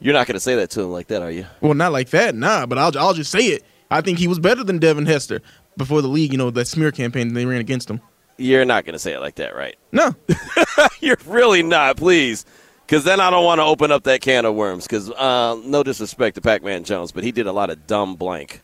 You're 0.00 0.14
not 0.14 0.26
gonna 0.26 0.40
say 0.40 0.54
that 0.56 0.70
to 0.70 0.82
him 0.82 0.92
like 0.92 1.08
that, 1.08 1.22
are 1.22 1.30
you? 1.30 1.46
Well, 1.60 1.74
not 1.74 1.92
like 1.92 2.10
that, 2.10 2.34
nah, 2.34 2.66
but 2.66 2.78
I'll, 2.78 2.96
I'll 2.98 3.14
just 3.14 3.30
say 3.30 3.46
it. 3.46 3.64
I 3.90 4.00
think 4.00 4.18
he 4.18 4.28
was 4.28 4.38
better 4.38 4.62
than 4.62 4.78
Devin 4.78 5.06
Hester 5.06 5.40
before 5.76 6.02
the 6.02 6.08
league, 6.08 6.32
you 6.32 6.38
know, 6.38 6.50
that 6.50 6.66
smear 6.66 6.92
campaign 6.92 7.34
they 7.34 7.46
ran 7.46 7.60
against 7.60 7.90
him. 7.90 8.00
You're 8.36 8.64
not 8.64 8.84
gonna 8.84 8.98
say 8.98 9.14
it 9.14 9.20
like 9.20 9.36
that, 9.36 9.56
right? 9.56 9.76
No. 9.90 10.14
You're 11.00 11.18
really 11.26 11.62
not, 11.62 11.96
please. 11.96 12.44
Because 12.86 13.04
then 13.04 13.20
I 13.20 13.28
don't 13.30 13.44
want 13.44 13.58
to 13.58 13.64
open 13.64 13.92
up 13.92 14.04
that 14.04 14.22
can 14.22 14.46
of 14.46 14.54
worms. 14.54 14.86
Because 14.86 15.10
uh, 15.10 15.60
no 15.62 15.82
disrespect 15.82 16.36
to 16.36 16.40
Pac-Man 16.40 16.84
Jones, 16.84 17.12
but 17.12 17.22
he 17.22 17.32
did 17.32 17.46
a 17.46 17.52
lot 17.52 17.68
of 17.68 17.86
dumb 17.86 18.16
blank. 18.16 18.62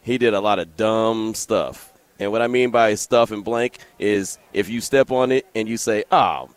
He 0.00 0.16
did 0.16 0.32
a 0.32 0.40
lot 0.40 0.58
of 0.58 0.74
dumb 0.76 1.34
stuff. 1.34 1.92
And 2.18 2.32
what 2.32 2.40
I 2.40 2.46
mean 2.46 2.70
by 2.70 2.94
stuff 2.94 3.30
and 3.30 3.44
blank 3.44 3.78
is 3.98 4.38
if 4.52 4.68
you 4.70 4.80
step 4.80 5.10
on 5.10 5.32
it 5.32 5.46
and 5.54 5.68
you 5.68 5.76
say, 5.76 6.04
"Oh," 6.10 6.48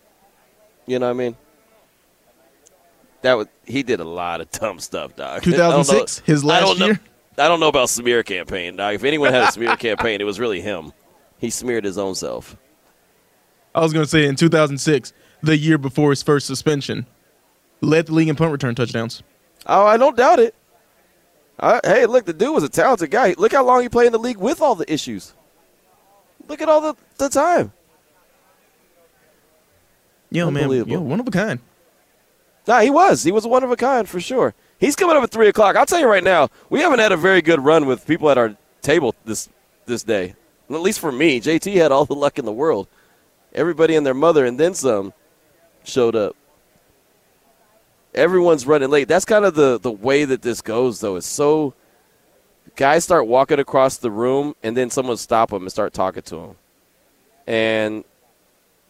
you 0.86 1.00
know 1.00 1.08
what 1.08 1.12
I 1.12 1.14
mean. 1.18 1.38
That 3.26 3.38
was 3.38 3.48
he 3.66 3.82
did 3.82 4.00
a 4.00 4.04
lot 4.04 4.40
of 4.40 4.52
dumb 4.52 4.80
stuff, 4.80 5.16
dog. 5.16 5.42
2006, 5.44 6.20
his 6.20 6.44
I 6.44 6.48
last 6.48 6.78
know- 6.78 6.86
year? 6.86 7.00
I 7.40 7.48
don't 7.48 7.60
know 7.60 7.70
about 7.70 7.90
smear 7.90 8.22
campaign, 8.22 8.76
dog. 8.76 8.94
If 8.94 9.04
anyone 9.04 9.34
had 9.34 9.50
a 9.50 9.52
smear 9.52 9.76
campaign, 9.76 10.22
it 10.22 10.26
was 10.26 10.40
really 10.40 10.62
him. 10.62 10.94
He 11.40 11.50
smeared 11.50 11.84
his 11.84 11.98
own 11.98 12.14
self. 12.14 12.56
I 13.74 13.82
was 13.82 13.92
going 13.94 14.06
to 14.06 14.10
say 14.10 14.26
in 14.26 14.36
2006, 14.36 15.12
the 15.42 15.58
year 15.58 15.80
before 15.80 16.12
his 16.12 16.22
first 16.22 16.46
suspension, 16.46 17.08
led 17.82 18.06
the 18.06 18.14
league 18.14 18.30
in 18.30 18.36
punt 18.36 18.52
return 18.52 18.76
touchdowns. 18.76 19.24
Oh, 19.66 19.86
I 19.86 19.98
don't 19.98 20.16
doubt 20.16 20.40
it. 20.40 20.54
Uh, 21.60 21.82
hey, 21.84 22.06
look, 22.06 22.26
the 22.26 22.32
dude 22.34 22.54
was 22.54 22.64
a 22.64 22.70
talented 22.70 23.10
guy. 23.10 23.34
Look 23.40 23.54
how 23.54 23.66
long 23.66 23.82
he 23.82 23.90
played 23.90 24.06
in 24.06 24.14
the 24.14 24.20
league 24.20 24.38
with 24.38 24.62
all 24.62 24.76
the 24.76 24.90
issues. 24.90 25.34
Look 26.48 26.62
at 26.62 26.70
all 26.70 26.80
the, 26.80 26.96
the 27.18 27.28
time. 27.28 27.74
Yo, 30.30 30.52
man, 30.52 30.70
yo, 30.88 31.02
one 31.02 31.20
of 31.20 31.28
a 31.28 31.32
kind. 31.32 31.60
Nah, 32.68 32.80
he 32.80 32.90
was. 32.90 33.24
He 33.24 33.32
was 33.32 33.46
one 33.46 33.64
of 33.64 33.72
a 33.72 33.76
kind 33.76 34.08
for 34.08 34.20
sure. 34.20 34.54
He's 34.80 34.96
coming 34.96 35.16
up 35.16 35.24
at 35.24 35.32
three 35.32 35.48
o'clock. 35.48 35.76
I'll 35.76 35.86
tell 35.86 36.00
you 36.00 36.08
right 36.08 36.24
now, 36.24 36.50
we 36.70 36.82
haven't 36.82 37.00
had 37.00 37.12
a 37.12 37.18
very 37.18 37.42
good 37.42 37.64
run 37.64 37.86
with 37.86 38.06
people 38.06 38.30
at 38.30 38.38
our 38.38 38.56
table 38.82 39.16
this 39.24 39.50
this 39.86 40.04
day. 40.04 40.36
At 40.70 40.82
least 40.82 41.00
for 41.00 41.12
me, 41.12 41.40
JT 41.40 41.76
had 41.76 41.92
all 41.92 42.06
the 42.06 42.16
luck 42.16 42.40
in 42.40 42.46
the 42.46 42.52
world. 42.52 42.88
Everybody 43.54 43.96
and 43.96 44.06
their 44.06 44.14
mother 44.14 44.46
and 44.46 44.60
then 44.60 44.74
some 44.74 45.14
showed 45.84 46.16
up. 46.16 46.36
Everyone's 48.14 48.66
running 48.66 48.90
late. 48.90 49.08
That's 49.08 49.26
kind 49.26 49.46
of 49.46 49.56
the 49.56 49.80
the 49.80 49.92
way 49.92 50.26
that 50.26 50.42
this 50.42 50.62
goes, 50.62 51.00
though. 51.00 51.16
It's 51.16 51.28
so 51.28 51.74
guys 52.76 53.04
start 53.04 53.28
walking 53.28 53.60
across 53.60 53.98
the 53.98 54.12
room 54.12 54.56
and 54.64 54.76
then 54.76 54.90
someone 54.90 55.18
stop 55.18 55.50
them 55.50 55.64
and 55.64 55.72
start 55.72 55.94
talking 55.94 56.24
to 56.24 56.36
them. 56.36 56.56
And 57.48 58.04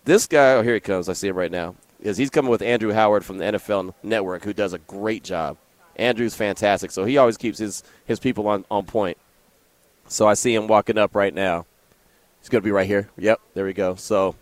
this 0.05 0.27
guy, 0.27 0.53
oh, 0.53 0.61
here 0.61 0.75
he 0.75 0.79
comes. 0.79 1.09
I 1.09 1.13
see 1.13 1.27
him 1.27 1.35
right 1.35 1.51
now. 1.51 1.75
Is 2.05 2.17
he's 2.17 2.29
coming 2.29 2.51
with 2.51 2.61
Andrew 2.61 2.93
Howard 2.93 3.25
from 3.25 3.39
the 3.39 3.45
NFL 3.45 3.95
Network, 4.03 4.43
who 4.43 4.53
does 4.53 4.73
a 4.73 4.77
great 4.77 5.23
job. 5.23 5.57
Andrew's 5.95 6.35
fantastic, 6.35 6.91
so 6.91 7.03
he 7.03 7.17
always 7.17 7.35
keeps 7.35 7.57
his 7.57 7.83
his 8.05 8.19
people 8.19 8.47
on 8.47 8.63
on 8.69 8.85
point. 8.85 9.17
So 10.07 10.27
I 10.27 10.35
see 10.35 10.53
him 10.53 10.67
walking 10.67 10.99
up 10.99 11.15
right 11.15 11.33
now. 11.33 11.65
He's 12.39 12.49
going 12.49 12.61
to 12.61 12.65
be 12.65 12.71
right 12.71 12.85
here. 12.85 13.09
Yep, 13.17 13.41
there 13.55 13.65
we 13.65 13.73
go. 13.73 13.95
So 13.95 14.35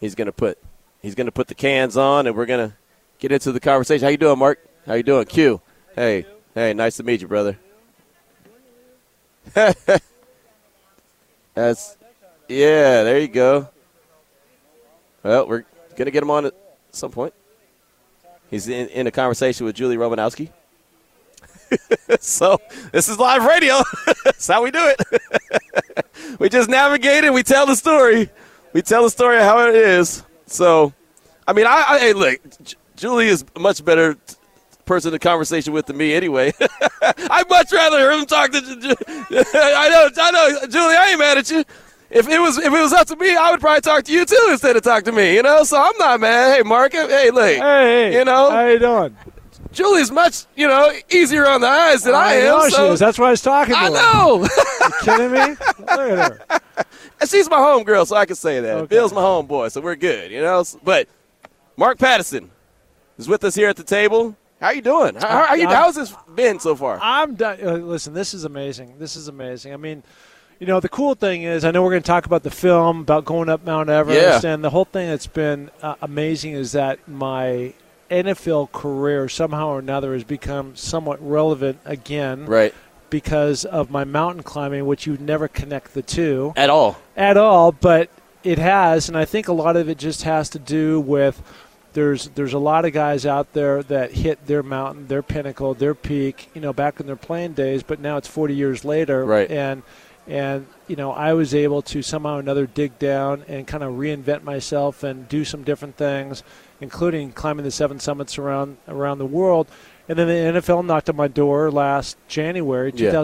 he's 0.00 0.16
going 0.16 0.26
to 0.26 0.32
put 0.32 0.58
he's 1.02 1.14
going 1.14 1.26
to 1.26 1.32
put 1.32 1.46
the 1.46 1.54
cans 1.54 1.96
on, 1.96 2.26
and 2.26 2.36
we're 2.36 2.46
going 2.46 2.70
to 2.70 2.76
get 3.20 3.30
into 3.30 3.52
the 3.52 3.60
conversation. 3.60 4.04
How 4.04 4.10
you 4.10 4.16
doing, 4.16 4.38
Mark? 4.38 4.58
How 4.86 4.94
you 4.94 5.04
doing, 5.04 5.26
Q? 5.26 5.60
Hey, 5.94 6.26
hey, 6.54 6.74
nice 6.74 6.96
to 6.96 7.04
meet 7.04 7.20
you, 7.20 7.28
brother. 7.28 7.58
That's 11.54 11.96
yeah. 12.48 13.04
There 13.04 13.20
you 13.20 13.28
go. 13.28 13.68
Well, 15.22 15.46
we're 15.46 15.64
gonna 16.00 16.10
get 16.10 16.22
him 16.22 16.30
on 16.30 16.46
at 16.46 16.54
some 16.92 17.10
point. 17.10 17.34
He's 18.50 18.66
in, 18.68 18.88
in 18.88 19.06
a 19.06 19.10
conversation 19.10 19.66
with 19.66 19.76
Julie 19.76 19.96
Romanowski. 19.96 20.50
so 22.20 22.58
this 22.90 23.08
is 23.08 23.18
live 23.18 23.44
radio. 23.44 23.80
That's 24.24 24.48
how 24.48 24.64
we 24.64 24.70
do 24.70 24.80
it. 24.82 26.06
we 26.40 26.48
just 26.48 26.68
navigate 26.68 27.24
it. 27.24 27.32
We 27.32 27.42
tell 27.42 27.66
the 27.66 27.76
story. 27.76 28.30
We 28.72 28.82
tell 28.82 29.04
the 29.04 29.10
story 29.10 29.36
of 29.36 29.44
how 29.44 29.68
it 29.68 29.74
is. 29.74 30.24
So, 30.46 30.92
I 31.46 31.52
mean, 31.52 31.66
I, 31.66 31.84
I 31.86 31.98
hey, 31.98 32.12
look, 32.14 32.40
Julie 32.96 33.28
is 33.28 33.44
a 33.54 33.60
much 33.60 33.84
better 33.84 34.16
person 34.86 35.12
to 35.12 35.18
conversation 35.18 35.72
with 35.74 35.86
than 35.86 35.98
me 35.98 36.14
anyway. 36.14 36.52
I'd 37.02 37.48
much 37.48 37.72
rather 37.72 37.98
hear 37.98 38.12
him 38.12 38.26
talk 38.26 38.50
to. 38.52 38.58
I 38.58 39.88
know, 39.90 40.08
I 40.16 40.30
know, 40.32 40.66
Julie. 40.66 40.96
I 40.96 41.10
ain't 41.10 41.18
mad 41.18 41.38
at 41.38 41.50
you. 41.50 41.64
If 42.10 42.28
it 42.28 42.40
was 42.40 42.58
if 42.58 42.66
it 42.66 42.70
was 42.70 42.92
up 42.92 43.06
to 43.08 43.16
me, 43.16 43.36
I 43.36 43.50
would 43.52 43.60
probably 43.60 43.80
talk 43.82 44.04
to 44.04 44.12
you 44.12 44.24
too 44.24 44.48
instead 44.50 44.76
of 44.76 44.82
talk 44.82 45.04
to 45.04 45.12
me. 45.12 45.34
You 45.36 45.42
know, 45.42 45.62
so 45.62 45.80
I'm 45.80 45.96
not 45.98 46.18
mad. 46.20 46.56
Hey, 46.56 46.62
Mark. 46.62 46.92
Hey, 46.92 47.30
Lee. 47.30 47.42
Hey, 47.54 47.58
hey. 47.60 48.18
you 48.18 48.24
know, 48.24 48.50
how 48.50 48.66
you 48.66 48.78
doing? 48.80 49.16
Julie's 49.72 50.10
much 50.10 50.46
you 50.56 50.66
know 50.66 50.90
easier 51.10 51.46
on 51.46 51.60
the 51.60 51.68
eyes 51.68 52.02
than 52.02 52.14
I, 52.14 52.18
I 52.18 52.32
am. 52.34 52.44
know 52.46 52.64
she 52.68 52.74
so 52.74 52.92
is. 52.92 52.98
That's 53.00 53.18
why 53.18 53.28
I 53.28 53.30
was 53.30 53.42
talking 53.42 53.74
to 53.74 53.78
I 53.80 53.84
her. 53.84 53.90
know. 53.90 54.42
you 54.42 54.92
kidding 55.02 55.30
me? 55.32 55.38
Look 55.78 55.90
at 55.90 56.32
her. 56.32 56.60
And 57.20 57.30
she's 57.30 57.48
my 57.48 57.58
home 57.58 57.84
girl, 57.84 58.04
so 58.04 58.16
I 58.16 58.26
can 58.26 58.34
say 58.34 58.58
that. 58.60 58.88
Bill's 58.88 59.12
my 59.12 59.20
home 59.20 59.46
boy, 59.46 59.68
so 59.68 59.80
we're 59.80 59.94
good, 59.94 60.32
you 60.32 60.40
know. 60.40 60.64
But 60.82 61.08
Mark 61.76 61.98
Pattison 61.98 62.50
is 63.18 63.28
with 63.28 63.44
us 63.44 63.54
here 63.54 63.68
at 63.68 63.76
the 63.76 63.84
table. 63.84 64.36
How 64.60 64.70
you 64.70 64.82
doing? 64.82 65.14
How, 65.14 65.28
how 65.28 65.44
are 65.50 65.56
you? 65.56 65.68
I'm- 65.68 65.76
How's 65.76 65.94
this 65.94 66.14
been 66.34 66.58
so 66.58 66.74
far? 66.74 66.98
I'm 67.00 67.36
done. 67.36 67.58
Uh, 67.62 67.72
listen, 67.74 68.12
this 68.12 68.34
is 68.34 68.42
amazing. 68.44 68.98
This 68.98 69.14
is 69.14 69.28
amazing. 69.28 69.72
I 69.72 69.76
mean, 69.76 70.02
you 70.60 70.66
know, 70.66 70.78
the 70.78 70.88
cool 70.88 71.14
thing 71.14 71.42
is, 71.42 71.64
I 71.64 71.70
know 71.72 71.82
we're 71.82 71.90
going 71.90 72.02
to 72.02 72.06
talk 72.06 72.26
about 72.26 72.42
the 72.44 72.50
film 72.50 73.00
about 73.00 73.24
going 73.24 73.48
up 73.48 73.64
Mount 73.64 73.88
Everest, 73.90 74.44
Yeah. 74.44 74.52
and 74.54 74.62
the 74.62 74.70
whole 74.70 74.84
thing 74.84 75.08
that's 75.08 75.26
been 75.26 75.70
uh, 75.82 75.94
amazing 76.02 76.52
is 76.52 76.72
that 76.72 76.98
my 77.08 77.72
NFL 78.10 78.70
career 78.72 79.28
somehow 79.28 79.68
or 79.70 79.78
another 79.78 80.12
has 80.12 80.22
become 80.24 80.76
somewhat 80.76 81.18
relevant 81.26 81.78
again, 81.84 82.46
Right. 82.46 82.74
Because 83.08 83.64
of 83.64 83.90
my 83.90 84.04
mountain 84.04 84.42
climbing, 84.44 84.86
which 84.86 85.06
you 85.06 85.16
never 85.18 85.48
connect 85.48 85.94
the 85.94 86.02
two 86.02 86.52
At 86.56 86.70
all. 86.70 86.98
at 87.16 87.36
all, 87.36 87.72
but 87.72 88.08
it 88.44 88.58
has, 88.58 89.08
and 89.08 89.16
I 89.18 89.24
think 89.24 89.48
a 89.48 89.52
lot 89.52 89.76
of 89.76 89.88
it 89.88 89.98
just 89.98 90.22
has 90.22 90.48
to 90.50 90.58
do 90.58 91.00
with 91.00 91.42
there's 91.92 92.28
there's 92.36 92.52
a 92.52 92.58
lot 92.58 92.84
of 92.84 92.92
guys 92.92 93.26
out 93.26 93.52
there 93.52 93.82
that 93.84 94.12
hit 94.12 94.46
their 94.46 94.62
mountain, 94.62 95.08
their 95.08 95.22
pinnacle, 95.22 95.74
their 95.74 95.94
peak, 95.94 96.48
you 96.54 96.60
know, 96.60 96.72
back 96.72 97.00
in 97.00 97.06
their 97.06 97.16
playing 97.16 97.54
days, 97.54 97.82
but 97.82 97.98
now 97.98 98.16
it's 98.16 98.28
40 98.28 98.54
years 98.54 98.84
later, 98.84 99.24
Right. 99.24 99.50
And 99.50 99.82
and 100.30 100.66
you 100.86 100.96
know, 100.96 101.12
I 101.12 101.32
was 101.34 101.54
able 101.54 101.82
to 101.82 102.02
somehow 102.02 102.36
or 102.36 102.40
another 102.40 102.66
dig 102.66 102.98
down 102.98 103.44
and 103.48 103.66
kind 103.66 103.82
of 103.82 103.94
reinvent 103.94 104.42
myself 104.42 105.02
and 105.02 105.28
do 105.28 105.44
some 105.44 105.62
different 105.64 105.96
things. 105.96 106.42
including 106.82 107.30
climbing 107.30 107.62
the 107.62 107.70
seven 107.70 108.00
summits 108.00 108.38
around 108.38 108.78
around 108.88 109.18
the 109.18 109.26
world. 109.26 109.66
And 110.08 110.18
then 110.18 110.28
the 110.28 110.60
NFL 110.60 110.82
knocked 110.86 111.10
on 111.10 111.14
my 111.16 111.28
door 111.28 111.70
last 111.70 112.16
January, 112.26 112.90
Yeah. 112.96 113.22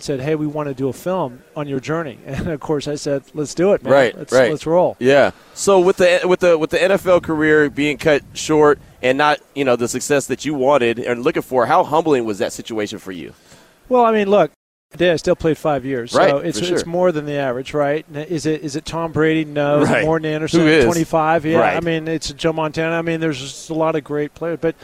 said, 0.00 0.20
"Hey, 0.20 0.34
we 0.34 0.46
want 0.46 0.68
to 0.68 0.74
do 0.74 0.88
a 0.88 0.92
film 0.92 1.42
on 1.54 1.68
your 1.68 1.80
journey." 1.80 2.18
And 2.26 2.48
of 2.48 2.58
course, 2.60 2.88
I 2.88 2.94
said, 2.94 3.24
"Let's 3.34 3.54
do 3.54 3.74
it, 3.74 3.84
man. 3.84 3.92
Right, 3.92 4.18
let's, 4.18 4.32
right. 4.32 4.50
Let's 4.50 4.66
roll." 4.66 4.96
Yeah. 4.98 5.32
So 5.52 5.78
with 5.78 5.98
the 5.98 6.20
with 6.24 6.40
the 6.40 6.56
with 6.56 6.70
the 6.70 6.78
NFL 6.78 7.22
career 7.22 7.68
being 7.68 7.98
cut 7.98 8.22
short 8.32 8.78
and 9.02 9.18
not 9.18 9.38
you 9.54 9.64
know 9.64 9.76
the 9.76 9.86
success 9.86 10.26
that 10.26 10.46
you 10.46 10.54
wanted 10.54 10.98
and 10.98 11.22
looking 11.22 11.42
for, 11.42 11.66
how 11.66 11.84
humbling 11.84 12.24
was 12.24 12.38
that 12.38 12.52
situation 12.54 12.98
for 12.98 13.12
you? 13.12 13.34
Well, 13.88 14.04
I 14.04 14.12
mean, 14.12 14.28
look, 14.30 14.50
I 14.96 15.04
did. 15.04 15.12
I 15.12 15.16
still 15.16 15.36
played 15.36 15.58
five 15.58 15.84
years, 15.84 16.12
Right, 16.14 16.30
so 16.30 16.38
it's 16.38 16.58
for 16.58 16.64
sure. 16.64 16.76
it's 16.76 16.86
more 16.86 17.12
than 17.12 17.26
the 17.26 17.34
average, 17.34 17.74
right? 17.74 18.04
Is 18.14 18.46
it 18.46 18.62
is 18.62 18.76
it 18.76 18.84
Tom 18.84 19.12
Brady? 19.12 19.44
No. 19.44 19.82
Right. 19.84 20.04
Morten 20.04 20.26
Andersen, 20.30 20.60
Who 20.60 20.66
is? 20.66 20.84
twenty 20.84 21.04
five. 21.04 21.44
Yeah, 21.46 21.58
Right. 21.58 21.76
I 21.76 21.80
mean, 21.80 22.08
it's 22.08 22.32
Joe 22.32 22.52
Montana. 22.52 22.96
I 22.96 23.02
mean, 23.02 23.20
there's 23.20 23.40
just 23.40 23.70
a 23.70 23.74
lot 23.74 23.94
of 23.96 24.04
great 24.04 24.34
players, 24.34 24.58
but 24.60 24.74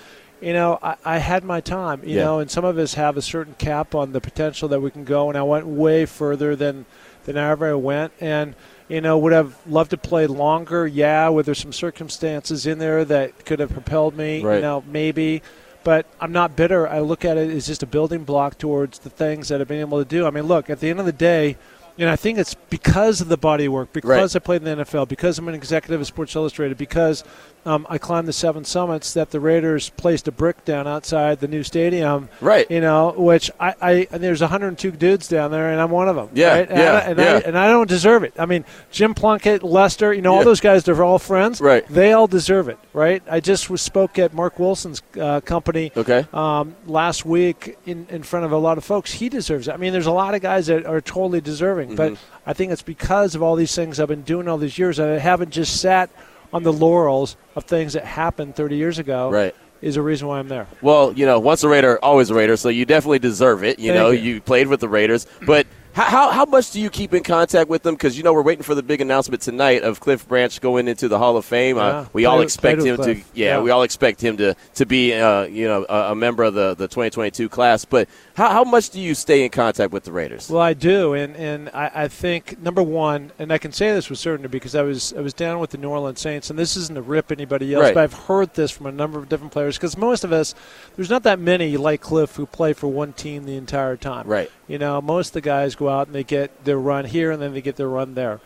you 0.41 0.53
know, 0.53 0.79
I, 0.83 0.97
I 1.05 1.19
had 1.19 1.45
my 1.45 1.61
time, 1.61 2.03
you 2.05 2.17
Yeah. 2.17 2.25
know, 2.25 2.39
and 2.41 2.51
some 2.51 2.65
of 2.65 2.77
us 2.79 2.95
have 2.95 3.17
a 3.17 3.23
certain 3.23 3.55
cap 3.59 3.95
on 3.95 4.13
the 4.13 4.21
potential 4.21 4.69
that 4.71 4.81
we 4.81 4.91
can 4.91 5.05
go, 5.05 5.29
and 5.29 5.39
I 5.39 5.43
went 5.43 5.67
way 5.67 6.05
further 6.07 6.55
than 6.57 6.85
than 7.25 7.37
I 7.37 7.51
ever 7.51 7.77
went, 7.79 8.13
and. 8.21 8.55
You 8.89 9.01
know, 9.01 9.17
would 9.17 9.33
have 9.33 9.57
loved 9.67 9.93
to 9.93 9.97
play 9.97 10.27
longer. 10.27 10.87
Yeah, 10.87 11.31
were 11.31 11.43
there 11.43 11.55
some 11.55 11.73
circumstances 11.73 12.67
in 12.67 12.79
there 12.79 13.07
that 13.07 13.47
could 13.47 13.59
have 13.61 13.71
propelled 13.71 14.15
me? 14.15 14.43
Right. 14.43 14.57
You 14.57 14.61
know, 14.61 14.85
maybe 14.87 15.41
but 15.85 16.07
I'm 16.21 16.33
not 16.33 16.57
bitter. 16.57 16.89
I 16.89 17.01
look 17.01 17.25
at 17.25 17.37
it 17.37 17.51
as 17.51 17.67
just 17.67 17.83
a 17.83 17.87
building 17.87 18.25
block 18.25 18.59
towards 18.59 19.01
the 19.01 19.11
things 19.11 19.49
that 19.49 19.61
I've 19.61 19.69
been 19.69 19.81
able 19.81 19.99
to 19.99 20.09
do. 20.09 20.27
I 20.27 20.31
mean, 20.31 20.45
look, 20.45 20.71
at 20.71 20.81
the 20.81 20.91
end 20.91 21.01
of 21.01 21.07
the 21.07 21.13
day, 21.13 21.57
and 21.99 22.09
I 22.09 22.17
think 22.17 22.39
it's 22.39 22.55
because 22.55 23.21
of 23.21 23.29
the 23.29 23.37
body 23.37 23.69
work, 23.69 23.93
because 23.93 24.35
I 24.35 24.39
played 24.39 24.63
in 24.67 24.79
the 24.79 24.85
NFL, 24.85 25.09
because 25.09 25.39
I'm 25.39 25.49
an 25.49 25.55
executive 25.55 26.01
at 26.01 26.07
Sports 26.07 26.35
Illustrated, 26.35 26.77
because 26.79 27.25
um, 27.65 27.87
I 27.89 27.99
climbed 27.99 28.27
the 28.27 28.33
seven 28.33 28.65
summits 28.65 29.15
that 29.15 29.31
the 29.31 29.39
Raiders 29.39 29.91
placed 29.91 30.27
a 30.27 30.33
brick 30.33 30.65
down 30.65 30.89
outside 30.89 31.39
the 31.41 31.47
new 31.47 31.63
stadium. 31.63 32.29
Right. 32.41 32.69
You 32.71 32.81
know, 32.81 33.13
which 33.17 33.51
I, 33.61 33.75
I 33.81 34.09
and 34.11 34.23
there's 34.23 34.41
102 34.41 34.91
dudes 34.93 35.29
down 35.29 35.51
there, 35.53 35.71
and 35.71 35.81
I'm 35.81 35.91
one 35.91 36.09
of 36.09 36.17
them. 36.17 36.31
Yeah, 36.35 36.55
Right? 36.55 36.69
And, 36.69 36.79
yeah, 36.79 36.93
I, 36.93 36.99
and, 37.01 37.19
yeah. 37.19 37.25
I, 37.35 37.39
and 37.41 37.59
I 37.59 37.69
don't 37.69 37.89
deserve 37.89 38.25
it. 38.25 38.35
I 38.39 38.47
mean, 38.47 38.65
Jim 38.91 39.15
Plunkett, 39.15 39.63
Lester, 39.63 40.13
you 40.13 40.23
know, 40.23 40.35
all 40.35 40.45
those 40.45 40.61
guys, 40.61 40.83
they're 40.85 41.03
all 41.05 41.19
friends. 41.19 41.61
Right. 41.61 41.87
They 41.89 42.13
all 42.13 42.27
deserve 42.27 42.69
it, 42.69 42.79
right? 42.93 43.23
I 43.31 43.41
just 43.41 43.71
was 43.71 43.81
spoke 43.81 44.19
at 44.19 44.35
Mark 44.35 44.59
Wilson's 44.59 45.03
uh, 45.21 45.41
company 45.41 45.93
Okay. 45.97 46.27
um, 46.33 46.75
last 46.87 47.25
week 47.25 47.79
in, 47.87 48.07
in 48.11 48.23
front 48.23 48.45
of 48.45 48.53
a 48.53 48.59
lot 48.59 48.77
of 48.79 48.85
folks. 48.85 49.13
He 49.13 49.29
deserves 49.29 49.69
it. 49.69 49.73
I 49.73 49.77
mean, 49.77 49.93
there's 49.93 50.07
a 50.07 50.13
lot 50.13 50.35
of 50.35 50.41
guys 50.41 50.67
that 50.67 50.85
are 50.87 51.01
totally 51.01 51.41
deserving, 51.41 51.82
but 51.89 52.13
Mm-hmm. 52.13 52.49
I 52.49 52.53
think 52.53 52.73
it's 52.73 52.83
because 52.83 53.35
of 53.35 53.43
all 53.43 53.55
these 53.57 53.75
things 53.75 54.01
I've 54.01 54.09
been 54.09 54.23
doing 54.23 54.49
all 54.49 54.59
these 54.59 54.77
years, 54.79 54.99
and 54.99 55.11
I 55.13 55.19
haven't 55.19 55.51
just 55.51 55.81
sat 55.81 56.11
on 56.53 56.63
the 56.65 56.73
laurels 56.73 57.37
of 57.57 57.65
things 57.65 57.93
that 57.93 58.05
happened 58.05 58.57
30 58.57 58.77
years 58.77 58.99
ago. 58.99 59.31
Right. 59.31 59.55
Is 59.81 59.97
a 59.97 60.03
reason 60.03 60.29
why 60.29 60.39
I'm 60.39 60.47
there. 60.47 60.69
Well, 60.81 61.13
you 61.13 61.27
know, 61.27 61.41
once 61.41 61.65
a 61.65 61.69
Raider, 61.69 61.99
always 62.05 62.31
a 62.31 62.35
Raider. 62.35 62.57
So 62.57 62.69
you 62.69 62.85
definitely 62.85 63.19
deserve 63.19 63.65
it. 63.65 63.81
You 63.81 63.89
Thank 63.93 63.97
know, 64.01 64.11
you. 64.11 64.35
you 64.35 64.41
played 64.41 64.69
with 64.69 64.81
the 64.81 64.89
Raiders, 64.89 65.27
but. 65.47 65.67
How, 65.95 66.05
how, 66.05 66.31
how 66.31 66.45
much 66.47 66.71
do 66.71 66.81
you 66.81 66.89
keep 66.89 67.13
in 67.13 67.23
contact 67.23 67.69
with 67.69 67.83
them? 67.83 67.95
Because 67.95 68.17
you 68.17 68.23
know 68.23 68.33
we're 68.33 68.41
waiting 68.41 68.63
for 68.63 68.75
the 68.75 68.83
big 68.83 69.03
announcement 69.03 69.43
tonight 69.43 69.83
of 69.83 70.01
Cliff 70.01 70.27
Branch 70.27 70.59
going 70.63 70.89
into 70.89 71.07
the 71.07 71.19
Hall 71.19 71.37
of 71.37 71.45
Fame. 71.45 71.77
Yeah, 71.77 71.83
uh, 71.83 72.07
we 72.15 72.25
all 72.25 72.41
expect 72.41 72.83
him 72.83 72.97
to, 72.97 73.15
yeah, 73.17 73.23
Yeah. 73.35 73.61
we 73.61 73.71
all 73.71 73.83
expect 73.83 74.23
him 74.23 74.39
to 74.39 74.57
to 74.77 74.87
be, 74.87 75.13
uh, 75.13 75.43
you 75.43 75.69
know, 75.69 75.85
a, 75.87 76.13
a 76.13 76.15
member 76.15 76.45
of 76.45 76.55
the, 76.55 76.75
the 76.77 76.89
2022 76.89 77.51
class. 77.51 77.85
But 77.85 78.09
how, 78.35 78.51
how 78.51 78.65
much 78.65 78.91
do 78.91 79.01
you 79.01 79.15
stay 79.15 79.45
in 79.45 79.51
contact 79.51 79.93
with 79.93 80.05
the 80.05 80.13
Raiders? 80.13 80.49
Well, 80.49 80.63
I 80.63 80.73
do, 80.75 81.13
and 81.15 81.37
and 81.37 81.69
I, 81.75 81.91
I 81.95 82.09
think 82.09 82.61
number 82.61 82.83
one, 82.83 83.33
and 83.39 83.53
I 83.53 83.59
can 83.59 83.73
say 83.73 83.93
this 83.93 84.09
with 84.09 84.19
certainty 84.19 84.49
because 84.49 84.75
I 84.75 84.83
was 84.83 85.13
I 85.13 85.21
was 85.21 85.35
down 85.35 85.59
with 85.61 85.71
the 85.71 85.79
New 85.79 85.91
Orleans 85.91 86.21
Saints, 86.21 86.49
and 86.49 86.59
this 86.59 86.77
isn't 86.77 86.95
to 86.95 87.03
rip 87.03 87.31
anybody 87.31 87.75
else, 87.75 87.83
Right. 87.83 87.95
but 87.95 88.03
I've 88.05 88.15
heard 88.15 88.55
this 88.55 88.71
from 88.71 88.87
a 88.87 88.93
number 88.93 89.19
of 89.19 89.29
different 89.29 89.53
players 89.53 89.77
because 89.77 89.97
most 89.99 90.25
of 90.25 90.33
us, 90.33 90.55
there's 90.97 91.11
not 91.11 91.23
that 91.25 91.39
many 91.39 91.77
like 91.77 92.01
Cliff 92.01 92.37
who 92.37 92.47
play 92.47 92.73
for 92.73 92.87
one 92.89 93.13
team 93.13 93.45
the 93.45 93.57
entire 93.57 93.97
time. 93.97 94.27
Right. 94.27 94.51
You 94.67 94.79
know, 94.79 95.01
most 95.03 95.29
of 95.29 95.33
the 95.35 95.41
guys 95.43 95.75
go 95.75 95.89
out 95.89 96.07
and 96.07 96.15
they 96.15 96.25
get 96.25 96.65
their 96.65 96.79
run 96.79 97.05
here, 97.05 97.31
and 97.33 97.43
then 97.43 97.53
they 97.53 97.61
get 97.63 97.77
their 97.77 97.89
run 97.89 98.15
there. 98.15 98.41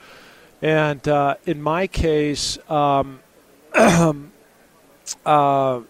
And 0.62 1.06
uh, 1.06 1.36
in 1.44 1.62
my 1.62 1.86
case, 1.86 2.58
um, 2.68 3.20
uh, 3.74 4.12
I'm 5.26 5.82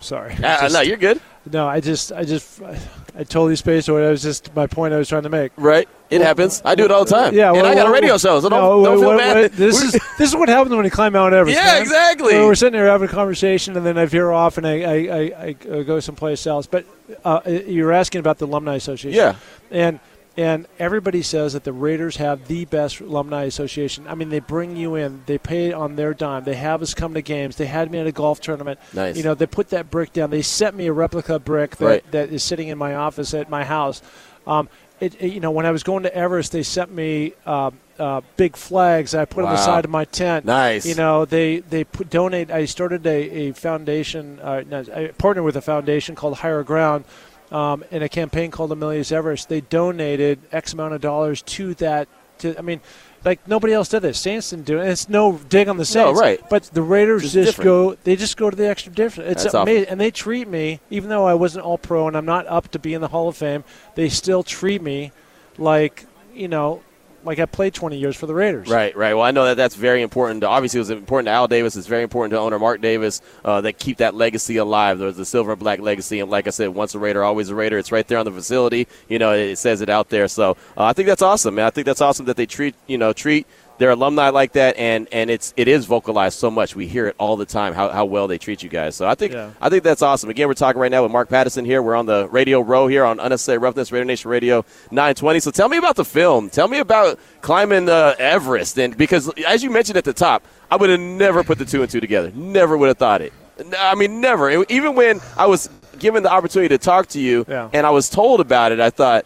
sorry. 0.00 0.34
Uh, 0.42 0.68
no, 0.68 0.80
you're 0.80 0.96
good. 0.96 1.20
No, 1.52 1.66
I 1.66 1.80
just, 1.80 2.12
I 2.12 2.24
just, 2.24 2.62
I 2.62 3.24
totally 3.24 3.56
spaced 3.56 3.88
away. 3.88 4.02
That 4.02 4.10
was 4.10 4.22
just 4.22 4.54
my 4.54 4.66
point 4.66 4.94
I 4.94 4.98
was 4.98 5.08
trying 5.08 5.24
to 5.24 5.28
make. 5.28 5.52
Right. 5.56 5.88
It 6.10 6.20
happens. 6.20 6.60
I 6.64 6.74
do 6.74 6.84
it 6.84 6.90
all 6.90 7.04
the 7.04 7.10
time. 7.10 7.34
Yeah, 7.34 7.52
and 7.52 7.66
I 7.66 7.74
got 7.74 7.86
a 7.86 7.90
radio 7.90 8.18
show, 8.18 8.40
so 8.40 8.48
don't, 8.48 8.82
no, 8.82 8.84
don't 8.84 9.00
feel 9.00 9.16
bad. 9.16 9.52
this, 9.52 9.82
is, 9.82 9.92
this 9.92 10.30
is 10.30 10.36
what 10.36 10.48
happens 10.48 10.74
when 10.74 10.84
you 10.84 10.90
climb 10.90 11.12
Mount 11.12 11.32
Everest. 11.34 11.56
Yeah, 11.56 11.72
man. 11.72 11.82
exactly. 11.82 12.32
So 12.32 12.46
we're 12.46 12.54
sitting 12.54 12.72
there 12.72 12.86
having 12.86 13.08
a 13.08 13.12
conversation, 13.12 13.76
and 13.76 13.86
then 13.86 13.96
I 13.96 14.06
veer 14.06 14.30
off 14.30 14.58
and 14.58 14.66
I, 14.66 14.80
I, 14.80 14.94
I, 14.94 15.46
I 15.46 15.82
go 15.82 16.00
someplace 16.00 16.46
else. 16.46 16.66
But 16.66 16.84
uh, 17.24 17.40
you're 17.46 17.92
asking 17.92 18.20
about 18.20 18.38
the 18.38 18.46
alumni 18.46 18.74
association. 18.74 19.16
Yeah. 19.16 19.36
and 19.70 20.00
and 20.36 20.66
everybody 20.78 21.22
says 21.22 21.52
that 21.54 21.64
the 21.64 21.72
Raiders 21.72 22.16
have 22.16 22.46
the 22.48 22.64
best 22.64 23.00
alumni 23.00 23.44
association. 23.44 24.06
I 24.08 24.14
mean, 24.14 24.28
they 24.30 24.38
bring 24.40 24.76
you 24.76 24.94
in, 24.94 25.22
they 25.26 25.38
pay 25.38 25.72
on 25.72 25.96
their 25.96 26.14
dime, 26.14 26.44
they 26.44 26.54
have 26.54 26.82
us 26.82 26.94
come 26.94 27.14
to 27.14 27.22
games, 27.22 27.56
they 27.56 27.66
had 27.66 27.90
me 27.90 27.98
at 27.98 28.06
a 28.06 28.12
golf 28.12 28.40
tournament. 28.40 28.78
Nice. 28.92 29.16
You 29.16 29.22
know, 29.24 29.34
they 29.34 29.46
put 29.46 29.70
that 29.70 29.90
brick 29.90 30.12
down. 30.12 30.30
They 30.30 30.42
sent 30.42 30.76
me 30.76 30.86
a 30.86 30.92
replica 30.92 31.38
brick 31.38 31.76
that, 31.76 31.84
Right. 31.86 32.10
that 32.12 32.30
is 32.30 32.42
sitting 32.42 32.68
in 32.68 32.78
my 32.78 32.94
office 32.94 33.34
at 33.34 33.50
my 33.50 33.64
house. 33.64 34.02
Um, 34.46 34.68
it, 35.00 35.14
it- 35.20 35.32
you 35.32 35.40
know, 35.40 35.50
when 35.50 35.66
I 35.66 35.70
was 35.72 35.82
going 35.82 36.04
to 36.04 36.14
Everest, 36.14 36.52
they 36.52 36.62
sent 36.62 36.92
me 36.94 37.32
uh, 37.44 37.70
uh, 37.98 38.20
big 38.36 38.56
flags. 38.56 39.14
I 39.14 39.24
put 39.24 39.44
on 39.44 39.50
the 39.52 39.58
side 39.58 39.84
of 39.84 39.90
my 39.90 40.04
tent. 40.04 40.44
Nice. 40.46 40.86
You 40.86 40.94
know, 40.94 41.24
they 41.26 41.58
they 41.60 41.84
put, 41.84 42.08
donate. 42.08 42.50
I 42.50 42.64
started 42.66 43.06
a, 43.06 43.10
a 43.48 43.52
foundation. 43.52 44.38
Uh, 44.40 44.62
I 44.94 45.08
partnered 45.18 45.44
with 45.44 45.56
a 45.56 45.60
foundation 45.62 46.14
called 46.14 46.36
Higher 46.38 46.62
Ground. 46.62 47.04
Um, 47.50 47.84
in 47.90 48.02
a 48.02 48.08
campaign 48.08 48.50
called 48.50 48.70
Amelia's 48.70 49.10
Everest, 49.10 49.48
they 49.48 49.60
donated 49.60 50.38
X 50.52 50.72
amount 50.72 50.94
of 50.94 51.00
dollars 51.00 51.42
to 51.42 51.74
that. 51.74 52.08
To 52.38 52.56
I 52.56 52.62
mean, 52.62 52.80
like 53.24 53.46
nobody 53.48 53.72
else 53.72 53.88
did 53.88 54.00
this. 54.00 54.18
Saints 54.18 54.50
didn't 54.50 54.66
do 54.66 54.78
it. 54.78 54.82
And 54.82 54.90
it's 54.90 55.08
no 55.08 55.38
dig 55.48 55.68
on 55.68 55.76
the 55.76 55.84
Saints, 55.84 56.20
right. 56.20 56.40
But 56.48 56.64
the 56.64 56.82
Raiders 56.82 57.32
Just 57.32 57.34
just, 57.34 57.60
go. 57.60 57.96
They 58.04 58.16
just 58.16 58.36
go 58.36 58.50
to 58.50 58.56
the 58.56 58.68
extra 58.68 58.92
different. 58.92 59.30
It's 59.30 59.42
That's 59.42 59.54
amazing, 59.54 59.88
and 59.88 60.00
they 60.00 60.10
treat 60.10 60.48
me, 60.48 60.80
even 60.90 61.08
though 61.10 61.26
I 61.26 61.34
wasn't 61.34 61.64
All 61.64 61.78
Pro 61.78 62.06
and 62.06 62.16
I'm 62.16 62.24
not 62.24 62.46
up 62.46 62.70
to 62.70 62.78
be 62.78 62.94
in 62.94 63.00
the 63.00 63.08
Hall 63.08 63.28
of 63.28 63.36
Fame. 63.36 63.64
They 63.94 64.08
still 64.08 64.42
treat 64.42 64.80
me 64.80 65.12
like 65.58 66.06
you 66.34 66.48
know, 66.48 66.82
like 67.24 67.38
I 67.38 67.46
played 67.46 67.74
20 67.74 67.96
years 67.96 68.16
for 68.16 68.26
the 68.26 68.34
Raiders. 68.34 68.68
Right, 68.68 68.96
right. 68.96 69.14
Well, 69.14 69.24
I 69.24 69.30
know 69.30 69.44
that 69.46 69.56
that's 69.56 69.74
very 69.74 70.02
important. 70.02 70.42
Obviously, 70.44 70.78
it 70.78 70.82
was 70.82 70.90
important 70.90 71.26
to 71.26 71.32
Al 71.32 71.48
Davis. 71.48 71.76
It's 71.76 71.86
very 71.86 72.02
important 72.02 72.32
to 72.32 72.38
owner 72.38 72.58
Mark 72.58 72.80
Davis 72.80 73.20
uh, 73.44 73.60
that 73.62 73.78
keep 73.78 73.98
that 73.98 74.14
legacy 74.14 74.56
alive. 74.56 74.98
There's 74.98 75.16
the 75.16 75.24
silver 75.24 75.52
and 75.52 75.60
black 75.60 75.80
legacy, 75.80 76.20
and 76.20 76.30
like 76.30 76.46
I 76.46 76.50
said, 76.50 76.68
once 76.68 76.94
a 76.94 76.98
Raider, 76.98 77.22
always 77.22 77.48
a 77.48 77.54
Raider. 77.54 77.78
It's 77.78 77.92
right 77.92 78.06
there 78.06 78.18
on 78.18 78.24
the 78.24 78.32
facility. 78.32 78.88
You 79.08 79.18
know, 79.18 79.32
it, 79.32 79.50
it 79.50 79.58
says 79.58 79.80
it 79.80 79.88
out 79.88 80.08
there. 80.08 80.28
So 80.28 80.52
uh, 80.76 80.84
I 80.84 80.92
think 80.92 81.08
that's 81.08 81.22
awesome, 81.22 81.56
man. 81.56 81.66
I 81.66 81.70
think 81.70 81.84
that's 81.84 82.00
awesome 82.00 82.26
that 82.26 82.36
they 82.36 82.46
treat 82.46 82.74
you 82.86 82.98
know 82.98 83.12
treat 83.12 83.46
their 83.80 83.90
alumni 83.90 84.28
like 84.28 84.52
that, 84.52 84.76
and 84.76 85.08
and 85.10 85.30
it's 85.30 85.52
it 85.56 85.66
is 85.66 85.86
vocalized 85.86 86.38
so 86.38 86.50
much. 86.50 86.76
We 86.76 86.86
hear 86.86 87.06
it 87.08 87.16
all 87.18 87.36
the 87.36 87.46
time 87.46 87.72
how, 87.74 87.88
how 87.88 88.04
well 88.04 88.28
they 88.28 88.36
treat 88.38 88.62
you 88.62 88.68
guys. 88.68 88.94
So 88.94 89.08
I 89.08 89.14
think 89.14 89.32
Yeah. 89.32 89.50
I 89.60 89.68
think 89.70 89.82
that's 89.82 90.02
awesome. 90.02 90.28
Again, 90.30 90.46
we're 90.48 90.54
talking 90.54 90.80
right 90.80 90.90
now 90.90 91.02
with 91.02 91.10
Mark 91.10 91.28
Pattison 91.30 91.64
here. 91.64 91.82
We're 91.82 91.96
on 91.96 92.04
the 92.06 92.28
radio 92.28 92.60
row 92.60 92.86
here 92.86 93.04
on 93.04 93.18
Unnecessary 93.18 93.58
Roughness, 93.58 93.90
Raider 93.90 94.04
Nation 94.04 94.30
Radio 94.30 94.64
920. 94.90 95.40
So 95.40 95.50
tell 95.50 95.68
me 95.70 95.78
about 95.78 95.96
the 95.96 96.04
film. 96.04 96.50
Tell 96.50 96.68
me 96.68 96.78
about 96.78 97.18
climbing 97.40 97.88
uh, 97.88 98.14
Everest. 98.18 98.78
And 98.78 98.96
because, 98.96 99.28
as 99.44 99.62
you 99.64 99.70
mentioned 99.70 99.96
at 99.96 100.04
the 100.04 100.12
top, 100.12 100.44
I 100.70 100.76
would 100.76 100.90
have 100.90 101.00
never 101.00 101.42
put 101.42 101.58
the 101.58 101.64
two 101.64 101.80
and 101.82 101.90
two 101.90 102.00
together. 102.00 102.30
Never 102.34 102.76
would 102.76 102.88
have 102.88 102.98
thought 102.98 103.22
it. 103.22 103.32
I 103.78 103.94
mean, 103.94 104.20
never. 104.20 104.50
Even 104.68 104.94
when 104.94 105.20
I 105.36 105.46
was 105.46 105.68
given 105.98 106.22
the 106.22 106.30
opportunity 106.30 106.68
to 106.68 106.78
talk 106.78 107.08
to 107.08 107.20
you 107.20 107.44
Yeah. 107.48 107.68
and 107.72 107.86
I 107.86 107.90
was 107.90 108.08
told 108.10 108.40
about 108.40 108.72
it, 108.72 108.80
I 108.80 108.90
thought, 108.90 109.24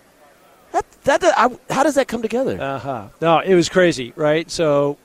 that, 0.75 0.85
that, 1.05 1.21
that- 1.23 1.35
I, 1.39 1.73
how 1.73 1.83
does 1.83 1.95
that 1.95 2.07
come 2.09 2.21
together? 2.23 2.61
Uh 2.61 2.79
huh. 2.79 3.09
No, 3.23 3.39
it 3.39 3.55
was 3.55 3.69
crazy, 3.71 4.13
right? 4.17 4.51
So. 4.51 4.99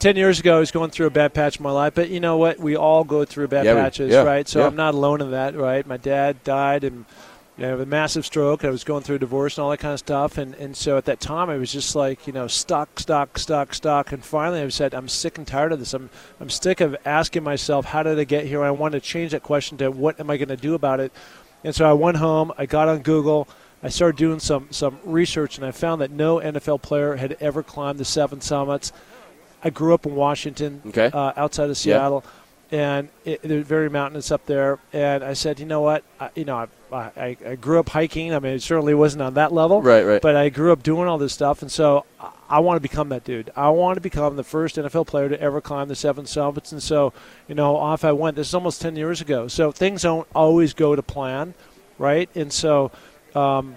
Ten 0.00 0.16
years 0.16 0.38
ago, 0.40 0.56
I 0.56 0.58
was 0.60 0.70
going 0.70 0.90
through 0.90 1.06
a 1.06 1.10
bad 1.10 1.32
patch 1.32 1.56
in 1.56 1.62
my 1.62 1.70
life, 1.70 1.94
but 1.94 2.10
you 2.10 2.20
know 2.20 2.36
what? 2.36 2.58
We 2.58 2.76
all 2.76 3.04
go 3.04 3.24
through 3.24 3.48
bad 3.48 3.64
Yeah, 3.64 3.74
we- 3.74 3.80
patches, 3.80 4.12
yeah, 4.12 4.22
right? 4.22 4.46
So 4.46 4.58
yeah. 4.58 4.66
I'm 4.66 4.76
not 4.76 4.92
alone 4.92 5.22
in 5.22 5.30
that, 5.30 5.54
right? 5.56 5.86
My 5.86 5.96
dad 5.96 6.42
died, 6.44 6.84
and 6.84 7.06
you 7.56 7.64
know, 7.64 7.78
a 7.80 7.86
massive 7.86 8.26
stroke. 8.26 8.64
I 8.66 8.70
was 8.70 8.84
going 8.84 9.02
through 9.02 9.16
a 9.16 9.18
divorce 9.20 9.56
and 9.56 9.64
all 9.64 9.70
that 9.70 9.78
kind 9.78 9.94
of 9.94 10.00
stuff, 10.00 10.36
and 10.36 10.54
and 10.56 10.76
so 10.76 10.98
at 10.98 11.06
that 11.06 11.20
time, 11.20 11.48
I 11.48 11.56
was 11.56 11.72
just 11.72 11.94
like, 11.94 12.26
you 12.26 12.34
know, 12.34 12.48
stuck, 12.48 12.98
stuck, 13.00 13.38
stuck, 13.38 13.72
stuck, 13.72 14.12
and 14.12 14.22
finally, 14.22 14.60
I 14.60 14.68
said, 14.68 14.92
I'm 14.94 15.08
sick 15.08 15.38
and 15.38 15.46
tired 15.46 15.72
of 15.72 15.78
this. 15.78 15.94
I'm 15.94 16.10
I'm 16.38 16.50
sick 16.50 16.82
of 16.82 16.94
asking 17.06 17.44
myself, 17.44 17.86
how 17.86 18.02
did 18.02 18.18
I 18.18 18.24
get 18.24 18.44
here? 18.46 18.62
I 18.62 18.72
wanted 18.72 19.02
to 19.02 19.08
change 19.08 19.30
that 19.30 19.44
question 19.44 19.78
to 19.78 19.90
what 19.90 20.20
am 20.20 20.28
I 20.28 20.36
going 20.36 20.48
to 20.48 20.56
do 20.56 20.74
about 20.74 21.00
it? 21.00 21.12
And 21.62 21.74
so 21.74 21.88
I 21.88 21.94
went 21.94 22.18
home. 22.18 22.52
I 22.58 22.66
got 22.66 22.88
on 22.88 22.98
Google. 22.98 23.48
I 23.84 23.88
started 23.90 24.16
doing 24.16 24.40
some 24.40 24.68
some 24.70 24.98
research, 25.04 25.58
and 25.58 25.66
I 25.66 25.70
found 25.70 26.00
that 26.00 26.10
no 26.10 26.38
NFL 26.38 26.80
player 26.82 27.16
had 27.16 27.36
ever 27.40 27.62
climbed 27.62 27.98
the 28.00 28.04
seven 28.04 28.40
summits. 28.40 28.92
I 29.62 29.70
grew 29.70 29.94
up 29.94 30.06
in 30.06 30.14
Washington, 30.14 30.82
Okay. 30.88 31.10
uh, 31.12 31.32
outside 31.36 31.70
of. 31.70 31.76
Seattle, 31.76 32.24
and 32.72 33.08
it, 33.24 33.40
they're 33.42 33.62
very 33.62 33.88
mountainous 33.90 34.30
up 34.32 34.46
there. 34.46 34.78
And 34.92 35.22
I 35.22 35.34
said, 35.34 35.60
you 35.60 35.66
know 35.66 35.80
what, 35.82 36.02
I, 36.18 36.30
you 36.34 36.44
know, 36.44 36.66
I, 36.92 36.96
I, 36.96 37.36
I 37.46 37.54
grew 37.56 37.78
up 37.78 37.88
hiking. 37.90 38.34
I 38.34 38.38
mean, 38.40 38.52
it 38.54 38.62
certainly 38.62 38.94
wasn't 38.94 39.22
on 39.22 39.34
that 39.34 39.52
level, 39.52 39.80
Right, 39.82 40.02
right. 40.04 40.20
But 40.22 40.34
I 40.36 40.48
grew 40.48 40.72
up 40.72 40.82
doing 40.82 41.06
all 41.08 41.18
this 41.18 41.32
stuff, 41.34 41.60
and 41.62 41.70
so 41.70 42.04
I- 42.20 42.30
I 42.46 42.58
want 42.60 42.76
to 42.76 42.80
become 42.80 43.08
that 43.08 43.24
dude. 43.24 43.50
I 43.56 43.70
want 43.70 43.96
to 43.96 44.00
become 44.02 44.36
the 44.36 44.44
first 44.44 44.76
NFL 44.76 45.06
player 45.06 45.28
to 45.30 45.40
ever 45.40 45.60
climb 45.62 45.88
the 45.88 45.94
seven 45.96 46.26
summits. 46.26 46.72
And 46.72 46.82
so, 46.82 47.12
you 47.48 47.54
know, 47.54 47.74
off 47.76 48.04
I 48.04 48.12
went. 48.12 48.36
This 48.36 48.48
is 48.48 48.54
almost 48.54 48.82
ten 48.82 48.96
years 48.96 49.22
ago. 49.22 49.48
So 49.48 49.72
things 49.72 50.02
don't 50.02 50.28
always 50.34 50.74
go 50.74 50.94
to 50.94 51.02
plan, 51.02 51.54
right? 51.98 52.28
And 52.34 52.52
so. 52.52 52.90
Um, 53.34 53.76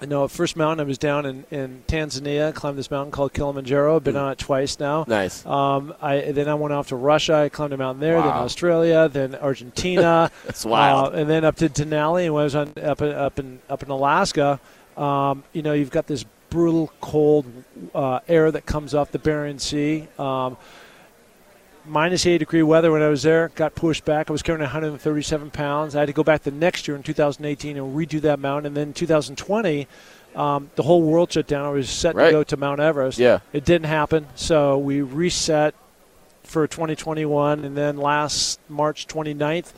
you 0.00 0.08
know, 0.08 0.26
first 0.28 0.56
mountain 0.56 0.84
I 0.84 0.88
was 0.88 0.98
down 0.98 1.24
in, 1.24 1.44
in 1.50 1.84
Tanzania, 1.86 2.54
climbed 2.54 2.76
this 2.76 2.90
mountain 2.90 3.12
called 3.12 3.32
Kilimanjaro. 3.32 4.00
Been 4.00 4.16
on 4.16 4.32
it 4.32 4.38
twice 4.38 4.78
now. 4.78 5.04
Nice. 5.06 5.46
Um, 5.46 5.94
I 6.02 6.32
then 6.32 6.48
I 6.48 6.54
went 6.54 6.74
off 6.74 6.88
to 6.88 6.96
Russia. 6.96 7.34
I 7.34 7.48
climbed 7.48 7.72
a 7.72 7.76
mountain 7.76 8.00
there. 8.00 8.20
Then 8.20 8.30
Australia. 8.30 9.08
Then 9.08 9.34
Argentina. 9.36 10.30
That's 10.44 10.64
wild. 10.64 11.14
Uh, 11.14 11.18
and 11.18 11.30
then 11.30 11.44
up 11.44 11.56
to 11.56 11.68
Denali. 11.68 12.26
And 12.26 12.34
when 12.34 12.42
I 12.42 12.44
was 12.44 12.54
on 12.54 12.72
up 12.82 13.00
in, 13.02 13.12
up 13.12 13.38
in 13.38 13.60
up 13.68 13.82
in 13.82 13.90
Alaska, 13.90 14.60
um, 14.96 15.44
you 15.52 15.62
know, 15.62 15.72
you've 15.72 15.90
got 15.90 16.06
this 16.06 16.24
brutal 16.50 16.92
cold 17.00 17.46
uh, 17.94 18.20
air 18.28 18.50
that 18.50 18.66
comes 18.66 18.94
off 18.94 19.10
the 19.10 19.18
Bering 19.18 19.58
Sea. 19.58 20.08
Um, 20.18 20.56
minus 21.86 22.26
8 22.26 22.38
degree 22.38 22.62
weather 22.62 22.90
when 22.92 23.02
I 23.02 23.08
was 23.08 23.22
there. 23.22 23.50
Got 23.54 23.74
pushed 23.74 24.04
back. 24.04 24.30
I 24.30 24.32
was 24.32 24.42
carrying 24.42 24.62
137 24.62 25.50
pounds. 25.50 25.94
I 25.96 26.00
had 26.00 26.06
to 26.06 26.12
go 26.12 26.22
back 26.24 26.42
the 26.42 26.50
next 26.50 26.86
year 26.88 26.96
in 26.96 27.02
2018 27.02 27.76
and 27.76 27.96
redo 27.96 28.20
that 28.22 28.38
mountain. 28.38 28.66
And 28.68 28.76
then 28.76 28.92
2020, 28.92 29.86
um, 30.34 30.70
the 30.76 30.82
whole 30.82 31.02
world 31.02 31.32
shut 31.32 31.46
down. 31.46 31.64
I 31.64 31.70
was 31.70 31.88
set 31.90 32.14
Right. 32.14 32.26
to 32.26 32.32
go 32.32 32.42
to 32.44 32.56
Mount 32.56 32.80
Everest. 32.80 33.18
Yeah. 33.18 33.40
It 33.52 33.64
didn't 33.64 33.86
happen. 33.86 34.26
So 34.34 34.78
we 34.78 35.00
reset 35.02 35.74
for 36.42 36.66
2021. 36.66 37.64
And 37.64 37.76
then 37.76 37.96
last 37.96 38.58
March 38.68 39.06
29th, 39.06 39.72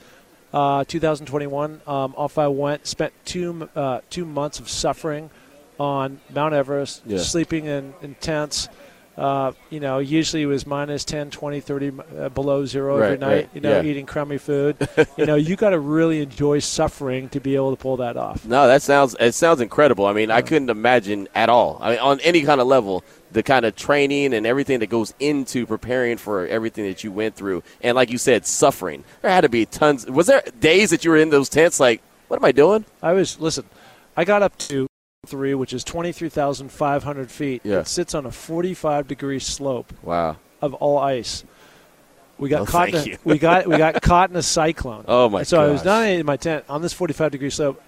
uh, 0.52 0.84
2021, 0.84 1.80
um, 1.86 2.14
off 2.16 2.38
I 2.38 2.48
went. 2.48 2.86
Spent 2.86 3.12
two, 3.24 3.68
uh, 3.76 4.00
two 4.10 4.24
months 4.24 4.58
of 4.60 4.68
suffering 4.68 5.30
on 5.78 6.20
Mount 6.34 6.54
Everest, 6.54 7.02
Yeah. 7.04 7.18
sleeping 7.18 7.66
in, 7.66 7.92
in 8.00 8.14
tents. 8.20 8.68
Uh, 9.16 9.52
you 9.70 9.80
know, 9.80 9.98
usually 9.98 10.42
it 10.42 10.46
was 10.46 10.66
minus 10.66 11.04
10, 11.04 11.30
20, 11.30 11.60
30 11.60 11.92
uh, 12.18 12.28
below 12.28 12.66
zero 12.66 12.98
every 12.98 13.16
night, 13.16 13.28
right, 13.28 13.48
you 13.54 13.62
know, 13.62 13.80
yeah. 13.80 13.88
eating 13.88 14.04
crummy 14.04 14.36
food. 14.36 14.76
you 15.16 15.24
know, 15.24 15.36
you 15.36 15.56
got 15.56 15.70
to 15.70 15.78
really 15.78 16.20
enjoy 16.20 16.58
suffering 16.58 17.28
to 17.30 17.40
be 17.40 17.54
able 17.54 17.74
to 17.74 17.80
pull 17.80 17.96
that 17.96 18.18
off. 18.18 18.44
No, 18.44 18.66
that 18.66 18.82
sounds 18.82 19.16
it 19.18 19.32
sounds 19.32 19.60
incredible. 19.60 20.04
I 20.04 20.12
mean, 20.12 20.30
I 20.30 20.42
couldn't 20.42 20.68
imagine 20.68 21.28
at 21.34 21.48
all. 21.48 21.78
I 21.80 21.90
mean, 21.90 21.98
on 22.00 22.20
any 22.20 22.42
kind 22.42 22.60
of 22.60 22.66
level, 22.66 23.04
the 23.32 23.42
kind 23.42 23.64
of 23.64 23.74
training 23.74 24.34
and 24.34 24.46
everything 24.46 24.80
that 24.80 24.88
goes 24.88 25.14
into 25.18 25.66
preparing 25.66 26.18
for 26.18 26.46
everything 26.46 26.84
that 26.84 27.02
you 27.02 27.10
went 27.10 27.34
through, 27.34 27.62
and 27.80 27.94
like 27.94 28.10
you 28.10 28.18
said, 28.18 28.44
suffering. 28.44 29.02
There 29.22 29.30
had 29.30 29.42
to 29.42 29.48
be 29.48 29.64
tons. 29.64 30.06
Was 30.06 30.26
there 30.26 30.42
days 30.60 30.90
that 30.90 31.04
you 31.04 31.10
were 31.10 31.16
in 31.16 31.30
those 31.30 31.48
tents 31.48 31.80
like, 31.80 32.02
what 32.28 32.36
am 32.36 32.44
I 32.44 32.52
doing? 32.52 32.84
I 33.02 33.12
was, 33.12 33.40
listen, 33.40 33.64
I 34.16 34.24
got 34.24 34.42
up 34.42 34.56
to 34.58 34.88
three, 35.26 35.54
which 35.54 35.72
is 35.72 35.84
23,500 35.84 37.30
feet. 37.30 37.62
Yeah. 37.64 37.80
It 37.80 37.88
sits 37.88 38.14
on 38.14 38.26
a 38.26 38.30
45 38.30 39.08
degree 39.08 39.38
slope 39.38 39.92
Wow. 40.02 40.36
of 40.62 40.74
all 40.74 40.98
ice. 40.98 41.44
We 42.38 42.48
got 42.48 42.62
Oh, 42.62 42.66
caught. 42.66 42.88
In 42.90 42.94
a, 43.14 43.16
we 43.24 43.38
got 43.38 43.66
we 43.66 43.76
got 43.78 44.00
caught 44.02 44.30
in 44.30 44.36
a 44.36 44.42
cyclone. 44.42 45.04
Oh, 45.08 45.28
my 45.28 45.42
So 45.42 45.60
I 45.60 45.68
was 45.68 45.80
gosh. 45.80 45.86
not 45.86 46.08
in 46.08 46.26
my 46.26 46.36
tent 46.36 46.64
on 46.68 46.82
this 46.82 46.92
45 46.92 47.32
degree 47.32 47.50
slope. 47.50 47.82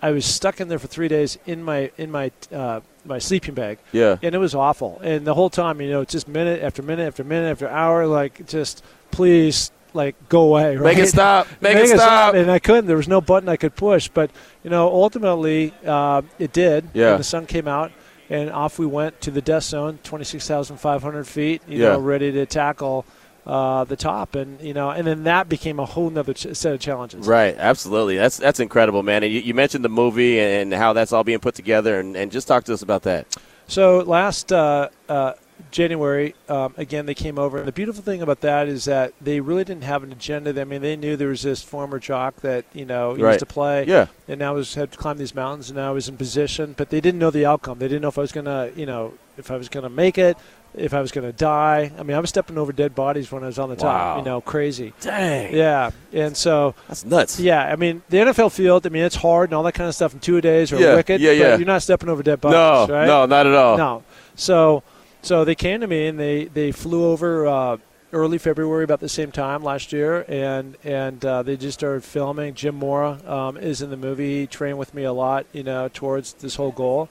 I 0.00 0.10
was 0.10 0.24
stuck 0.24 0.60
in 0.60 0.66
there 0.68 0.78
for 0.80 0.88
three 0.88 1.06
days 1.08 1.38
in 1.46 1.62
my 1.62 1.90
in 1.96 2.10
my 2.10 2.30
uh, 2.52 2.80
my 3.04 3.18
sleeping 3.18 3.54
bag. 3.54 3.78
Yeah. 3.92 4.16
and 4.22 4.34
it 4.34 4.38
was 4.38 4.54
awful. 4.54 5.00
And 5.02 5.24
the 5.26 5.34
whole 5.34 5.50
time, 5.50 5.80
you 5.80 5.90
know, 5.90 6.00
it's 6.00 6.12
just 6.12 6.26
minute 6.28 6.62
after 6.62 6.82
minute 6.82 7.06
after 7.06 7.22
minute 7.24 7.50
after 7.50 7.68
hour, 7.68 8.06
like 8.06 8.46
just 8.46 8.84
please, 9.10 9.70
like 9.94 10.14
go 10.28 10.42
away. 10.42 10.76
Right? 10.76 10.94
Make 10.96 11.04
it 11.04 11.08
stop. 11.08 11.46
Make 11.60 11.76
it 11.76 11.88
stop. 11.88 12.34
And 12.34 12.50
I 12.50 12.58
couldn't. 12.58 12.86
There 12.86 12.96
was 12.96 13.08
no 13.08 13.20
button 13.20 13.48
I 13.48 13.56
could 13.56 13.74
push. 13.76 14.08
But 14.08 14.30
you 14.64 14.70
know, 14.70 14.88
ultimately, 14.88 15.72
uh, 15.86 16.22
it 16.38 16.52
did. 16.52 16.88
Yeah. 16.94 17.10
And 17.12 17.20
the 17.20 17.24
sun 17.24 17.46
came 17.46 17.68
out, 17.68 17.92
and 18.30 18.50
off 18.50 18.78
we 18.78 18.86
went 18.86 19.20
to 19.22 19.30
the 19.30 19.40
death 19.42 19.64
zone, 19.64 19.98
26,500 20.02 21.26
feet. 21.26 21.62
You 21.66 21.78
Yeah. 21.82 21.88
know, 21.90 22.00
ready 22.00 22.32
to 22.32 22.46
tackle. 22.46 23.04
Uh, 23.44 23.82
the 23.82 23.96
top, 23.96 24.36
and 24.36 24.60
you 24.60 24.72
know, 24.72 24.90
and 24.90 25.04
then 25.04 25.24
that 25.24 25.48
became 25.48 25.80
a 25.80 25.84
whole 25.84 26.08
nother 26.08 26.32
ch- 26.32 26.54
set 26.54 26.74
of 26.74 26.78
challenges. 26.78 27.26
Right, 27.26 27.56
absolutely. 27.58 28.16
That's 28.16 28.36
that's 28.36 28.60
incredible, 28.60 29.02
man. 29.02 29.24
And 29.24 29.32
you, 29.32 29.40
you 29.40 29.52
mentioned 29.52 29.84
the 29.84 29.88
movie 29.88 30.38
and 30.38 30.72
how 30.72 30.92
that's 30.92 31.12
all 31.12 31.24
being 31.24 31.40
put 31.40 31.56
together, 31.56 31.98
and, 31.98 32.16
and 32.16 32.30
just 32.30 32.46
talk 32.46 32.62
to 32.66 32.72
us 32.72 32.82
about 32.82 33.02
that. 33.02 33.26
So 33.66 33.98
last 33.98 34.52
uh, 34.52 34.90
uh, 35.08 35.32
January, 35.72 36.34
um, 36.48 36.74
again, 36.76 37.06
they 37.06 37.14
came 37.14 37.38
over. 37.38 37.58
And 37.58 37.66
the 37.66 37.72
beautiful 37.72 38.02
thing 38.02 38.22
about 38.22 38.40
that 38.42 38.68
is 38.68 38.84
that 38.84 39.12
they 39.20 39.40
really 39.40 39.64
didn't 39.64 39.84
have 39.84 40.02
an 40.04 40.12
agenda. 40.12 40.58
I 40.60 40.64
mean, 40.64 40.82
they 40.82 40.94
knew 40.96 41.16
there 41.16 41.28
was 41.28 41.42
this 41.42 41.62
former 41.62 41.98
jock 41.98 42.36
that 42.42 42.64
you 42.72 42.84
know 42.84 43.16
Right. 43.16 43.32
used 43.32 43.40
to 43.40 43.46
play, 43.46 43.84
Yeah. 43.86 44.06
and 44.28 44.38
now 44.38 44.54
was 44.54 44.74
had 44.74 44.92
to 44.92 44.98
climb 44.98 45.18
these 45.18 45.34
mountains, 45.34 45.70
and 45.70 45.76
now 45.78 45.88
I 45.88 45.92
was 45.92 46.08
in 46.08 46.16
position. 46.16 46.74
But 46.76 46.90
they 46.90 47.00
didn't 47.00 47.18
know 47.18 47.30
the 47.30 47.46
outcome. 47.46 47.78
They 47.80 47.88
didn't 47.88 48.02
know 48.02 48.08
if 48.08 48.18
I 48.18 48.20
was 48.22 48.32
gonna, 48.32 48.70
you 48.76 48.86
know, 48.86 49.14
if 49.36 49.50
I 49.50 49.56
was 49.56 49.68
gonna 49.68 49.88
make 49.88 50.18
it, 50.18 50.36
if 50.74 50.94
I 50.94 51.00
was 51.02 51.12
gonna 51.12 51.32
die. 51.32 51.90
I 51.98 52.02
mean, 52.02 52.16
I 52.16 52.20
was 52.20 52.30
stepping 52.30 52.56
over 52.56 52.72
dead 52.72 52.94
bodies 52.94 53.30
when 53.32 53.42
I 53.42 53.46
was 53.46 53.58
on 53.58 53.68
the 53.68 53.76
top. 53.76 53.84
Wow. 53.94 54.18
You 54.18 54.24
know, 54.24 54.40
crazy. 54.40 54.92
Dang. 55.00 55.54
Yeah, 55.54 55.90
and 56.12 56.36
so 56.36 56.74
That's 56.88 57.04
nuts. 57.04 57.38
yeah, 57.40 57.64
I 57.64 57.76
mean 57.76 58.02
the 58.10 58.18
NFL 58.18 58.50
field. 58.52 58.86
I 58.86 58.90
mean 58.90 59.02
it's 59.04 59.16
hard 59.16 59.50
and 59.50 59.54
all 59.54 59.62
that 59.64 59.72
kind 59.72 59.88
of 59.88 59.94
stuff. 59.94 60.12
And 60.12 60.22
two 60.22 60.40
days 60.40 60.72
or 60.72 60.78
Yeah, 60.78 60.94
wicked. 60.94 61.20
yeah, 61.20 61.30
but 61.30 61.36
yeah. 61.38 61.56
You're 61.56 61.66
not 61.66 61.82
stepping 61.82 62.08
over 62.08 62.22
dead 62.22 62.42
No, 62.42 62.50
bodies, 62.50 62.92
right? 62.92 63.06
no, 63.06 63.26
not 63.26 63.46
at 63.46 63.54
all. 63.54 63.76
No. 63.78 64.02
So, 64.34 64.82
so 65.22 65.44
they 65.44 65.54
came 65.54 65.80
to 65.80 65.86
me 65.86 66.06
and 66.06 66.18
they 66.18 66.44
they 66.46 66.72
flew 66.72 67.06
over 67.06 67.46
uh, 67.46 67.76
early 68.12 68.38
February 68.38 68.84
about 68.84 69.00
the 69.00 69.08
same 69.08 69.32
time 69.32 69.62
last 69.62 69.92
year, 69.92 70.24
and 70.28 70.76
and 70.84 71.24
uh, 71.24 71.42
they 71.42 71.56
just 71.56 71.78
started 71.78 72.04
filming. 72.04 72.54
Jim 72.54 72.74
Mora 72.74 73.18
um, 73.26 73.56
is 73.56 73.82
in 73.82 73.90
the 73.90 73.96
movie. 73.96 74.40
He 74.40 74.46
trained 74.46 74.78
with 74.78 74.94
me 74.94 75.04
a 75.04 75.12
lot, 75.12 75.46
you 75.52 75.62
know, 75.62 75.88
towards 75.88 76.34
this 76.34 76.56
whole 76.56 76.72
goal, 76.72 77.08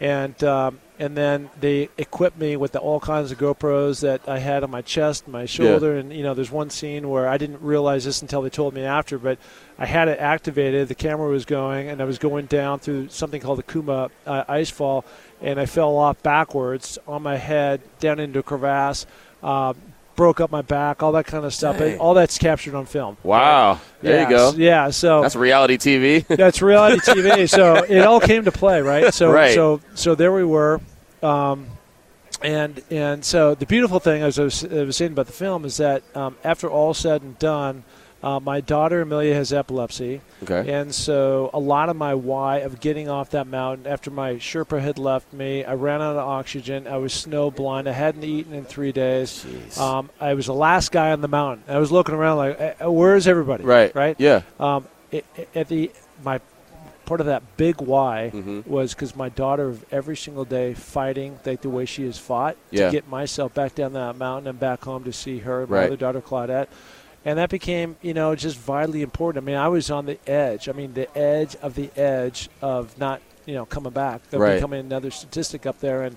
and. 0.00 0.42
Um, 0.44 0.80
and 0.98 1.16
then 1.16 1.50
they 1.60 1.88
equipped 1.98 2.38
me 2.38 2.56
with 2.56 2.72
the, 2.72 2.78
all 2.78 3.00
kinds 3.00 3.30
of 3.30 3.38
GoPros 3.38 4.00
that 4.00 4.26
I 4.28 4.38
had 4.38 4.64
on 4.64 4.70
my 4.70 4.82
chest, 4.82 5.28
my 5.28 5.44
shoulder, 5.44 5.96
and 5.96 6.12
you 6.12 6.22
know, 6.22 6.32
there's 6.32 6.50
one 6.50 6.70
scene 6.70 7.08
where 7.10 7.28
I 7.28 7.36
didn't 7.36 7.60
realize 7.60 8.04
this 8.04 8.22
until 8.22 8.40
they 8.42 8.48
told 8.48 8.72
me 8.72 8.82
after, 8.82 9.18
but 9.18 9.38
I 9.78 9.84
had 9.84 10.08
it 10.08 10.18
activated. 10.18 10.88
The 10.88 10.94
camera 10.94 11.28
was 11.28 11.44
going, 11.44 11.88
and 11.88 12.00
I 12.00 12.04
was 12.04 12.18
going 12.18 12.46
down 12.46 12.78
through 12.78 13.10
something 13.10 13.42
called 13.42 13.58
the 13.58 13.62
Khumbu 13.62 14.10
uh, 14.26 14.44
ice 14.48 14.70
fall, 14.70 15.04
and 15.42 15.60
I 15.60 15.66
fell 15.66 15.96
off 15.96 16.22
backwards 16.22 16.98
on 17.06 17.22
my 17.22 17.36
head 17.36 17.82
down 18.00 18.18
into 18.18 18.38
a 18.38 18.42
crevasse. 18.42 19.06
Uh, 19.42 19.74
broke 20.16 20.40
up 20.40 20.50
my 20.50 20.62
back, 20.62 21.02
all 21.02 21.12
that 21.12 21.26
kind 21.26 21.44
of 21.44 21.54
stuff. 21.54 21.80
All 22.00 22.14
that's 22.14 22.38
captured 22.38 22.74
on 22.74 22.86
film. 22.86 23.16
Wow. 23.22 23.80
There 24.00 24.16
Yeah, 24.16 24.22
you 24.28 24.28
go. 24.36 24.52
Yeah, 24.56 24.90
so 24.90 25.22
That's 25.22 25.36
reality 25.36 25.76
TV. 25.76 26.26
that's 26.26 26.60
reality 26.62 27.00
TV. 27.00 27.48
So 27.56 27.84
it 27.84 28.00
all 28.00 28.20
came 28.20 28.44
to 28.44 28.52
play, 28.52 28.80
right? 28.82 29.12
So 29.14 29.30
Right. 29.30 29.54
so 29.54 29.80
so 29.94 30.14
there 30.14 30.32
we 30.32 30.44
were, 30.44 30.80
um, 31.22 31.66
and 32.42 32.82
and 32.90 33.24
so 33.24 33.54
the 33.54 33.66
beautiful 33.66 33.98
thing, 34.00 34.22
as 34.22 34.38
I 34.38 34.44
was, 34.44 34.64
I 34.64 34.82
was 34.84 34.96
saying 34.96 35.12
about 35.12 35.26
the 35.26 35.32
film, 35.32 35.64
is 35.64 35.76
that 35.78 36.02
um, 36.14 36.36
after 36.44 36.68
all 36.68 36.92
said 36.94 37.22
and 37.22 37.38
done, 37.38 37.84
uh, 38.22 38.40
my 38.40 38.60
daughter 38.60 39.02
Amelia 39.02 39.34
has 39.34 39.52
epilepsy. 39.52 40.20
Okay. 40.42 40.72
And 40.72 40.94
so 40.94 41.50
a 41.54 41.58
lot 41.60 41.88
of 41.88 41.96
my 41.96 42.14
why 42.14 42.58
of 42.58 42.80
getting 42.80 43.08
off 43.08 43.30
that 43.30 43.46
mountain 43.46 43.86
after 43.86 44.10
my 44.10 44.34
Sherpa 44.34 44.80
had 44.80 44.98
left 44.98 45.32
me, 45.32 45.64
I 45.64 45.74
ran 45.74 46.00
out 46.02 46.16
of 46.16 46.26
oxygen. 46.26 46.86
I 46.86 46.96
was 46.96 47.12
snow 47.12 47.50
blind. 47.50 47.88
I 47.88 47.92
hadn't 47.92 48.24
eaten 48.24 48.52
in 48.52 48.64
three 48.64 48.92
days. 48.92 49.44
Um, 49.78 50.10
I 50.20 50.34
was 50.34 50.46
the 50.46 50.54
last 50.54 50.92
guy 50.92 51.12
on 51.12 51.20
the 51.20 51.28
mountain. 51.28 51.64
I 51.68 51.78
was 51.78 51.92
looking 51.92 52.14
around 52.14 52.38
like, 52.38 52.60
"Eh, 52.60 52.74
eh, 52.80 52.86
where's 52.86 53.28
everybody? 53.28 53.64
Right. 53.64 53.94
Right. 53.94 54.16
Yeah. 54.18 54.42
Um, 54.58 54.86
it, 55.12 55.24
it- 55.36 55.48
at 55.54 55.68
the 55.68 55.90
my 56.24 56.40
part 57.04 57.20
of 57.20 57.26
that 57.26 57.56
big 57.56 57.80
why 57.80 58.32
Mhm. 58.34 58.66
was 58.66 58.92
because 58.92 59.14
my 59.14 59.28
daughter 59.28 59.76
every 59.92 60.16
single 60.16 60.44
day 60.44 60.74
fighting 60.74 61.38
like 61.46 61.60
the 61.62 61.70
way 61.70 61.84
she 61.84 62.04
has 62.04 62.18
fought 62.18 62.56
Yeah. 62.72 62.86
to 62.86 62.90
get 62.90 63.08
myself 63.08 63.54
back 63.54 63.76
down 63.76 63.92
that 63.92 64.16
mountain 64.16 64.48
and 64.48 64.58
back 64.58 64.82
home 64.84 65.04
to 65.04 65.12
see 65.12 65.38
her, 65.38 65.64
my 65.68 65.76
Right. 65.76 65.86
other 65.86 65.96
daughter 65.96 66.20
Claudette. 66.20 66.66
And 67.26 67.38
that 67.38 67.50
became, 67.50 67.96
you 68.02 68.14
know, 68.14 68.36
just 68.36 68.56
vitally 68.56 69.02
important. 69.02 69.42
I 69.42 69.44
mean, 69.44 69.56
I 69.56 69.66
was 69.66 69.90
on 69.90 70.06
the 70.06 70.16
edge. 70.30 70.68
I 70.68 70.72
mean, 70.72 70.94
the 70.94 71.14
edge 71.18 71.56
of 71.56 71.74
the 71.74 71.90
edge 71.96 72.48
of 72.62 72.96
not, 72.98 73.20
you 73.46 73.54
know, 73.54 73.66
coming 73.66 73.92
back, 73.92 74.22
of 74.32 74.40
Right. 74.40 74.54
becoming 74.54 74.78
another 74.78 75.10
statistic 75.10 75.66
up 75.66 75.80
there. 75.80 76.02
And, 76.02 76.16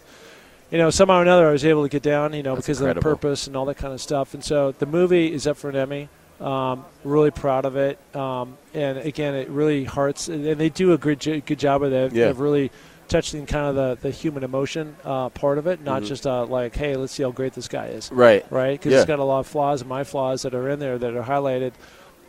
you 0.70 0.78
know, 0.78 0.92
somehow 0.92 1.18
or 1.18 1.22
another, 1.24 1.50
I 1.50 1.52
was 1.52 1.66
able 1.66 1.82
to 1.82 1.90
get 1.90 2.04
down, 2.04 2.34
you 2.34 2.44
know, 2.44 2.54
That's 2.54 2.68
because 2.68 2.82
of 2.82 2.94
the 2.94 3.02
purpose 3.02 3.48
and 3.48 3.56
all 3.56 3.66
that 3.66 3.78
kind 3.78 3.92
of 3.92 4.00
stuff. 4.00 4.36
And 4.36 4.44
so 4.44 4.72
the 4.72 4.86
movie 4.86 5.34
is 5.34 5.48
up 5.48 5.58
for 5.58 5.70
an 5.70 5.76
Emmy. 5.76 6.10
Um, 6.40 6.86
really 7.04 7.32
proud 7.32 7.66
of 7.66 7.76
it. 7.76 7.98
Um, 8.16 8.58
and 8.76 9.00
again, 9.00 9.34
it 9.34 9.50
really 9.50 9.86
hearts, 9.86 10.30
and 10.30 10.46
they 10.46 10.70
do 10.70 10.94
a 10.94 10.98
good, 10.98 11.20
good 11.20 11.60
job 11.60 11.82
of 11.84 11.92
that. 11.92 12.14
Yeah. 12.14 12.28
Of 12.28 12.40
really 12.40 12.72
touching 13.10 13.46
kind 13.46 13.68
of 13.68 13.76
the, 13.76 14.08
the 14.08 14.12
human 14.12 14.44
emotion 14.44 14.96
uh, 15.04 15.30
part 15.30 15.58
of 15.58 15.68
it, 15.68 15.82
not 15.82 16.04
Mhm. 16.04 16.08
just 16.08 16.26
uh, 16.28 16.46
like, 16.46 16.76
hey, 16.76 16.96
let's 16.96 17.12
see 17.14 17.24
how 17.24 17.32
great 17.32 17.54
this 17.54 17.68
guy 17.68 17.88
is. 17.88 18.12
Right. 18.12 18.46
Right? 18.52 18.80
Because 18.80 18.94
Yeah. 18.94 19.00
it's 19.00 19.08
got 19.08 19.20
a 19.20 19.24
lot 19.24 19.40
of 19.42 19.48
flaws 19.48 19.82
and 19.82 19.90
my 19.90 20.04
flaws 20.04 20.44
that 20.44 20.54
are 20.54 20.70
in 20.70 20.80
there 20.80 20.98
that 20.98 21.14
are 21.16 21.24
highlighted. 21.24 21.74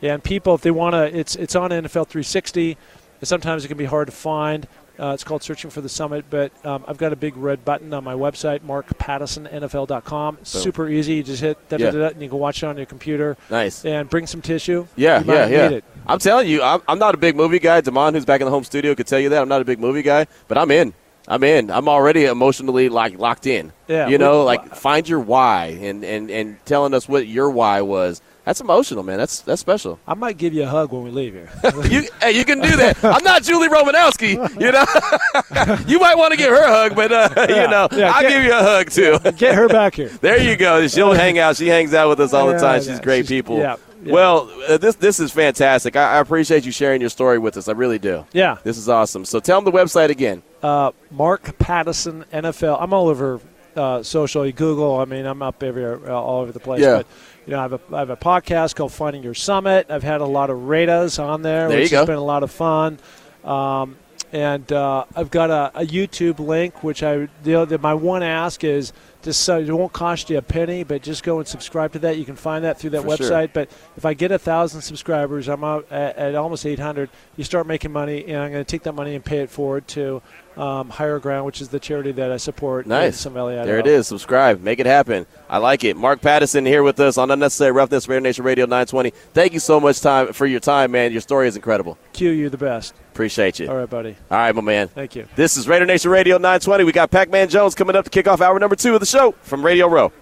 And 0.02 0.22
people, 0.24 0.54
if 0.54 0.62
they 0.62 0.70
want 0.70 0.94
to, 0.94 1.14
it's 1.16 1.36
it's 1.36 1.54
on 1.54 1.70
NFL 1.70 2.06
360. 2.08 2.76
Sometimes 3.22 3.64
it 3.64 3.68
can 3.68 3.76
be 3.76 3.84
hard 3.84 4.06
to 4.08 4.12
find. 4.12 4.66
Uh, 5.00 5.12
it's 5.14 5.24
called 5.24 5.42
Searching 5.42 5.70
for 5.70 5.80
the 5.80 5.88
Summit, 5.88 6.26
but 6.28 6.52
um, 6.64 6.84
I've 6.86 6.98
got 6.98 7.12
a 7.12 7.16
big 7.16 7.34
red 7.36 7.64
button 7.64 7.94
on 7.94 8.04
my 8.04 8.12
website, 8.14 8.60
markpattisonnfl.com. 8.60 10.38
Super 10.42 10.88
easy. 10.88 11.14
You 11.14 11.22
just 11.22 11.40
hit 11.40 11.68
that 11.70 11.80
Yeah. 11.80 11.88
and 11.88 12.20
you 12.22 12.28
can 12.28 12.38
watch 12.38 12.62
it 12.62 12.66
on 12.66 12.76
your 12.76 12.86
computer. 12.86 13.36
Nice. 13.50 13.84
And 13.84 14.10
bring 14.10 14.26
some 14.26 14.42
tissue. 14.42 14.86
Yeah, 14.96 15.22
yeah, 15.26 15.46
yeah. 15.46 15.80
I'm 16.06 16.18
telling 16.18 16.48
you, 16.48 16.62
I'm, 16.62 16.82
I'm 16.86 16.98
not 16.98 17.14
a 17.14 17.18
big 17.18 17.34
movie 17.36 17.58
guy. 17.58 17.80
Damon, 17.80 18.14
who's 18.14 18.24
back 18.24 18.40
in 18.40 18.44
the 18.44 18.50
home 18.50 18.64
studio, 18.64 18.94
could 18.94 19.06
tell 19.06 19.20
you 19.20 19.30
that 19.30 19.40
I'm 19.40 19.48
not 19.48 19.62
a 19.62 19.64
big 19.64 19.78
movie 19.80 20.02
guy, 20.02 20.26
but 20.48 20.58
I'm 20.58 20.70
in. 20.70 20.92
I'm 21.28 21.44
in. 21.44 21.70
I'm 21.70 21.88
already 21.88 22.24
emotionally 22.24 22.88
like 22.88 23.18
locked 23.18 23.46
in. 23.46 23.72
Yeah, 23.86 24.08
you 24.08 24.18
know, 24.18 24.42
like 24.44 24.74
find 24.74 25.08
your 25.08 25.20
why 25.20 25.66
and, 25.80 26.04
and, 26.04 26.30
and 26.30 26.64
telling 26.66 26.92
us 26.92 27.08
what 27.08 27.26
your 27.26 27.50
why 27.50 27.82
was. 27.82 28.20
That's 28.44 28.60
emotional, 28.60 29.02
man. 29.02 29.18
That's 29.18 29.40
that's 29.40 29.60
special. 29.60 29.98
I 30.06 30.14
might 30.14 30.38
give 30.38 30.54
you 30.54 30.62
a 30.62 30.66
hug 30.66 30.92
when 30.92 31.02
we 31.02 31.10
leave 31.10 31.34
here. 31.34 31.50
you, 31.88 32.08
hey, 32.20 32.32
you 32.32 32.44
can 32.44 32.60
do 32.60 32.74
that. 32.76 33.02
I'm 33.04 33.22
not 33.22 33.42
Julie 33.42 33.68
Romanowski. 33.68 34.30
You 34.60 34.72
know, 34.72 35.84
you 35.86 35.98
might 36.00 36.16
want 36.16 36.32
to 36.32 36.38
give 36.38 36.48
her 36.48 36.62
a 36.62 36.68
hug, 36.68 36.96
but 36.96 37.12
uh, 37.12 37.28
Yeah, 37.36 37.62
you 37.64 37.68
know, 37.70 37.88
yeah, 37.92 38.12
I'll 38.12 38.22
get- 38.22 38.30
give 38.30 38.44
you 38.44 38.52
a 38.52 38.62
hug 38.62 38.90
too. 38.90 39.18
Get 39.36 39.54
her 39.54 39.68
back 39.68 39.94
here. 39.94 40.08
There 40.20 40.38
you 40.38 40.56
go. 40.56 40.86
She'll 40.88 41.12
hang 41.12 41.38
out. 41.38 41.56
She 41.56 41.66
hangs 41.68 41.94
out 41.94 42.08
with 42.08 42.20
us 42.20 42.32
all 42.32 42.46
the 42.48 42.58
time. 42.58 42.82
She's 42.82 42.98
great 43.00 43.26
she's- 43.26 43.28
people. 43.28 43.58
yeah, 43.58 43.76
yeah. 44.02 44.12
Well, 44.12 44.50
uh, 44.68 44.78
this 44.78 44.96
this 44.96 45.20
is 45.20 45.30
fantastic. 45.32 45.94
I, 45.94 46.14
I 46.16 46.18
appreciate 46.20 46.64
you 46.64 46.72
sharing 46.72 47.00
your 47.02 47.10
story 47.10 47.38
with 47.38 47.56
us. 47.58 47.68
I 47.68 47.72
really 47.72 47.98
do. 47.98 48.24
Yeah. 48.32 48.56
This 48.64 48.78
is 48.78 48.88
awesome. 48.88 49.24
So 49.26 49.38
tell 49.40 49.60
them 49.60 49.70
the 49.70 49.78
website 49.78 50.08
again. 50.08 50.42
Uh, 50.62 50.92
Mark 51.10 51.58
Pattison 51.58 52.24
NFL. 52.32 52.78
I'm 52.80 52.92
all 52.94 53.08
over 53.08 53.40
uh, 53.76 54.02
social. 54.02 54.44
You 54.46 54.52
Google. 54.52 54.98
I 54.98 55.04
mean, 55.04 55.26
I'm 55.26 55.42
up 55.42 55.62
everywhere, 55.62 56.00
uh, 56.10 56.14
all 56.14 56.40
over 56.40 56.52
the 56.52 56.60
place. 56.60 56.80
Yeah. 56.82 56.98
But 56.98 57.06
you 57.46 57.52
know, 57.52 57.58
I 57.58 57.62
have 57.62 57.72
a 57.72 57.80
I 57.92 57.98
have 58.00 58.10
a 58.10 58.16
podcast 58.16 58.74
called 58.74 58.92
Finding 58.92 59.22
Your 59.22 59.34
Summit. 59.34 59.86
I've 59.90 60.02
had 60.02 60.20
a 60.20 60.26
lot 60.26 60.50
of 60.50 60.58
ratas 60.58 61.22
on 61.22 61.42
there, 61.42 61.68
There 61.68 61.80
which 61.80 61.90
has 61.90 62.06
been 62.06 62.16
a 62.16 62.24
lot 62.24 62.42
of 62.42 62.50
fun. 62.50 62.98
Um, 63.44 63.96
and 64.32 64.70
uh, 64.72 65.04
I've 65.16 65.30
got 65.30 65.50
a, 65.50 65.80
a 65.80 65.84
YouTube 65.84 66.38
link, 66.38 66.84
which 66.84 67.02
I 67.02 67.28
the, 67.42 67.64
the, 67.64 67.78
my 67.78 67.94
one 67.94 68.22
ask 68.22 68.62
is 68.62 68.92
just 69.22 69.42
so 69.42 69.58
it 69.58 69.70
won't 69.70 69.92
cost 69.92 70.30
you 70.30 70.38
a 70.38 70.42
penny, 70.42 70.82
but 70.82 71.02
just 71.02 71.22
go 71.22 71.38
and 71.38 71.46
subscribe 71.46 71.92
to 71.92 71.98
that. 72.00 72.16
You 72.16 72.24
can 72.24 72.36
find 72.36 72.64
that 72.64 72.78
through 72.78 72.90
that 72.90 73.02
For 73.02 73.16
sure. 73.16 73.30
website. 73.30 73.52
But 73.52 73.70
if 73.96 74.04
I 74.04 74.14
get 74.14 74.32
a 74.32 74.38
thousand 74.38 74.80
subscribers, 74.80 75.48
I'm 75.48 75.62
out 75.64 75.86
at, 75.90 76.16
at 76.16 76.34
almost 76.34 76.64
800. 76.64 77.10
You 77.36 77.44
start 77.44 77.66
making 77.66 77.92
money, 77.92 78.24
and 78.26 78.36
I'm 78.38 78.50
going 78.50 78.64
to 78.64 78.70
take 78.70 78.82
that 78.84 78.94
money 78.94 79.14
and 79.14 79.24
pay 79.24 79.38
it 79.40 79.50
forward 79.50 79.86
to 79.88 80.22
um, 80.56 80.88
Higher 80.90 81.18
Ground, 81.18 81.46
which 81.46 81.60
is 81.60 81.68
the 81.68 81.78
charity 81.80 82.12
that 82.12 82.32
I 82.32 82.36
support. 82.36 82.86
Nice. 82.86 83.24
Valley, 83.24 83.54
There 83.54 83.78
it 83.78 83.86
is. 83.86 84.08
Subscribe. 84.08 84.60
Make 84.62 84.78
it 84.78 84.86
happen. 84.86 85.26
I 85.48 85.58
like 85.58 85.84
it. 85.84 85.96
Mark 85.96 86.20
Pattison 86.20 86.66
here 86.66 86.82
with 86.82 86.98
us 87.00 87.18
on 87.18 87.30
Unnecessary 87.30 87.72
Roughness, 87.72 88.08
Raider 88.08 88.20
Nation 88.20 88.44
Radio 88.44 88.64
920. 88.64 89.10
Thank 89.32 89.52
you 89.52 89.60
so 89.60 89.78
much 89.80 90.00
time 90.00 90.32
for 90.32 90.46
your 90.46 90.60
time, 90.60 90.90
man. 90.92 91.12
Your 91.12 91.20
story 91.20 91.46
is 91.48 91.56
incredible. 91.56 91.98
Q, 92.12 92.30
you 92.30 92.48
the 92.48 92.58
best. 92.58 92.94
Appreciate 93.12 93.58
you. 93.58 93.68
All 93.68 93.76
right, 93.76 93.90
buddy. 93.90 94.16
All 94.30 94.38
right, 94.38 94.54
my 94.54 94.62
man. 94.62 94.88
Thank 94.88 95.16
you. 95.16 95.26
This 95.36 95.56
is 95.56 95.66
Raider 95.68 95.84
Nation 95.84 96.10
Radio 96.10 96.36
920. 96.36 96.84
We 96.84 96.92
got 96.92 97.10
Pac 97.10 97.28
Man 97.28 97.48
Jones 97.48 97.74
coming 97.74 97.96
up 97.96 98.04
to 98.04 98.10
kick 98.10 98.28
off 98.28 98.40
hour 98.40 98.58
number 98.58 98.76
two 98.76 98.94
of 98.94 99.00
the 99.00 99.06
show 99.06 99.32
from 99.42 99.64
Radio 99.64 99.88
Row. 99.88 100.12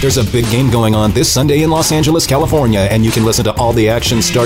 There's 0.00 0.16
a 0.16 0.24
big 0.32 0.44
game 0.46 0.70
going 0.70 0.94
on 0.96 1.12
this 1.12 1.30
Sunday 1.30 1.62
in 1.62 1.70
Los 1.70 1.92
Angeles, 1.92 2.26
California, 2.26 2.80
and 2.80 3.04
you 3.04 3.12
can 3.12 3.24
listen 3.24 3.44
to 3.44 3.52
all 3.54 3.72
the 3.72 3.88
action 3.88 4.20
starting. 4.20 4.40